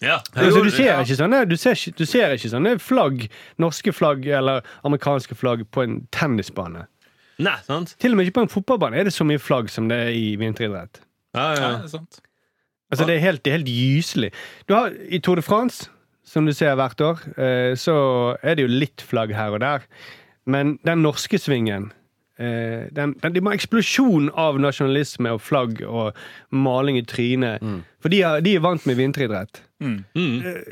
Ja. 0.02 0.20
Altså, 0.34 0.62
du, 0.62 0.70
ser 0.70 1.00
ikke 1.02 1.16
sånne, 1.18 1.40
du, 1.50 1.56
ser, 1.58 1.74
du 1.98 2.04
ser 2.06 2.36
ikke 2.36 2.52
sånne 2.52 2.76
flagg, 2.78 3.24
norske 3.58 3.90
flagg 3.92 4.28
eller 4.30 4.62
amerikanske 4.86 5.34
flagg 5.34 5.64
på 5.74 5.82
en 5.82 5.98
tennisbane. 6.14 6.86
Nei, 7.42 7.56
sant? 7.66 7.96
Til 8.02 8.14
og 8.14 8.18
med 8.18 8.28
ikke 8.28 8.38
på 8.38 8.46
en 8.46 8.52
fotballbane 8.52 8.98
er 8.98 9.08
det 9.08 9.14
så 9.14 9.26
mye 9.26 9.42
flagg 9.42 9.70
som 9.70 9.90
det 9.90 9.98
er 10.06 10.14
i 10.14 10.32
vinteridrett. 10.38 11.02
Ja, 11.34 11.50
ja. 11.54 11.58
Ja, 11.58 11.74
det 11.82 11.90
er 11.90 11.92
sant. 11.96 12.22
Altså, 12.90 13.04
det 13.06 13.16
er 13.16 13.20
helt, 13.20 13.42
det 13.44 13.50
er 13.52 13.56
helt 13.58 13.68
gyselig. 13.68 14.30
Du 14.68 14.74
har, 14.74 14.92
I 15.08 15.18
Tour 15.18 15.36
de 15.36 15.42
France, 15.42 15.90
som 16.24 16.46
du 16.46 16.52
ser 16.56 16.74
hvert 16.74 17.00
år, 17.04 17.20
eh, 17.36 17.74
så 17.76 17.94
er 18.42 18.54
det 18.56 18.64
jo 18.64 18.72
litt 18.72 19.04
flagg 19.04 19.34
her 19.36 19.50
og 19.56 19.60
der. 19.60 19.84
Men 20.48 20.78
den 20.86 21.02
norske 21.04 21.36
svingen 21.38 21.90
eh, 22.40 22.88
den, 22.96 23.12
den, 23.22 23.34
De 23.34 23.40
må 23.44 23.52
eksplosjon 23.52 24.30
av 24.34 24.56
nasjonalisme 24.60 25.32
og 25.36 25.40
flagg 25.44 25.82
og 25.84 26.14
maling 26.50 26.96
i 26.96 27.04
trynet. 27.04 27.60
For 28.00 28.08
de, 28.08 28.22
er- 28.24 28.40
de 28.40 28.54
er 28.56 28.64
vant 28.64 28.86
med 28.88 28.96
vinteridrett. 28.96 29.62
Mm. 29.80 29.98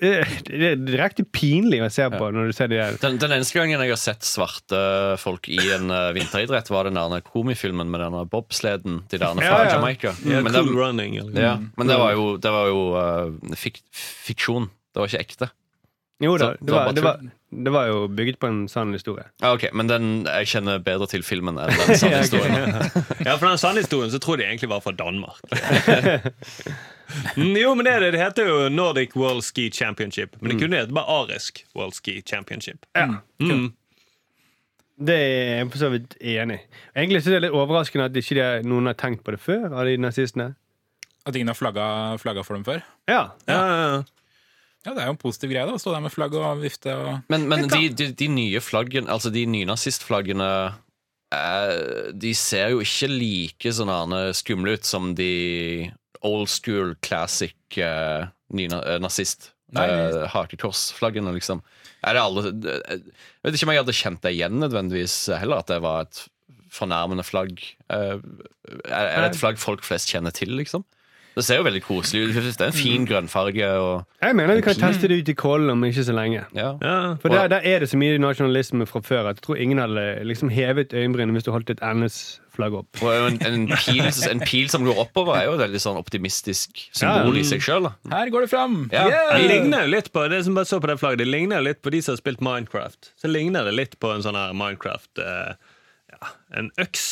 Eh, 0.02 0.32
Det 0.48 0.68
er 0.72 0.80
direkte 0.82 1.22
pinlig 1.30 1.78
å 1.84 1.90
se 1.94 2.08
på 2.10 2.30
når 2.34 2.48
du 2.50 2.54
ser 2.56 2.70
det 2.72 2.80
der. 2.80 2.96
Den, 3.02 3.18
den 3.22 3.34
eneste 3.36 3.54
gangen 3.60 3.78
jeg 3.84 3.92
har 3.92 4.00
sett 4.02 4.26
svarte 4.26 4.80
folk 5.22 5.46
i 5.52 5.60
en 5.76 5.90
uh, 5.94 6.08
vinteridrett, 6.16 6.70
var 6.74 6.88
den 6.90 6.98
der 6.98 7.22
komifilmen 7.26 7.90
med 7.92 8.02
denne 8.02 8.24
bobsleden. 8.32 9.04
De 9.10 9.20
der 9.22 9.34
fra 9.38 9.44
Ja, 9.46 9.60
ja. 9.64 9.76
Jamaica. 9.76 10.14
Ja, 10.26 10.40
Men, 10.42 10.52
cool 10.56 10.72
det, 10.72 10.80
running. 10.80 11.16
Eller? 11.22 11.40
ja, 11.42 11.54
men 11.76 11.86
det 11.92 12.00
var 12.02 12.16
jo, 12.18 12.26
det 12.42 12.50
var 12.56 12.66
jo 12.72 12.82
uh, 12.98 13.54
fik, 13.54 13.78
fiksjon. 13.94 14.66
Det 14.90 15.02
var 15.04 15.12
ikke 15.12 15.22
ekte. 15.28 15.50
Jo 16.24 16.34
da, 16.40 16.54
Så- 16.56 16.64
det 16.66 16.72
var, 16.72 16.92
det, 16.96 17.02
var, 17.04 17.20
det 17.64 17.72
var 17.72 17.86
jo 17.88 18.02
bygget 18.12 18.38
på 18.42 18.48
en 18.50 18.64
sann 18.68 18.92
historie. 18.92 19.24
Ja, 19.40 19.54
ok, 19.56 19.68
Men 19.72 19.88
den, 19.88 20.08
jeg 20.26 20.50
kjenner 20.50 20.82
bedre 20.84 21.08
til 21.10 21.24
filmen 21.26 21.56
enn 21.62 21.72
den 21.80 21.96
sanne 22.00 22.20
historien. 22.20 22.76
Ja, 23.24 23.36
for 23.36 23.48
den 23.48 23.60
sanne 23.62 23.82
historien 23.84 24.12
så 24.12 24.20
tror 24.22 24.42
jeg 24.42 24.50
egentlig 24.52 24.70
var 24.74 24.84
fra 24.84 24.92
Danmark. 24.96 25.40
Jo, 27.36 27.74
men 27.78 27.84
det, 27.86 27.92
det, 28.02 28.08
det 28.16 28.18
heter 28.18 28.48
jo 28.48 28.68
Nordic 28.68 29.12
World 29.16 29.44
Ski 29.46 29.68
Championship. 29.70 30.36
Men 30.40 30.50
det 30.50 30.56
kunne 30.58 30.80
hete 30.80 30.94
bare 30.94 31.20
Arisk 31.22 31.60
World 31.76 31.94
Ski 31.94 32.16
Championship. 32.26 32.82
Mm. 33.38 33.68
Det 35.06 35.14
er 35.14 35.52
jeg 35.60 35.70
for 35.70 35.84
så 35.84 35.90
vidt 35.92 36.16
enig 36.18 36.58
i. 36.58 36.80
Egentlig 36.96 37.22
synes 37.22 37.30
er 37.30 37.36
det 37.36 37.42
er 37.44 37.46
litt 37.46 37.58
overraskende 37.60 38.08
at 38.10 38.18
ikke 38.18 38.38
det, 38.40 38.48
noen 38.66 38.90
har 38.90 38.98
tenkt 38.98 39.22
på 39.26 39.34
det 39.36 39.40
før, 39.44 39.68
av 39.70 39.86
de 39.86 39.96
nazistene. 40.02 40.50
At 41.26 41.36
ingen 41.36 41.50
har 41.50 41.58
flagga, 41.58 41.86
flagga 42.22 42.44
for 42.46 42.58
dem 42.58 42.66
før. 42.66 42.82
Ja. 43.10 43.22
Ja, 43.46 43.60
ja, 43.60 43.78
ja. 43.78 43.96
Ja, 43.96 44.15
Det 44.94 45.02
er 45.02 45.10
jo 45.10 45.16
en 45.16 45.20
positiv 45.20 45.52
greie 45.52 45.66
da, 45.66 45.74
å 45.76 45.80
stå 45.82 45.94
der 45.94 46.04
med 46.04 46.14
flagg 46.14 46.34
og 46.38 46.62
vifte. 46.62 46.94
Og... 46.94 47.22
Men, 47.32 47.46
men 47.50 47.66
de, 47.72 47.88
de, 47.90 48.10
de 48.14 48.28
nye 48.30 48.62
flaggene, 48.62 49.10
altså 49.10 49.32
de 49.34 49.46
nynazistflaggene 49.50 50.50
eh, 51.34 52.12
De 52.14 52.32
ser 52.38 52.74
jo 52.74 52.84
ikke 52.84 53.10
like 53.10 53.72
sånn 53.74 54.14
skumle 54.36 54.76
ut 54.76 54.86
som 54.86 55.14
de 55.18 55.90
old 56.26 56.50
school 56.50 56.94
classic 57.06 57.78
eh, 57.78 58.28
nyna- 58.54 58.82
eh, 58.86 59.02
eh, 59.02 60.22
hakekorsflaggene, 60.32 61.34
liksom. 61.36 61.62
Er 62.06 62.14
det 62.14 62.22
alle 62.22 62.42
Jeg 62.46 63.02
vet 63.42 63.56
ikke 63.56 63.66
om 63.66 63.74
jeg 63.74 63.82
hadde 63.82 64.00
kjent 64.00 64.22
det 64.22 64.34
igjen 64.36 64.58
nødvendigvis 64.62 65.16
heller, 65.40 65.62
at 65.64 65.70
det 65.72 65.80
var 65.84 66.06
et 66.06 66.26
fornærmende 66.76 67.24
flagg. 67.26 67.62
Eh, 67.90 68.18
er, 68.86 69.06
er 69.06 69.24
det 69.24 69.32
et 69.32 69.40
flagg 69.40 69.58
folk 69.62 69.84
flest 69.86 70.10
kjenner 70.12 70.34
til, 70.34 70.54
liksom? 70.58 70.84
Det 71.36 71.44
ser 71.44 71.58
jo 71.60 71.66
veldig 71.66 71.82
koselig 71.84 72.30
ut. 72.30 72.36
Det 72.56 72.64
er 72.64 72.70
en 72.70 72.72
fin 72.72 73.02
grønnfarge. 73.04 73.66
Og, 73.76 74.04
Jeg 74.22 74.36
mener 74.38 74.56
vi 74.56 74.62
kan 74.64 74.78
teste 74.78 75.08
det 75.10 75.18
ut 75.20 75.28
i 75.28 75.34
Kollen 75.36 75.68
om 75.70 75.84
ikke 75.84 76.04
så 76.06 76.14
lenge. 76.16 76.46
ja. 76.56 76.70
ja. 76.80 76.96
For 77.20 77.28
der, 77.28 77.50
der 77.52 77.60
er 77.60 77.84
det 77.84 77.90
så 77.90 77.98
mye 78.00 78.16
nasjonalisme 78.18 78.86
fra 78.88 79.02
før 79.04 79.28
at 79.28 79.36
jeg 79.36 79.44
tror 79.44 79.60
ingen 79.60 79.78
hadde 79.82 80.06
liksom 80.24 80.48
hevet 80.48 80.96
øyenbrynene 80.96 81.36
hvis 81.36 81.44
du 81.44 81.52
holdt 81.52 81.74
et 81.74 81.84
NS-flagg 81.84 82.78
opp. 82.80 83.02
Og 83.04 83.12
en, 83.12 83.36
en, 83.44 83.68
pil, 83.68 84.08
en 84.30 84.44
pil 84.48 84.72
som 84.72 84.88
går 84.88 85.02
oppover, 85.04 85.36
er 85.36 85.50
jo 85.50 85.58
et 85.58 85.64
veldig 85.66 85.84
sånn 85.84 86.00
optimistisk 86.00 86.86
symbol 86.96 87.36
i 87.36 87.44
seg 87.44 87.60
sjøl. 87.68 87.90
Her 88.08 88.32
går 88.32 88.46
det 88.46 88.52
fram! 88.54 88.78
Ja. 88.94 89.04
Yeah! 89.04 89.36
Det 89.36 89.52
ligner 89.52 89.84
jo 89.84 89.92
litt 89.92 90.12
på 90.16 90.24
det 90.32 90.40
som 90.48 90.56
bare 90.56 90.72
så 90.72 90.80
på 90.80 90.88
det 90.88 90.96
flagget 91.02 91.26
Det 91.26 91.28
ligner 91.28 91.60
jo 91.60 91.68
litt 91.68 91.84
på 91.84 91.92
de 91.92 92.00
som 92.00 92.16
har 92.16 92.24
spilt 92.24 92.40
Minecraft. 92.40 93.12
Så 93.20 93.28
ligner 93.28 93.68
det 93.68 93.76
litt 93.76 94.00
på 94.00 94.16
en 94.16 94.24
sånn 94.24 94.40
her 94.40 94.56
Minecraft 94.56 95.20
eh, 95.20 95.74
Ja, 96.16 96.28
en 96.60 96.70
øks. 96.80 97.06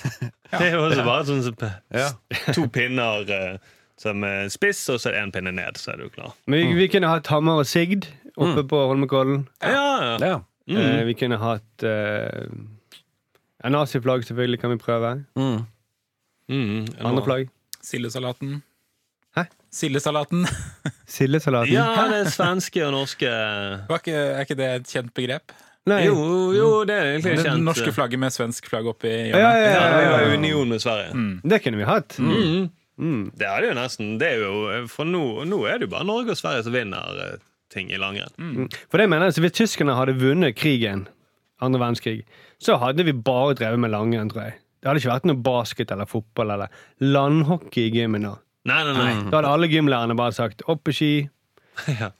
Det 0.56 0.62
er 0.68 0.76
jo 0.76 0.84
også 0.86 1.04
bare 1.04 1.24
sånn 1.28 1.42
som 1.44 1.56
Ja. 1.92 2.08
to 2.54 2.66
pinner 2.72 3.26
eh, 3.28 3.56
som 3.98 4.22
er 4.24 4.48
spiss, 4.52 4.84
og 4.92 5.00
så 5.00 5.10
er 5.10 5.16
det 5.16 5.22
én 5.24 5.32
pinne 5.34 5.52
ned, 5.56 5.78
så 5.80 5.92
er 5.94 6.02
du 6.04 6.08
klar. 6.12 6.34
Men 6.46 6.62
vi, 6.62 6.84
vi 6.84 6.88
kunne 6.92 7.10
hatt 7.10 7.28
Hammer 7.32 7.62
og 7.62 7.66
Sigd 7.68 8.06
oppe 8.36 8.64
på 8.68 8.82
Holmenkollen. 8.90 9.46
Ja, 9.64 10.16
ja. 10.20 10.38
Ja. 10.66 10.80
Eh, 10.80 11.02
vi 11.06 11.14
kunne 11.18 11.38
hatt 11.40 11.84
uh, 11.86 12.46
ja, 13.62 13.70
Naziflagg, 13.72 14.24
selvfølgelig, 14.28 14.60
kan 14.60 14.72
vi 14.74 14.78
prøve. 14.82 15.12
Mm. 15.38 15.60
Mm, 16.48 16.86
Andre 17.00 17.24
flagg. 17.24 17.52
Sildesalaten. 17.82 18.62
Hæ? 19.36 19.46
Sildesalaten. 19.72 20.46
Sildesalaten. 21.06 21.72
Ja, 21.74 22.06
det 22.10 22.20
er 22.24 22.30
svenske 22.30 22.82
og 22.86 22.92
norske 22.96 23.30
Var 23.88 24.00
ikke, 24.02 24.14
er 24.16 24.40
ikke 24.46 24.58
det 24.58 24.68
et 24.74 24.90
kjent 24.90 25.14
begrep? 25.14 25.54
Nei. 25.86 26.00
Jo, 26.08 26.16
jo, 26.56 26.68
det 26.88 26.94
er 26.96 27.04
egentlig 27.12 27.36
Det 27.38 27.44
kjent. 27.46 27.62
norske 27.62 27.92
flagget 27.94 28.18
med 28.18 28.32
svensk 28.34 28.66
flagg 28.66 28.86
oppi 28.90 29.06
hjørnet. 29.08 29.38
ja, 29.38 29.52
Ja, 29.54 29.70
ja, 29.70 30.00
ja, 30.02 30.16
ja. 30.26 30.34
union 30.34 30.68
med 30.68 30.80
Sverige. 30.82 31.12
Det 31.46 31.60
kunne 31.62 31.78
vi 31.78 31.84
hatt. 31.86 32.16
Mm. 32.18 32.70
Mm. 32.98 33.30
Det 33.38 33.46
er 33.46 33.60
det 33.60 33.68
jo 33.68 33.74
nesten. 33.78 34.18
Det 34.18 34.28
er 34.32 34.40
jo, 34.42 34.86
for 34.90 35.04
nå, 35.06 35.44
nå 35.46 35.60
er 35.68 35.78
det 35.78 35.86
jo 35.86 35.92
bare 35.94 36.04
Norge 36.08 36.30
og 36.34 36.36
Sverige 36.40 36.64
som 36.66 36.72
vinner 36.74 37.20
eh, 37.26 37.36
ting 37.70 37.90
i 37.92 37.98
langrenn. 38.00 38.32
Mm. 38.40 38.66
For 38.90 38.98
det 38.98 39.08
mener 39.12 39.26
jeg, 39.28 39.34
så 39.36 39.44
Hvis 39.46 39.52
tyskerne 39.60 39.94
hadde 39.94 40.16
vunnet 40.18 40.56
krigen, 40.56 41.06
andre 41.62 41.80
verdenskrig, 41.80 42.24
så 42.58 42.78
hadde 42.82 43.04
vi 43.04 43.12
bare 43.12 43.54
drevet 43.54 43.78
med 43.78 43.90
langrenn, 43.92 44.30
tror 44.32 44.42
jeg. 44.48 44.54
Det 44.82 44.88
hadde 44.90 45.00
ikke 45.04 45.12
vært 45.14 45.24
noe 45.30 45.42
basket 45.42 45.90
eller 45.92 46.06
fotball 46.10 46.50
eller 46.56 46.68
landhockey 47.00 47.86
i 47.88 47.94
gymmen 48.00 48.22
nå. 48.26 48.34
Nei, 48.66 48.82
nei, 48.84 48.92
nei. 48.96 49.30
Da 49.30 49.38
hadde 49.38 49.52
alle 49.54 49.68
gymlærerne 49.70 50.16
bare 50.18 50.32
sagt 50.34 50.62
opp 50.66 50.82
på 50.84 50.92
ski, 50.96 51.12
Ja. 52.00 52.10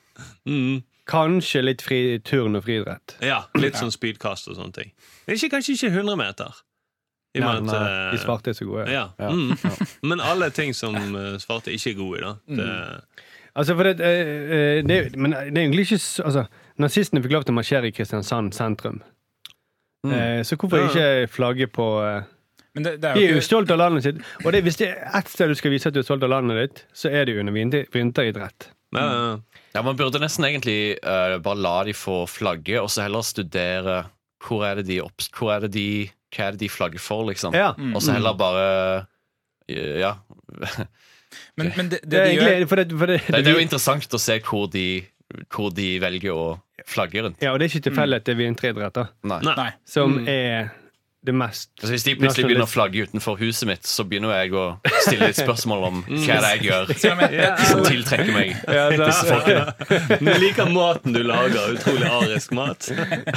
Mm. 0.46 0.83
Kanskje 1.07 1.62
litt 1.64 1.83
fri 1.87 2.19
turn 2.27 2.59
og 2.59 2.64
friidrett. 2.66 3.16
ja, 3.23 3.45
litt 3.59 3.79
sånn 3.79 3.92
speedkast 3.95 4.49
og 4.51 4.59
sånne 4.59 4.75
ting. 4.75 4.92
Men 5.27 5.38
ikke, 5.38 5.53
kanskje 5.57 5.77
ikke 5.77 5.92
100 5.95 6.19
meter. 6.21 6.62
I 7.37 7.40
Nei, 7.40 7.61
med 7.61 7.75
at, 7.75 8.12
De 8.12 8.16
eh, 8.16 8.23
svarte 8.23 8.51
er 8.51 8.57
så 8.57 8.64
gode. 8.64 8.87
Ja. 8.90 9.11
Ja. 9.21 9.29
Mm. 9.29 9.57
Men 10.09 10.23
alle 10.25 10.49
ting 10.57 10.73
som 10.75 10.97
eh, 10.97 11.35
svarte 11.42 11.75
ikke 11.75 11.92
er 11.92 11.99
gode 11.99 12.21
i, 12.21 12.23
da. 12.25 12.37
Det, 12.61 12.69
Altså, 13.57 13.73
for 13.73 13.88
det, 13.88 14.05
eh, 14.05 14.83
det, 14.85 15.16
men 15.16 15.33
det 15.33 15.57
er 15.57 15.62
egentlig 15.62 15.87
ikke 15.87 16.25
altså, 16.29 16.42
Nazistene 16.77 17.23
fikk 17.25 17.33
lov 17.33 17.47
til 17.47 17.55
å 17.55 17.57
marsjere 17.57 17.88
i 17.88 17.92
Kristiansand 17.97 18.53
sentrum. 18.53 18.99
Mm. 20.05 20.12
Eh, 20.12 20.40
så 20.45 20.59
hvorfor 20.61 20.90
ikke 20.90 21.29
flagge 21.33 21.66
på 21.73 21.87
Men 22.77 22.85
det, 22.85 22.99
det 23.01 23.11
er 23.11 23.14
De 23.16 23.25
er 23.25 23.33
jo 23.38 23.45
stolt 23.45 23.73
av 23.73 23.81
landet 23.81 24.05
sitt. 24.05 24.21
Og 24.45 24.53
det, 24.53 24.61
hvis 24.66 24.77
det 24.77 24.90
er 24.92 25.09
ett 25.16 25.33
sted 25.33 25.49
du 25.49 25.57
skal 25.57 25.73
vise 25.73 25.88
at 25.88 25.97
du 25.97 26.03
er 26.03 26.09
stolt 26.09 26.27
av 26.27 26.35
landet 26.35 26.61
ditt, 26.61 26.85
så 26.92 27.09
er 27.09 27.25
det 27.25 27.37
jo 27.37 27.40
under 27.40 27.57
vinter, 27.57 27.88
vinteridrett. 27.92 28.69
Ja, 28.94 29.83
Man 29.83 29.96
burde 29.99 30.20
nesten 30.22 30.46
egentlig 30.49 30.96
uh, 31.03 31.37
bare 31.42 31.61
la 31.61 31.79
de 31.88 31.94
få 31.96 32.22
flagge, 32.31 32.79
og 32.81 32.90
så 32.92 33.07
heller 33.07 33.27
studere 33.27 34.05
hvor 34.46 34.66
er 34.68 34.79
det 34.79 34.87
de 34.90 35.01
opps... 35.03 35.31
Hvor 35.35 35.55
er 35.55 35.66
det 35.66 35.72
de 35.75 35.88
hva 36.37 36.49
er 36.49 36.57
det 36.57 36.66
de 36.66 36.70
flagger 36.70 37.03
for, 37.03 37.27
liksom? 37.31 37.55
Ja. 37.57 37.72
Og 37.94 38.03
så 38.05 38.16
heller 38.16 38.37
bare 38.38 39.07
Ja. 39.68 40.16
Men, 41.59 41.72
men 41.77 41.88
det, 41.90 41.99
det, 42.03 42.11
Det 42.11 42.18
er 42.20 42.25
de 42.25 42.35
gjør 42.37 42.49
egentlig 42.49 42.68
for 42.70 42.81
det, 42.81 42.85
for 42.96 43.11
det, 43.11 43.16
Det, 43.27 43.40
det 43.44 43.51
er 43.51 43.57
jo 43.59 43.64
interessant 43.64 44.14
å 44.14 44.20
se 44.20 44.37
hvor 44.46 44.68
de, 44.72 44.85
hvor 45.53 45.72
de 45.75 45.88
velger 46.01 46.33
å 46.33 46.44
flagge 46.88 47.25
rundt. 47.25 47.42
Ja, 47.42 47.51
og 47.53 47.59
det 47.59 47.66
er 47.66 47.75
ikke 47.75 47.88
tilfeldig 47.88 48.20
at 48.22 48.29
det 48.29 48.33
er 48.33 48.38
vinteridrett, 48.38 48.94
da. 48.96 49.05
Nei. 49.27 49.40
Nei. 49.44 49.70
Som 49.90 50.14
Som 50.20 50.31
er 50.31 50.70
det 51.27 51.35
mest 51.37 51.71
Altså, 51.81 51.91
hvis 51.93 52.05
de 52.07 52.15
plutselig 52.21 52.47
begynner 52.49 52.67
å 52.67 52.71
flagge 52.71 53.05
utenfor 53.07 53.39
huset 53.41 53.69
mitt, 53.69 53.89
så 53.89 54.05
begynner 54.09 54.33
jeg 54.39 54.55
å 54.57 54.65
stille 55.05 55.31
litt 55.31 55.39
spørsmål 55.39 55.87
om 55.89 56.01
hva 56.07 56.39
det 56.43 56.51
er 56.51 56.61
jeg 56.61 56.69
gjør 56.69 56.93
som 57.71 57.83
tiltrekker 57.87 58.33
meg 58.35 58.55
ja, 58.65 58.87
disse 58.93 59.27
folkene. 59.29 59.97
Vi 60.27 60.37
liker 60.47 60.71
maten 60.73 61.17
du 61.17 61.23
lager. 61.27 61.77
Utrolig 61.77 62.09
arisk 62.11 62.55
mat. 62.57 62.89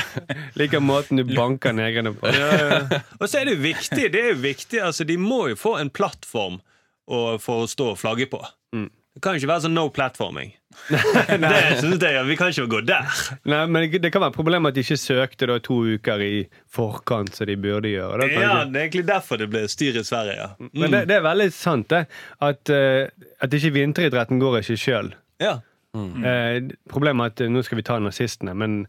Liker 0.60 0.84
måten 0.84 1.20
du 1.20 1.26
banker 1.34 1.76
negrene 1.76 2.14
på. 2.16 2.30
Og 3.20 3.26
så 3.26 3.42
er 3.42 3.52
det 3.52 3.60
viktig. 3.64 4.10
Det 4.14 4.24
er 4.32 4.40
viktig 4.40 4.82
altså, 4.86 5.08
De 5.08 5.18
må 5.22 5.48
jo 5.52 5.60
få 5.60 5.76
en 5.82 5.92
plattform 5.94 6.60
å, 7.10 7.38
for 7.42 7.66
å 7.66 7.70
stå 7.70 7.94
og 7.94 8.00
flagge 8.02 8.30
på. 8.32 8.42
Det 9.20 9.26
kan 9.26 9.36
ikke 9.36 9.50
være 9.52 9.66
sånn 9.66 9.74
no 9.76 9.84
platforming. 9.92 10.54
det 11.44 11.80
synes 11.82 12.00
jeg, 12.06 12.22
Vi 12.30 12.36
kan 12.40 12.54
ikke 12.54 12.68
gå 12.72 12.80
der. 12.88 13.18
Nei, 13.52 13.62
men 13.68 13.90
det 13.92 14.12
kan 14.14 14.24
være 14.24 14.32
problemet 14.38 14.72
at 14.72 14.78
de 14.78 14.84
ikke 14.86 14.96
søkte 15.02 15.50
da 15.50 15.58
to 15.66 15.82
uker 15.98 16.24
i 16.24 16.46
forkant, 16.72 17.34
som 17.36 17.50
de 17.50 17.58
burde 17.60 17.92
gjøre. 17.92 18.22
Da, 18.22 18.30
Ja. 18.32 18.54
Det 18.64 18.78
er 18.80 18.86
egentlig 18.88 19.04
derfor 19.10 19.42
det 19.42 19.50
ble 19.52 19.66
styr 19.68 20.00
i 20.00 20.06
Sverige. 20.08 20.38
ja 20.40 20.70
Men 20.72 20.96
det, 20.96 21.02
det 21.12 21.18
er 21.20 21.26
veldig 21.28 21.50
sant, 21.54 21.90
det. 21.92 22.06
At, 22.40 22.72
eh, 22.72 23.10
at 23.44 23.58
ikke 23.60 23.74
vinteridretten 23.76 24.40
går 24.40 24.62
ikke 24.62 24.78
sjøl. 24.80 25.12
Ja. 25.44 25.58
Eh, 26.00 26.70
problemet 26.88 27.26
er 27.26 27.34
at 27.34 27.42
eh, 27.44 27.52
nå 27.52 27.66
skal 27.66 27.82
vi 27.82 27.88
ta 27.92 28.00
nazistene, 28.00 28.56
men 28.56 28.86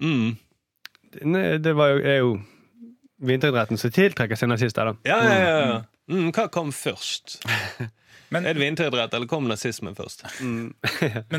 Mm. 0.00 0.36
ne, 1.28 1.58
det 1.58 1.74
var 1.76 1.90
jo, 1.90 1.98
er 2.06 2.18
jo 2.22 2.30
vinteridretten 3.20 3.76
som 3.80 3.90
tiltrekker 3.92 4.38
seg 4.38 4.48
nazister, 4.48 4.88
da. 4.88 4.94
Ja, 5.04 5.18
ja, 5.26 5.38
ja, 5.42 5.56
ja. 5.66 5.80
Mm, 6.08 6.30
hva 6.32 6.46
kom 6.52 6.70
først? 6.72 7.40
Men- 8.30 8.46
er 8.46 8.54
det 8.54 8.62
vinteridrett, 8.62 9.14
eller 9.14 9.26
kom 9.30 9.48
nazismen 9.50 9.96
først? 9.98 10.22
Men 10.40 10.74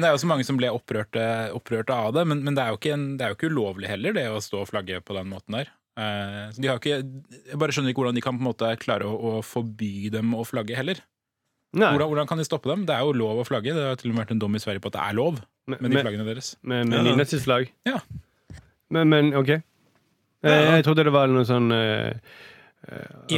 det 0.01 0.08
er 0.08 0.12
jo 0.12 0.21
så 0.23 0.27
mange 0.30 0.43
som 0.47 0.58
ble 0.60 0.71
opprørte, 0.73 1.23
opprørte 1.56 1.95
av 1.95 2.13
det. 2.17 2.25
Men, 2.27 2.43
men 2.43 2.58
det, 2.58 2.63
er 2.65 2.73
jo 2.73 2.80
ikke 2.82 2.95
en, 2.97 3.06
det 3.17 3.25
er 3.25 3.32
jo 3.34 3.38
ikke 3.39 3.51
ulovlig 3.54 3.88
heller, 3.91 4.15
det 4.17 4.25
å 4.32 4.41
stå 4.43 4.63
og 4.65 4.69
flagge 4.73 4.99
på 5.06 5.15
den 5.15 5.32
måten 5.32 5.56
der. 5.60 5.71
Uh, 5.99 6.51
de 6.56 6.69
har 6.69 6.80
ikke, 6.80 7.01
jeg 7.51 7.60
bare 7.60 7.73
skjønner 7.75 7.91
ikke 7.91 7.99
hvordan 8.04 8.15
de 8.17 8.23
kan 8.23 8.38
på 8.38 8.43
en 8.43 8.49
måte 8.49 8.69
klare 8.80 9.08
å, 9.08 9.15
å 9.15 9.32
forby 9.43 10.10
dem 10.13 10.36
å 10.36 10.43
flagge 10.47 10.75
heller. 10.77 11.01
Hvordan, 11.71 12.08
hvordan 12.12 12.27
kan 12.27 12.39
de 12.41 12.45
stoppe 12.47 12.67
dem? 12.67 12.84
Det 12.88 12.95
er 12.95 13.06
jo 13.08 13.15
lov 13.15 13.39
å 13.39 13.47
flagge. 13.47 13.71
Det 13.75 13.84
har 13.88 13.99
til 13.99 14.12
og 14.12 14.15
med 14.17 14.25
vært 14.25 14.34
en 14.36 14.41
dom 14.43 14.56
i 14.58 14.60
Sverige 14.60 14.84
på 14.84 14.91
at 14.91 14.97
det 14.97 15.04
er 15.08 15.15
lov 15.15 15.38
med, 15.71 15.80
med 15.80 15.93
de 15.93 16.01
flaggene 16.04 16.27
deres. 16.27 16.56
med, 16.62 16.91
med 16.91 17.21
Ja. 17.23 17.39
flagg? 17.45 17.71
Ja. 17.88 17.99
Men, 18.91 19.08
men 19.08 19.32
OK. 19.39 19.54
Eh, 20.43 20.63
jeg 20.75 20.84
trodde 20.84 21.06
det 21.08 21.13
var 21.15 21.32
noe 21.32 21.45
sånn 21.47 21.71
eh, 21.71 22.17
I- 22.88 23.38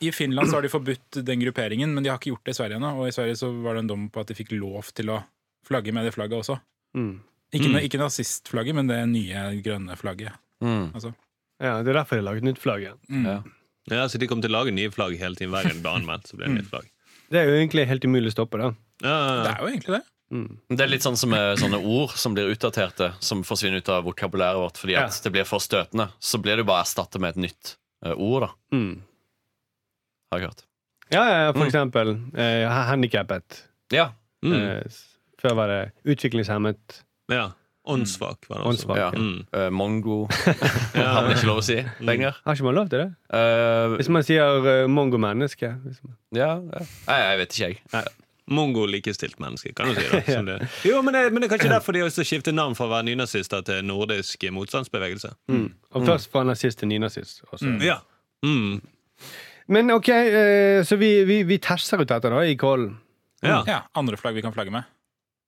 i- 0.00 0.08
I 0.08 0.10
Finland 0.12 0.48
så 0.48 0.54
har 0.54 0.62
de 0.62 0.68
forbudt 0.68 1.24
den 1.24 1.40
grupperingen, 1.40 1.92
men 1.94 2.02
de 2.02 2.08
har 2.10 2.18
ikke 2.18 2.32
gjort 2.32 2.44
det 2.44 2.54
i 2.54 2.62
Sverige 2.62 2.76
ennå. 2.78 2.94
Og 2.98 3.08
i 3.08 3.12
Sverige 3.12 3.36
så 3.36 3.50
var 3.62 3.74
det 3.74 3.80
en 3.84 3.86
dom 3.86 4.10
på 4.10 4.20
at 4.20 4.26
de 4.28 4.34
fikk 4.34 4.52
lov 4.58 4.92
til 4.94 5.06
å 5.12 5.22
flagge 5.66 5.92
med 5.92 6.04
det 6.06 6.14
flagget 6.14 6.38
også. 6.40 6.60
Mm. 6.96 7.20
Ikke, 7.52 7.68
Mm. 7.68 7.80
ikke 7.84 7.98
nazistflagget, 8.00 8.74
men 8.74 8.86
det 8.86 9.08
nye 9.08 9.62
grønne 9.62 9.96
flagget. 9.96 10.32
Mm. 10.62 10.92
Altså. 10.94 11.14
Ja, 11.60 11.82
Det 11.82 11.88
er 11.94 12.00
derfor 12.02 12.16
de 12.16 12.22
har 12.24 12.34
laget 12.34 12.42
nytt 12.44 12.58
flagg. 12.58 12.82
Ja. 12.82 12.92
Mm. 13.10 13.24
Ja. 13.26 13.42
Ja, 13.90 14.06
så 14.08 14.18
De 14.18 14.26
kommer 14.26 14.42
til 14.42 14.50
å 14.50 14.64
lage 14.64 14.72
nye 14.72 14.90
flagg 14.90 15.18
hele 15.18 15.34
tiden. 15.36 15.50
Hver 15.52 15.62
gang 15.64 15.74
det 15.74 15.82
blir 15.82 15.94
anmeldt, 16.00 16.26
så 16.26 16.36
blir 16.36 16.46
det 16.48 16.56
nytt 16.64 16.70
flagg. 16.70 16.88
Det 17.30 17.38
er 17.40 17.46
jo 17.46 17.66
egentlig 17.66 17.86
helt 17.86 18.04
umulig 18.04 18.32
å 18.32 18.34
stoppe, 18.34 18.58
da. 18.58 18.74
Ja, 19.02 19.42
Det 19.42 19.50
ja, 19.50 19.54
er 19.54 19.60
jo 19.60 19.66
egentlig 19.76 19.94
det. 20.00 20.02
Mm. 20.32 20.58
Det 20.70 20.80
er 20.80 20.86
litt 20.88 21.02
sånn 21.02 21.16
som 21.16 21.30
med 21.30 21.58
sånne 21.58 21.84
ord 21.84 22.10
som 22.10 22.34
blir 22.34 22.48
utdaterte, 22.56 23.14
som 23.20 23.42
forsvinner 23.44 23.76
ut 23.76 23.88
av 23.88 24.04
vokabulæret 24.04 24.56
vårt 24.56 24.78
fordi 24.78 24.96
at 24.96 25.10
Ja. 25.12 25.20
det 25.22 25.32
blir 25.32 25.44
for 25.44 25.58
støtende. 25.60 26.10
Så 26.18 26.40
blir 26.40 26.56
det 26.56 26.64
jo 26.64 26.64
bare 26.64 26.82
erstattet 26.82 27.20
med 27.20 27.36
et 27.36 27.50
nytt 27.52 27.76
ord, 28.12 28.42
da. 28.46 28.50
Mm. 28.76 29.02
Har 30.32 30.38
jeg 30.40 30.48
hørt. 30.48 30.64
Ja, 31.12 31.22
ja, 31.28 31.38
ja, 31.46 31.50
for 31.52 31.60
Mm. 31.64 31.66
eksempel 31.68 32.14
eh, 32.36 32.68
handikappet. 32.88 33.62
Ja. 33.92 34.10
Mm. 34.44 34.52
Eh, 34.54 34.82
før 35.40 35.54
var 35.54 35.68
det 35.68 35.82
utviklingshemmet. 36.04 37.02
ja. 37.32 37.50
Åndssvak 37.86 38.46
var 38.48 38.56
det 38.56 38.64
også. 38.64 38.86
Åndssvak. 38.88 38.96
ja. 38.96 39.10
Mm. 39.12 39.42
Uh, 39.52 39.66
mongo 39.70 40.14
har 40.96 41.22
man 41.26 41.34
ikke 41.34 41.44
lov 41.50 41.58
å 41.60 41.64
si 41.66 41.74
lenger. 42.00 42.32
Har 42.46 42.56
ikke 42.56 42.64
man 42.64 42.74
lov 42.78 42.86
til 42.88 43.02
det? 43.02 43.10
Uh, 43.28 43.96
Hvis 43.98 44.08
man 44.08 44.24
sier 44.24 44.64
uh, 44.64 44.86
mongomenneske. 44.88 45.68
Man... 45.84 46.14
ja, 46.32 46.54
ja. 46.64 46.80
Nei, 47.10 47.18
jeg 47.20 47.38
vet 47.42 47.58
ikke, 47.58 47.68
jeg. 47.92 48.08
Mongo-likestilt 48.50 49.38
menneske, 49.40 49.72
kan 49.76 49.88
du 49.88 49.94
si. 49.96 50.04
det, 50.10 50.22
som 50.34 50.46
det. 50.48 50.58
Jo, 50.84 50.98
men 51.02 51.14
det, 51.16 51.22
men 51.32 51.40
det 51.42 51.48
er 51.48 51.54
kanskje 51.54 51.70
derfor 51.72 51.96
de 51.96 52.02
også 52.04 52.24
skifter 52.28 52.52
navn 52.52 52.74
fra 52.76 52.86
å 52.88 52.92
være 52.92 53.06
nynazister 53.08 53.62
til 53.64 53.84
nordisk 53.88 54.44
motstandsbevegelse. 54.52 55.30
Mm. 55.48 55.68
Og 55.94 56.06
først 56.08 56.30
fra 56.32 56.42
nazist 56.44 56.82
til 56.82 56.90
nynazist. 56.92 57.40
også. 57.50 57.64
Mm. 57.70 57.78
Ja. 57.86 57.98
Mm. 58.44 58.82
Men 59.72 59.90
OK, 59.94 60.08
eh, 60.12 60.82
så 60.84 60.98
vi, 61.00 61.12
vi, 61.24 61.38
vi 61.48 61.56
tester 61.64 62.02
ut 62.02 62.08
dette 62.10 62.28
da 62.32 62.42
i 62.44 62.56
Kollen. 62.60 62.98
ja. 63.42 63.62
Ja, 63.66 63.78
Andre 63.96 64.16
flagg 64.20 64.34
vi 64.36 64.42
kan 64.44 64.52
flagge 64.52 64.70
med. 64.74 64.84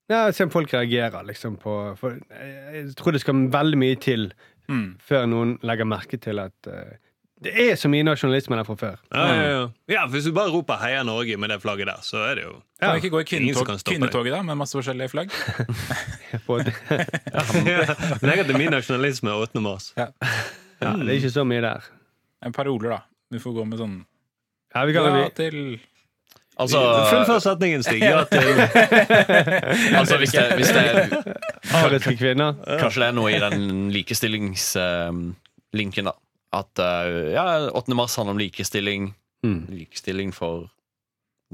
Ja, 0.09 0.31
Se 0.33 0.45
om 0.47 0.51
folk 0.55 0.71
reagerer, 0.73 1.25
liksom. 1.27 1.57
på 1.61 1.73
for 1.99 2.15
eh, 2.31 2.77
Jeg 2.79 2.95
tror 2.97 3.13
det 3.13 3.21
skal 3.25 3.49
veldig 3.53 3.79
mye 3.85 3.97
til 4.01 4.31
Mm. 4.67 4.97
før 4.99 5.29
noen 5.31 5.53
legger 5.63 5.87
merke 5.87 6.19
til 6.19 6.41
at 6.43 6.67
eh, 6.67 6.97
det 7.45 7.53
er 7.71 7.75
så 7.77 7.89
mye 7.93 8.03
nasjonalisme 8.07 8.57
der 8.57 8.65
fra 8.65 8.75
før. 8.81 8.95
Ja, 9.13 9.25
ja, 9.29 9.35
ja. 9.51 9.69
ja, 9.93 10.03
for 10.07 10.13
Hvis 10.17 10.25
du 10.25 10.33
bare 10.33 10.49
roper 10.51 10.75
'Heia 10.81 11.03
Norge' 11.05 11.37
med 11.37 11.49
det 11.53 11.61
flagget 11.63 11.87
der, 11.87 12.01
så 12.03 12.17
er 12.31 12.35
det 12.35 12.43
jo 12.45 12.53
Kan 12.81 12.91
vi 12.93 12.97
ikke 12.97 13.11
gå 13.11 13.19
i 13.21 13.25
kvinnetog, 13.25 13.67
kvinnetoget 13.85 14.33
da, 14.33 14.43
med 14.43 14.55
masse 14.57 14.73
forskjellige 14.79 15.09
flagg? 15.09 15.31
På 16.47 16.57
at- 16.57 16.73
Men 18.23 18.31
jeg 18.31 18.37
heter 18.45 18.59
min 18.59 18.71
nasjonalisme 18.71 19.31
8. 19.33 19.61
mars. 19.61 19.93
ja, 19.97 20.07
det 20.81 21.09
er 21.09 21.13
ikke 21.13 21.31
så 21.31 21.45
mye 21.45 21.61
der. 21.61 21.81
En 22.47 22.53
Paroler, 22.53 22.89
da. 22.91 22.99
Vi 23.31 23.39
får 23.39 23.53
gå 23.53 23.65
med 23.65 23.79
sånn 23.79 24.05
Ja, 24.75 24.85
vi 24.85 24.93
kan, 24.93 25.05
Ja 25.05 25.29
til 25.37 25.81
Altså, 26.59 26.79
Fullfør 27.11 27.39
setningen, 27.39 27.83
Stig. 27.85 28.01
Ja 28.03 28.25
til 28.25 28.61
altså 30.01 30.17
hvis, 30.17 30.31
det, 30.33 30.53
hvis 30.57 30.69
det 30.73 31.11
ariske 31.75 32.17
kvinner. 32.17 32.53
Kanskje 32.81 33.01
det 33.03 33.09
er 33.09 33.13
noe 33.13 33.31
i 33.35 33.39
den 33.43 33.91
likestillingslinken, 33.93 36.05
da. 36.09 36.13
At 36.55 36.79
eh, 36.79 37.33
ja, 37.35 37.71
8. 37.71 37.95
mars 37.95 38.17
handler 38.17 38.37
om 38.37 38.39
likestilling. 38.39 39.15
Mm. 39.45 39.67
Likestilling 39.71 40.33
for 40.35 40.69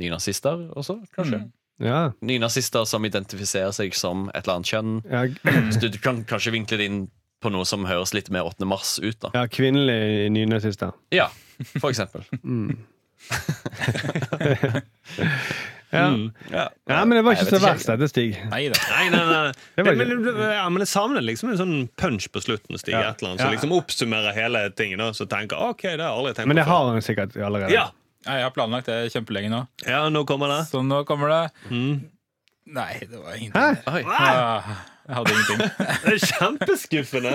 nynazister 0.00 0.68
også, 0.76 0.98
kanskje. 1.16 1.38
Mm. 1.42 1.50
Ja. 1.82 2.12
Nynazister 2.20 2.84
som 2.86 3.04
identifiserer 3.04 3.72
seg 3.74 3.94
som 3.98 4.28
et 4.30 4.44
eller 4.44 4.60
annet 4.60 4.70
kjønn. 4.70 4.92
Ja, 5.08 5.24
Så 5.74 5.88
du 5.88 5.98
kan 5.98 6.22
kanskje 6.28 6.52
vinkle 6.54 6.78
det 6.78 6.86
inn 6.90 7.02
på 7.42 7.50
noe 7.50 7.66
som 7.66 7.84
høres 7.88 8.12
litt 8.14 8.30
mer 8.30 8.46
8. 8.46 8.64
mars 8.70 8.98
ut. 9.02 9.18
da 9.24 9.32
ja 9.34 9.46
kvinnelige 9.50 10.28
nynazister. 10.30 10.92
Ja, 11.10 11.26
for 11.80 11.90
eksempel. 11.90 12.22
Mm. 12.44 12.76
ja. 15.92 16.06
Ja, 16.50 16.64
ja, 16.88 16.98
men 17.04 17.18
det 17.18 17.22
var 17.26 17.36
ikke 17.36 17.50
så 17.52 17.60
verst, 17.62 17.86
dette, 17.90 18.08
Stig. 18.08 18.36
Nei 18.50 18.62
da. 18.72 18.78
Nei, 18.90 19.08
nei, 19.12 19.22
nei. 19.28 19.52
Det 19.76 19.84
men, 19.98 20.28
ja, 20.40 20.64
men 20.72 20.82
jeg 20.86 20.88
savner 20.92 21.24
liksom 21.26 21.52
en 21.52 21.58
sånn 21.60 21.74
punch 22.00 22.30
på 22.32 22.40
slutten, 22.44 22.78
Stig. 22.80 22.94
Ja. 22.96 23.10
Et 23.12 23.20
eller 23.22 23.34
annet, 23.34 23.42
Så 23.42 23.48
som 23.50 23.56
liksom 23.56 23.74
oppsummerer 23.76 24.32
hele 24.36 24.64
tingen. 24.78 25.02
Og 25.04 25.14
så 25.18 25.28
tenker 25.28 25.60
ok, 25.68 25.82
det 25.82 26.00
har 26.00 26.08
jeg 26.08 26.18
aldri 26.22 26.32
tenkt 26.40 26.48
Men 26.54 26.60
det 26.62 26.68
har 26.70 26.88
han 26.90 27.04
sikkert 27.04 27.36
allerede. 27.36 27.74
Ja. 27.76 27.90
Ja, 28.22 28.36
jeg 28.38 28.44
har 28.46 28.52
planlagt 28.54 28.86
det 28.86 29.00
kjempelenge 29.10 29.50
nå. 29.50 29.64
ja, 29.84 30.04
nå 30.14 30.22
kommer 30.24 30.48
det. 30.54 30.60
Så 30.70 30.80
nå 30.86 31.02
kommer 31.08 31.28
det 31.32 31.42
Mm. 31.70 32.08
Nei, 32.72 32.92
det 33.10 33.18
var 33.18 33.32
Hæ? 33.34 33.38
ingenting. 33.42 33.78
Oi. 33.90 34.02
Ah, 34.06 34.68
jeg 35.08 35.16
hadde 35.16 35.32
ingenting. 35.34 35.58
Det 36.06 36.12
er 36.12 36.20
kjempeskuffende. 36.30 37.32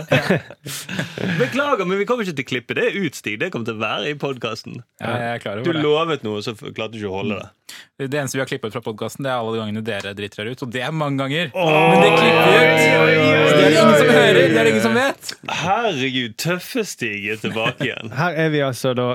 Beklager, 1.41 1.83
men 1.85 1.99
vi 1.99 2.05
kommer 2.07 2.23
ikke 2.23 2.37
til 2.37 2.45
å 2.45 2.49
klippe 2.53 2.77
det 2.77 2.85
ut, 2.95 3.17
Stig. 3.19 3.35
Det 3.41 3.49
kommer 3.53 3.67
til 3.67 3.75
å 3.75 3.81
være 3.81 4.13
i 4.13 4.15
podkasten. 4.19 4.79
Er 5.03 5.39
Du 5.63 5.71
det. 5.73 5.81
lovet 5.83 6.23
noe, 6.23 6.39
så 6.45 6.55
klarte 6.55 6.93
du 6.95 7.01
ikke 7.01 7.11
å 7.11 7.17
holde 7.19 7.41
det. 7.41 7.77
Det 7.97 8.13
eneste 8.13 8.37
vi 8.37 8.41
har 8.43 8.45
klippet 8.47 8.73
fra 8.75 8.81
podkasten, 8.85 9.25
er 9.25 9.39
alle 9.39 9.55
de 9.55 9.57
gangene 9.63 9.81
dere 9.81 10.11
driter 10.13 10.43
dere 10.43 10.51
ut. 10.53 10.59
Og 10.61 10.69
det 10.69 10.83
er 10.85 10.91
mange 10.93 11.17
ganger. 11.17 11.47
Men 11.49 12.03
det 12.03 12.11
klipper 12.13 12.43
vi 12.45 12.57
ut! 12.59 13.47
Det 13.57 13.63
er 13.63 13.71
det 13.73 13.79
ingen 13.81 13.95
som 13.97 14.11
hører. 14.13 14.37
Det 14.37 14.59
er 14.59 14.67
det 14.67 14.73
ingen 14.75 14.83
som 14.83 14.97
vet. 14.99 15.31
Herregud, 15.63 16.35
Tøffe-Stig 16.37 17.25
er 17.33 17.39
tilbake 17.41 17.87
igjen. 17.87 18.13
Her 18.13 18.37
er 18.43 18.51
vi 18.53 18.61
altså 18.61 18.91
da 18.97 19.07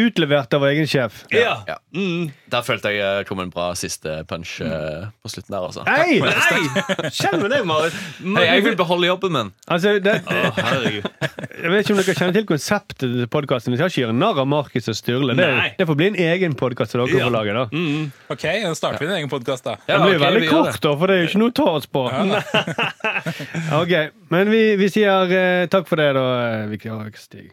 utlevert 0.00 0.56
av 0.56 0.64
vår 0.64 0.72
egen 0.72 0.88
sjef. 0.88 1.20
Ja. 1.36 1.58
Ja. 1.68 1.76
Mm. 1.92 2.30
Der 2.54 2.64
følte 2.64 2.94
jeg 2.94 3.04
eh, 3.04 3.26
kom 3.28 3.44
en 3.44 3.52
bra 3.52 3.68
siste 3.76 4.16
punch 4.30 4.56
eh, 4.64 5.04
på 5.20 5.32
slutten 5.34 5.58
der, 5.58 5.68
altså. 5.68 5.84
Nei! 5.84 7.12
Kjenn 7.12 7.44
med 7.44 7.52
deg, 7.52 7.68
Marit. 7.68 8.00
Hei, 8.24 8.46
jeg 8.48 8.64
vil 8.70 8.80
beholde 8.80 9.10
jobben 9.12 9.36
min. 9.36 9.52
Altså, 9.68 9.98
det, 10.00 10.16
Å, 10.24 10.40
herregud. 10.62 11.12
Jeg 11.54 11.70
vet 11.70 11.84
ikke 11.84 11.94
om 11.94 11.98
dere 12.00 12.14
kjenner 12.18 12.34
til 12.36 12.46
konseptet 12.48 12.98
til 13.04 13.26
podkasten. 13.30 13.72
Vi 13.74 13.78
skal 13.78 13.90
ikke 13.92 14.02
gjøre 14.04 14.16
narr 14.18 14.40
av 14.42 14.48
Markus 14.50 14.88
og 14.90 14.96
Sturle. 14.98 15.36
Det, 15.38 15.46
Nei. 15.56 15.68
det 15.78 15.86
får 15.88 15.98
bli 16.00 16.08
en 16.10 16.18
egen 16.26 16.56
podkast 16.58 16.90
som 16.94 17.02
dere 17.04 17.18
Ja. 17.18 17.26
får 17.28 17.34
lage. 17.36 17.52
da 17.54 17.64
Mm. 17.72 18.12
Ok, 18.30 18.42
da 18.64 18.74
starter 18.74 18.98
vi 19.00 19.06
en 19.06 19.16
egen 19.20 19.30
podkast, 19.30 19.64
da. 19.64 19.76
Ja, 19.88 19.98
Den 19.98 20.06
blir 20.08 20.16
okay, 20.16 20.30
veldig 20.34 20.48
kort, 20.50 20.80
da, 20.80 20.96
for 20.96 21.06
det 21.06 21.14
er 21.16 21.22
jo 21.22 21.28
ikke 21.28 21.42
noe 21.44 21.50
å 21.50 21.54
ta 21.54 21.68
oss 21.78 21.86
på. 21.86 22.02
ok, 23.82 23.94
Men 24.30 24.50
vi, 24.50 24.62
vi 24.76 24.88
sier 24.88 25.30
eh, 25.32 25.66
takk 25.70 25.86
for 25.88 25.96
det, 25.96 26.12
da, 26.14 26.24
eh, 26.62 26.66
Vikar 26.72 27.10
Stig. 27.16 27.52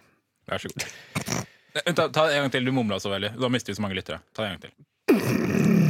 Vær 0.50 0.58
så 0.58 0.68
god. 0.74 0.88
Eh, 1.76 1.94
Ta, 1.94 2.08
ta 2.10 2.26
en 2.32 2.42
gang 2.44 2.52
til. 2.52 2.66
Du 2.66 2.72
mumla 2.72 3.00
så 3.00 3.10
veldig. 3.14 3.36
Da 3.40 3.48
mister 3.48 3.72
vi 3.72 3.76
så 3.78 3.82
mange 3.82 3.96
lyttere. 3.96 4.20
Ta 4.36 4.44
en 4.44 4.58
gang 4.58 4.62
til. 4.66 5.82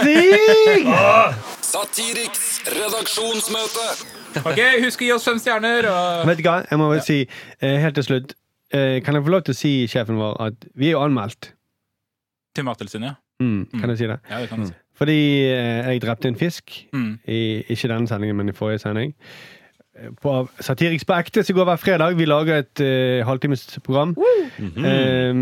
Stig! 0.00 0.86
Satiriks 1.60 2.60
redaksjonsmøte. 2.66 3.86
Ok, 4.48 4.60
Husk 4.84 5.02
å 5.02 5.08
gi 5.08 5.14
oss 5.14 5.26
fem 5.26 5.40
stjerner. 5.42 5.88
Og... 5.90 6.28
Vet 6.30 6.42
du 6.42 6.46
hva, 6.46 6.60
jeg 6.68 6.80
må 6.80 6.90
vel 6.92 7.02
si 7.04 7.22
eh, 7.24 7.78
helt 7.82 7.98
til 7.98 8.06
slutt 8.06 8.36
eh, 8.74 8.98
kan 9.04 9.16
jeg 9.16 9.26
få 9.26 9.34
lov 9.34 9.46
til 9.46 9.56
å 9.56 9.58
si, 9.58 9.72
sjefen 9.90 10.20
vår, 10.20 10.36
at 10.46 10.68
vi 10.78 10.90
er 10.90 10.96
jo 10.96 11.02
anmeldt. 11.04 11.52
Til 12.56 12.66
Mattilsynet, 12.66 13.12
ja. 13.12 13.18
Mm, 13.40 13.62
kan 13.72 13.92
jeg 13.94 14.02
si 14.02 14.08
det? 14.10 14.18
ja. 14.28 14.42
Det 14.42 14.50
kan 14.50 14.64
du 14.64 14.68
si. 14.68 14.76
Fordi 15.00 15.20
eh, 15.48 15.86
jeg 15.88 16.02
drepte 16.02 16.28
en 16.28 16.36
fisk. 16.36 16.74
Mm. 16.92 17.14
I, 17.24 17.40
ikke 17.72 17.88
denne 17.88 18.10
sendingen, 18.10 18.36
men 18.36 18.52
i 18.52 18.56
forrige 18.56 18.82
sending. 18.82 19.14
På 20.20 20.42
Satiriks 20.60 21.06
på 21.08 21.16
ekte, 21.16 21.44
som 21.44 21.56
går 21.56 21.70
hver 21.70 21.80
fredag. 21.80 22.18
Vi 22.18 22.28
lager 22.28 22.60
et 22.60 22.82
uh, 22.84 23.24
halvtimesprogram. 23.26 24.12
Eh, 24.60 25.40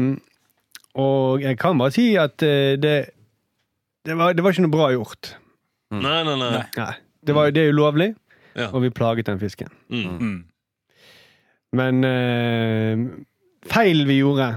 og 0.98 1.42
jeg 1.42 1.58
kan 1.58 1.78
bare 1.78 1.94
si 1.94 2.06
at 2.18 2.38
uh, 2.42 2.78
det, 2.78 2.94
det, 4.06 4.16
var, 4.18 4.32
det 4.32 4.46
var 4.46 4.54
ikke 4.54 4.64
noe 4.66 4.76
bra 4.76 4.88
gjort. 4.94 5.34
Nei, 5.90 6.22
nei, 6.22 6.38
nei. 6.38 6.50
Nei. 6.54 6.64
Nei. 6.78 6.94
Det, 7.26 7.34
var, 7.34 7.50
det 7.50 7.66
er 7.66 7.74
ulovlig, 7.74 8.12
Ja. 8.58 8.68
og 8.74 8.82
vi 8.82 8.90
plaget 8.90 9.26
den 9.30 9.38
fisken. 9.40 9.68
Mm. 9.88 10.18
Mm. 10.18 10.38
Men 11.78 12.04
eh, 12.08 13.02
feil 13.68 14.04
vi 14.08 14.18
gjorde, 14.22 14.54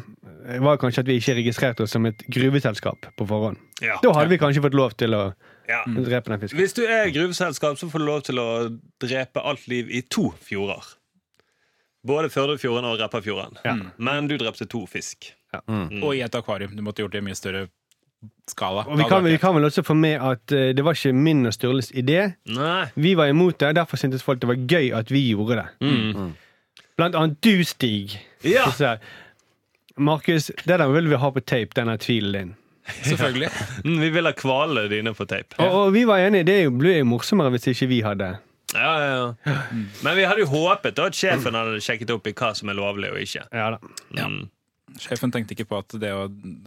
var 0.64 0.78
kanskje 0.82 1.04
at 1.04 1.10
vi 1.12 1.18
ikke 1.20 1.36
registrerte 1.38 1.84
oss 1.86 1.92
som 1.96 2.06
et 2.10 2.24
gruveselskap 2.32 3.10
på 3.20 3.28
forhånd. 3.30 3.60
Ja. 3.84 3.98
Da 4.04 4.14
hadde 4.16 4.32
vi 4.34 4.40
kanskje 4.42 4.64
fått 4.64 4.78
lov 4.78 4.96
til 4.98 5.14
å 5.18 5.34
Ja. 5.70 5.84
drepe 5.88 6.32
den 6.34 6.40
fisken. 6.42 6.60
Hvis 6.60 6.74
du 6.76 6.82
er 6.86 7.12
gruveselskap, 7.14 7.78
så 7.78 7.90
får 7.92 8.00
du 8.00 8.06
lov 8.06 8.24
til 8.28 8.36
å 8.42 8.48
drepe 9.00 9.44
alt 9.44 9.68
liv 9.68 9.90
i 9.92 10.02
to 10.02 10.32
fjorder. 10.42 10.82
Både 12.04 12.30
Førdefjorden 12.34 12.86
og 12.90 12.98
Repparfjorden. 13.00 13.60
Ja. 13.64 13.76
Men 13.98 14.28
du 14.28 14.38
drepte 14.38 14.66
to 14.68 14.86
fisk. 14.90 15.34
Og 15.68 16.16
i 16.16 16.22
et 16.26 16.34
akvarium. 16.36 16.76
Du 16.76 16.82
måtte 16.82 17.04
gjort 17.04 17.12
det 17.14 17.22
i 17.22 17.26
mye 17.28 17.36
større 17.38 17.68
skala. 18.50 18.86
Og 18.88 19.00
vi 19.00 19.08
kan, 19.10 19.24
vi 19.26 19.38
kan 19.42 19.56
vel 19.56 19.66
også 19.70 19.84
få 19.88 19.96
med 19.98 20.20
at 20.20 20.54
uh, 20.54 20.70
det 20.76 20.86
var 20.86 20.98
ikke 20.98 21.14
min 21.16 21.46
og 21.50 21.56
Sturles 21.56 21.92
idé. 21.92 22.32
Nei. 22.52 22.86
Vi 22.96 23.16
var 23.18 23.32
imot 23.32 23.60
det, 23.60 23.76
derfor 23.80 23.98
syntes 24.02 24.24
folk 24.24 24.42
det 24.42 24.50
var 24.52 24.60
gøy 24.60 24.92
at 24.98 25.12
vi 25.12 25.26
gjorde 25.32 25.62
det. 25.62 25.68
Mm. 25.82 26.32
Blant 27.00 27.16
annet 27.16 27.40
du, 27.44 27.64
Stig. 27.66 28.18
Ja. 28.44 28.68
Så, 28.76 28.98
Markus, 29.98 30.52
det 30.66 30.80
der 30.80 30.88
vil 30.92 31.10
vi 31.10 31.20
ha 31.20 31.30
på 31.32 31.40
tape, 31.40 31.76
denne 31.76 31.98
tvilen 31.98 32.34
din. 32.34 32.56
Selvfølgelig. 33.10 33.50
Mm, 33.86 34.00
Vi 34.02 34.10
vil 34.10 34.26
ha 34.26 34.32
kvalene 34.36 34.90
dine 34.90 35.14
på 35.14 35.26
tape. 35.30 35.58
Og, 35.62 35.76
og 35.82 35.94
vi 35.94 36.06
var 36.08 36.24
enige, 36.26 36.48
det 36.48 36.58
ble 36.78 36.98
jo 36.98 37.10
morsommere 37.12 37.54
hvis 37.54 37.70
ikke 37.72 37.88
vi 37.92 38.00
hadde 38.06 38.32
Ja, 38.74 38.92
ja, 39.04 39.34
ja. 39.46 39.56
Men 40.02 40.16
vi 40.18 40.24
hadde 40.26 40.46
jo 40.46 40.48
håpet 40.50 40.96
da 40.98 41.10
at 41.12 41.18
sjefen 41.18 41.58
hadde 41.58 41.82
sjekket 41.84 42.14
opp 42.16 42.28
i 42.30 42.34
hva 42.34 42.54
som 42.58 42.72
er 42.72 42.78
lovlig 42.80 43.12
og 43.12 43.20
ikke. 43.22 43.44
Ja 43.52 43.74
da. 43.76 43.94
Ja. 44.16 44.30
Mm. 44.32 44.48
Sjefen 45.00 45.32
tenkte 45.32 45.56
ikke 45.56 45.68
på 45.70 45.82
at, 45.84 45.94
det 46.02 46.12
å, 46.16 46.26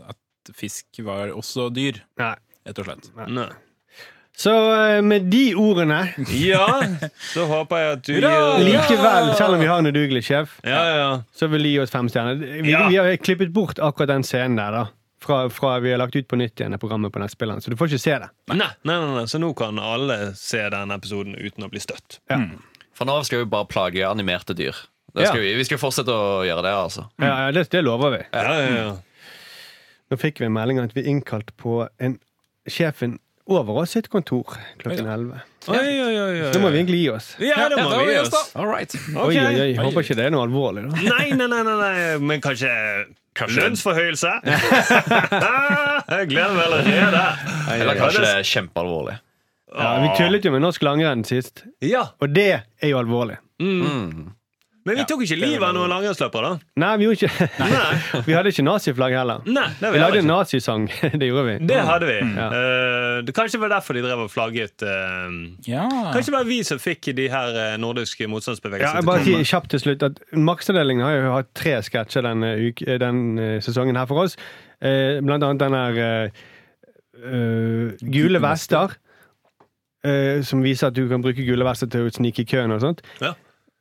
at 0.09 0.19
fisk 0.55 1.01
var 1.07 1.31
også 1.33 1.71
dyr, 1.75 2.03
Nei. 2.21 2.35
rett 2.67 2.79
og 2.83 2.85
slett. 2.91 3.11
Nei. 3.29 3.49
Så 4.37 4.51
eh, 4.51 5.01
med 5.07 5.29
de 5.31 5.55
ordene 5.55 6.01
Ja, 6.43 6.67
så 7.31 7.45
håper 7.47 7.79
jeg 7.79 7.93
at 7.95 8.01
du 8.09 8.13
gir 8.17 8.65
Likevel, 8.67 9.29
selv 9.39 9.55
om 9.55 9.61
vi 9.63 9.69
har 9.71 9.79
en 9.79 9.87
udugelig 9.93 10.25
sjef, 10.27 10.57
Ja, 10.67 10.81
ja, 10.99 11.07
så 11.39 11.47
vil 11.53 11.63
de 11.63 11.71
gi 11.77 11.79
oss 11.85 11.93
fem 11.95 12.09
stjerner. 12.11 12.41
Vi, 12.43 12.73
Ja. 12.73 12.89
vi 12.91 12.97
har 12.99 13.15
klippet 13.23 13.53
bort 13.55 13.79
akkurat 13.79 14.11
den 14.11 14.27
scenen 14.27 14.59
der, 14.59 14.73
da. 14.75 14.85
Fra, 15.25 15.45
fra 15.49 15.79
vi 15.81 15.93
har 15.95 15.99
lagt 16.03 16.17
ut 16.19 16.27
på 16.29 16.37
nytt 16.37 16.59
igjen 16.61 16.75
det 16.75 16.81
programmet 16.83 17.15
på 17.15 17.23
nettspilleren, 17.23 17.63
så 17.63 17.71
du 17.73 17.79
får 17.81 17.95
ikke 17.95 18.03
se 18.03 18.17
det. 18.25 18.27
Nei, 18.51 18.59
nei, 18.59 18.99
nei, 18.99 19.15
nei, 19.21 19.23
så 19.31 19.39
nå 19.41 19.55
kan 19.57 19.79
alle 19.81 20.19
se 20.37 20.61
den 20.75 20.91
episoden 20.93 21.39
uten 21.39 21.65
å 21.65 21.71
bli 21.73 21.81
støtt. 21.81 22.19
Ja, 22.29 22.43
For 22.93 23.09
nå 23.09 23.21
skal 23.25 23.41
vi 23.45 23.47
bare 23.55 23.71
plage 23.71 24.03
animerte 24.05 24.53
dyr. 24.59 24.75
Det 25.15 25.29
skal 25.31 25.39
Ja. 25.41 25.47
vi, 25.47 25.55
vi 25.63 25.65
skal 25.71 25.79
fortsette 25.79 26.11
å 26.13 26.43
gjøre 26.45 26.67
det, 26.67 26.75
altså. 26.75 27.07
ja, 27.23 27.31
ja 27.47 27.53
det, 27.55 27.69
det 27.71 27.81
lover 27.87 28.19
vi. 28.19 28.23
Ja, 28.35 28.45
ja, 28.59 28.77
ja. 28.83 28.93
Nå 30.15 30.21
fikk 30.23 30.39
vi 30.39 30.47
en 30.47 30.55
melding 30.55 30.79
om 30.79 30.85
at 30.87 30.93
vi 30.95 31.03
er 31.03 31.11
innkalt 31.11 31.49
på 31.59 31.89
en 31.99 32.13
sjefen 32.71 33.17
over 33.51 33.81
oss 33.83 33.97
sitt 33.97 34.07
kontor 34.13 34.55
klokken 34.79 35.09
11. 35.11 35.41
Nå. 35.67 35.81
Da 36.55 36.61
må 36.63 36.71
vi 36.71 36.79
egentlig 36.79 37.01
gi 37.03 37.09
oss. 37.11 37.33
Ja, 37.43 37.67
det 37.73 37.81
må 37.81 37.89
ja, 37.91 37.99
vi 37.99 38.13
gi 38.15 38.21
oss, 38.21 38.31
da. 38.31 38.43
All 38.61 38.71
right. 38.71 38.95
okay. 38.95 39.25
Oi, 39.25 39.41
oi, 39.43 39.59
oi, 39.65 39.73
Håper 39.81 40.07
ikke 40.07 40.17
det 40.21 40.29
er 40.29 40.33
noe 40.37 40.45
alvorlig. 40.47 40.85
da 40.87 41.03
Nei, 41.03 41.27
nei, 41.35 41.49
nei, 41.51 41.61
nei, 41.67 41.75
nei, 41.81 41.91
men 42.23 42.45
kanskje, 42.45 42.71
lønnsforhøyelse? 43.57 44.37
jeg 44.55 46.31
gleder 46.31 46.55
meg 46.55 46.65
allerede. 46.69 47.27
Eller 47.75 47.99
kanskje 47.99 48.23
det 48.23 48.33
er 48.37 48.49
kjempealvorlig. 48.55 49.19
ja, 49.75 49.91
Vi 50.05 50.15
tullet 50.21 50.47
jo 50.47 50.55
med 50.55 50.65
norsk 50.69 50.87
langrenn 50.87 51.27
sist, 51.27 51.67
Ja, 51.83 52.07
og 52.23 52.39
det 52.39 52.49
er 52.55 52.95
jo 52.95 53.03
alvorlig. 53.03 53.41
Men 54.85 54.99
vi 54.99 55.05
tok 55.09 55.23
ikke 55.25 55.37
livet 55.41 55.65
av 55.65 55.73
noen 55.73 55.89
langrennsløpere, 55.89 56.49
da. 56.53 56.71
Nei, 56.83 56.91
vi 57.01 57.07
gjorde 57.07 57.29
ikke 57.29 57.47
Nei, 57.61 57.93
Vi 58.29 58.35
hadde 58.37 58.51
ikke 58.53 58.65
naziflagg 58.67 59.15
heller. 59.17 59.45
nei 59.49 59.67
det, 59.79 59.91
Vi 59.95 60.01
var 60.01 60.03
lagde 60.03 60.23
nazisang. 60.29 60.85
Det 61.21 61.29
gjorde 61.31 61.45
vi. 61.47 61.55
det 61.71 61.79
hadde 61.89 62.09
vi. 62.11 62.17
Ja. 62.21 62.49
Uh, 62.53 63.19
det 63.25 63.33
kanskje 63.37 63.61
var 63.63 63.73
derfor 63.73 63.97
de 63.97 64.03
drev 64.05 64.25
og 64.27 64.31
flagget 64.33 64.85
uh, 64.85 65.31
Ja. 65.65 65.87
Kanskje 66.13 66.35
det 66.35 66.37
var 66.37 66.49
vi 66.51 66.59
som 66.69 66.81
fikk 66.83 67.09
de 67.17 67.29
her 67.33 67.57
eh, 67.63 67.77
nordiske 67.81 68.29
motstandsbevegelsene 68.29 69.01
Ja, 69.01 69.07
bare 69.07 69.23
til 69.23 69.25
å 69.25 69.29
si 69.31 69.37
komme. 69.39 69.51
kjapt 69.55 69.73
til 69.73 69.83
slutt 69.87 70.05
at 70.11 70.21
Markedsavdelingen 70.37 71.07
har 71.07 71.17
jo 71.17 71.33
hatt 71.39 71.53
tre 71.57 71.79
sketsjer 71.87 72.27
denne, 72.27 72.51
uke, 72.69 72.99
den 73.01 73.23
eh, 73.41 73.57
sesongen 73.65 73.97
her 73.97 74.09
for 74.11 74.27
oss. 74.27 74.37
Uh, 74.85 75.23
blant 75.25 75.47
annet 75.47 75.65
den 75.65 75.79
her 75.81 76.35
Gule 78.05 78.41
vester. 78.43 78.99
Uh, 80.05 80.43
som 80.45 80.61
viser 80.61 80.91
at 80.91 80.97
du 80.99 81.07
kan 81.09 81.23
bruke 81.25 81.41
gule 81.47 81.65
vester 81.65 81.89
til 81.89 82.05
å 82.05 82.13
snike 82.13 82.43
i 82.45 82.49
køen 82.51 82.75
og 82.75 82.83
sånt. 82.85 83.01
Ja. 83.25 83.33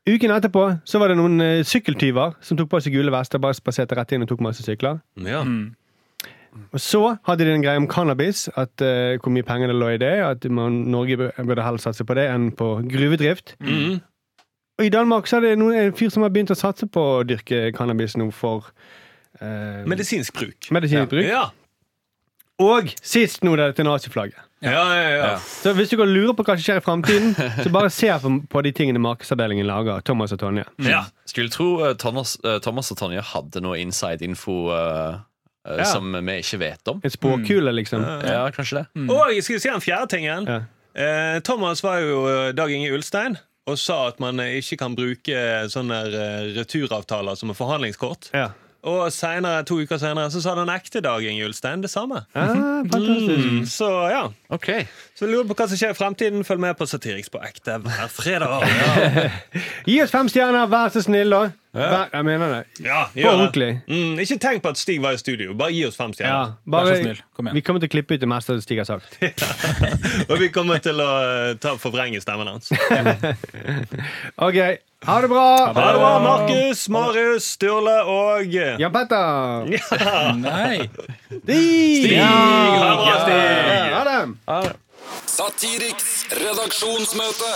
Uken 0.10 0.34
etterpå 0.36 0.66
så 0.84 1.00
var 1.00 1.12
det 1.12 1.20
noen 1.20 1.40
uh, 1.40 1.62
sykkeltyver 1.64 2.36
som 2.44 2.60
tok 2.60 2.74
på 2.74 2.82
seg 2.84 2.96
gule 2.98 3.12
vester, 3.14 3.40
bare 3.40 3.56
spaserte 3.56 3.96
rett 3.96 4.12
inn 4.12 4.26
og 4.26 4.32
tok 4.34 4.44
masse 4.44 4.66
sykler. 4.66 5.00
Ja. 5.24 5.44
Og 6.76 6.82
så 6.82 7.16
hadde 7.26 7.48
de 7.48 7.54
en 7.56 7.64
greie 7.64 7.80
om 7.80 7.88
cannabis, 7.90 8.46
at 8.60 8.84
uh, 8.84 9.16
hvor 9.22 9.34
mye 9.34 9.48
penger 9.48 9.72
det 9.72 9.78
lå 9.80 9.94
i 9.94 10.02
det. 10.02 10.16
At 10.28 10.44
man, 10.52 10.84
Norge 10.92 11.32
burde 11.40 11.64
heller 11.64 11.82
satse 11.82 12.06
på 12.06 12.18
det 12.20 12.28
enn 12.30 12.52
på 12.58 12.76
gruvedrift. 12.92 13.56
Mm. 13.64 14.02
Og 14.82 14.86
i 14.86 14.92
Danmark 14.94 15.30
så 15.30 15.40
er 15.40 15.48
det 15.48 15.58
noen, 15.62 15.78
en 15.78 15.96
fyr 15.96 16.12
som 16.12 16.26
har 16.26 16.34
begynt 16.34 16.52
å 16.52 16.58
satse 16.58 16.90
på 16.90 17.02
å 17.20 17.26
dyrke 17.28 17.70
cannabis 17.78 18.18
nå 18.20 18.28
for 18.36 18.74
uh, 19.40 19.84
Medisinsk 19.90 20.36
bruk. 20.36 20.72
medisinsk 20.74 21.14
bruk. 21.14 21.28
Ja. 21.30 21.48
Og 22.62 22.92
sist 23.02 23.42
nå 23.44 23.56
det 23.58 23.72
dette 23.72 23.84
naziflagget. 23.88 24.38
Ja, 24.64 24.84
ja, 24.96 25.10
ja. 25.10 25.16
Ja. 25.26 25.32
Så 25.42 25.74
hvis 25.76 25.90
du 25.92 25.98
kan 26.00 26.08
lure 26.08 26.32
på 26.38 26.44
hva 26.46 26.54
som 26.56 26.64
skjer 26.64 26.80
i 26.80 26.84
framtiden, 26.86 27.34
så 27.64 27.72
bare 27.74 27.90
se 27.92 28.08
på, 28.24 28.30
på 28.50 28.62
de 28.64 28.72
tingene 28.72 29.02
markedsavdelingen 29.04 29.68
lager. 29.68 30.00
Thomas 30.08 30.32
og 30.32 30.40
Tonje. 30.40 30.64
ja. 30.88 31.02
Skulle 31.28 31.50
tro 31.52 31.68
eh, 31.84 31.96
Thomas, 32.00 32.38
eh, 32.46 32.60
Thomas 32.64 32.92
og 32.94 33.00
Tonje 33.02 33.24
hadde 33.34 33.64
noe 33.66 33.80
inside 33.82 34.24
info 34.24 34.70
Uh, 34.72 35.18
eh, 35.68 35.78
Ja. 35.80 35.86
som 35.88 36.12
vi 36.14 36.38
ikke 36.44 36.60
vet 36.60 36.88
om. 36.92 37.02
En 37.04 37.12
spåkule, 37.12 37.72
liksom. 37.72 38.04
Ja, 38.28 38.46
kanskje 38.52 38.82
det. 38.84 39.10
Og 39.10 39.32
jeg 39.34 39.44
skulle 39.44 39.60
si 39.64 39.70
den 39.72 39.82
fjerde 39.84 40.08
tingen. 40.12 40.48
Ja. 40.48 40.62
Eh, 40.94 41.40
Thomas 41.42 41.82
var 41.84 42.00
jo 42.04 42.52
Dag 42.54 42.72
Inge 42.72 42.92
Ulstein 42.94 43.38
og 43.66 43.78
sa 43.80 44.10
at 44.10 44.20
man 44.20 44.38
ikke 44.44 44.76
kan 44.78 44.96
bruke 44.96 45.40
sånne 45.72 46.02
returavtaler 46.58 47.36
som 47.40 47.50
er 47.54 47.58
forhandlingskort. 47.58 48.28
Ja. 48.36 48.50
Og 48.84 49.08
senere, 49.16 49.64
to 49.64 49.78
uker 49.80 50.00
senere 50.02 50.28
så 50.34 50.42
sa 50.44 50.54
den 50.60 50.72
ekte 50.74 51.00
Dag 51.04 51.24
Inge 51.24 51.46
Ulstein 51.48 51.84
det 51.86 51.92
samme. 51.92 52.26
Ah, 52.36 52.84
fantastisk. 52.92 53.48
Mm, 53.48 53.66
så 53.72 53.90
ja. 54.12 54.24
Ok 54.52 54.68
Så 55.16 55.30
lurer 55.30 55.48
på 55.48 55.56
hva 55.56 55.70
som 55.72 55.80
skjer 55.80 55.96
i 55.96 55.98
fremtiden. 55.98 56.44
Følg 56.44 56.60
med 56.66 56.76
på 56.76 56.88
Satiriks 56.90 57.32
på 57.32 57.40
ekte 57.48 57.78
hver 57.80 58.12
fredag. 58.12 58.66
Gi 59.90 60.02
oss 60.04 60.12
fem 60.12 60.28
stjerner, 60.32 60.68
vær 60.68 60.92
så 60.92 61.04
snill, 61.06 61.32
da. 61.32 61.46
Vær, 61.74 62.12
jeg 62.14 62.26
mener 62.28 62.52
det. 62.54 62.86
Ja, 62.86 63.06
det. 63.16 63.24
ordentlig. 63.26 63.70
Mm, 63.88 64.20
ikke 64.22 64.36
tenk 64.44 64.62
på 64.62 64.70
at 64.76 64.78
Stig 64.78 65.00
var 65.02 65.16
i 65.16 65.18
studio. 65.18 65.56
Bare 65.58 65.74
gi 65.74 65.86
oss 65.88 65.96
fem 65.98 66.12
Ja, 66.12 66.20
stjerner. 66.20 66.52
Vær 66.76 66.90
så 66.92 67.00
snill, 67.00 67.24
kom 67.34 67.48
igjen. 67.48 67.56
vi 67.58 67.64
kommer 67.66 67.82
til 67.82 67.90
å 67.90 67.94
klippe 67.96 68.18
ut 68.18 68.22
det 68.22 68.30
meste 68.30 68.60
Stig 68.62 68.84
har 68.84 68.90
sagt. 68.92 69.16
Og 70.30 70.36
vi 70.44 70.52
kommer 70.54 70.84
til 70.86 71.02
å 71.02 71.10
eh, 71.24 71.56
ta 71.64 71.74
forvrenge 71.82 72.22
stemmen 72.22 72.52
hans. 72.52 72.70
OK, 74.48 74.60
ha 75.06 75.22
det 75.22 75.28
bra! 75.28 75.48
Ha 75.74 75.92
det 75.92 76.00
bra, 76.00 76.12
Markus, 76.20 76.86
Marius, 76.90 77.44
Sturle 77.56 77.96
og 78.10 78.54
Jan 78.54 78.94
Petter! 78.94 79.68
Nei! 80.40 80.90
Stig! 81.44 82.18
Ha 82.20 82.90
det 82.90 82.98
bra, 83.02 83.16
Stig! 83.24 83.94
Ha 83.98 84.04
det! 84.10 84.74
Satiriks 85.34 86.12
redaksjonsmøte. 86.40 87.54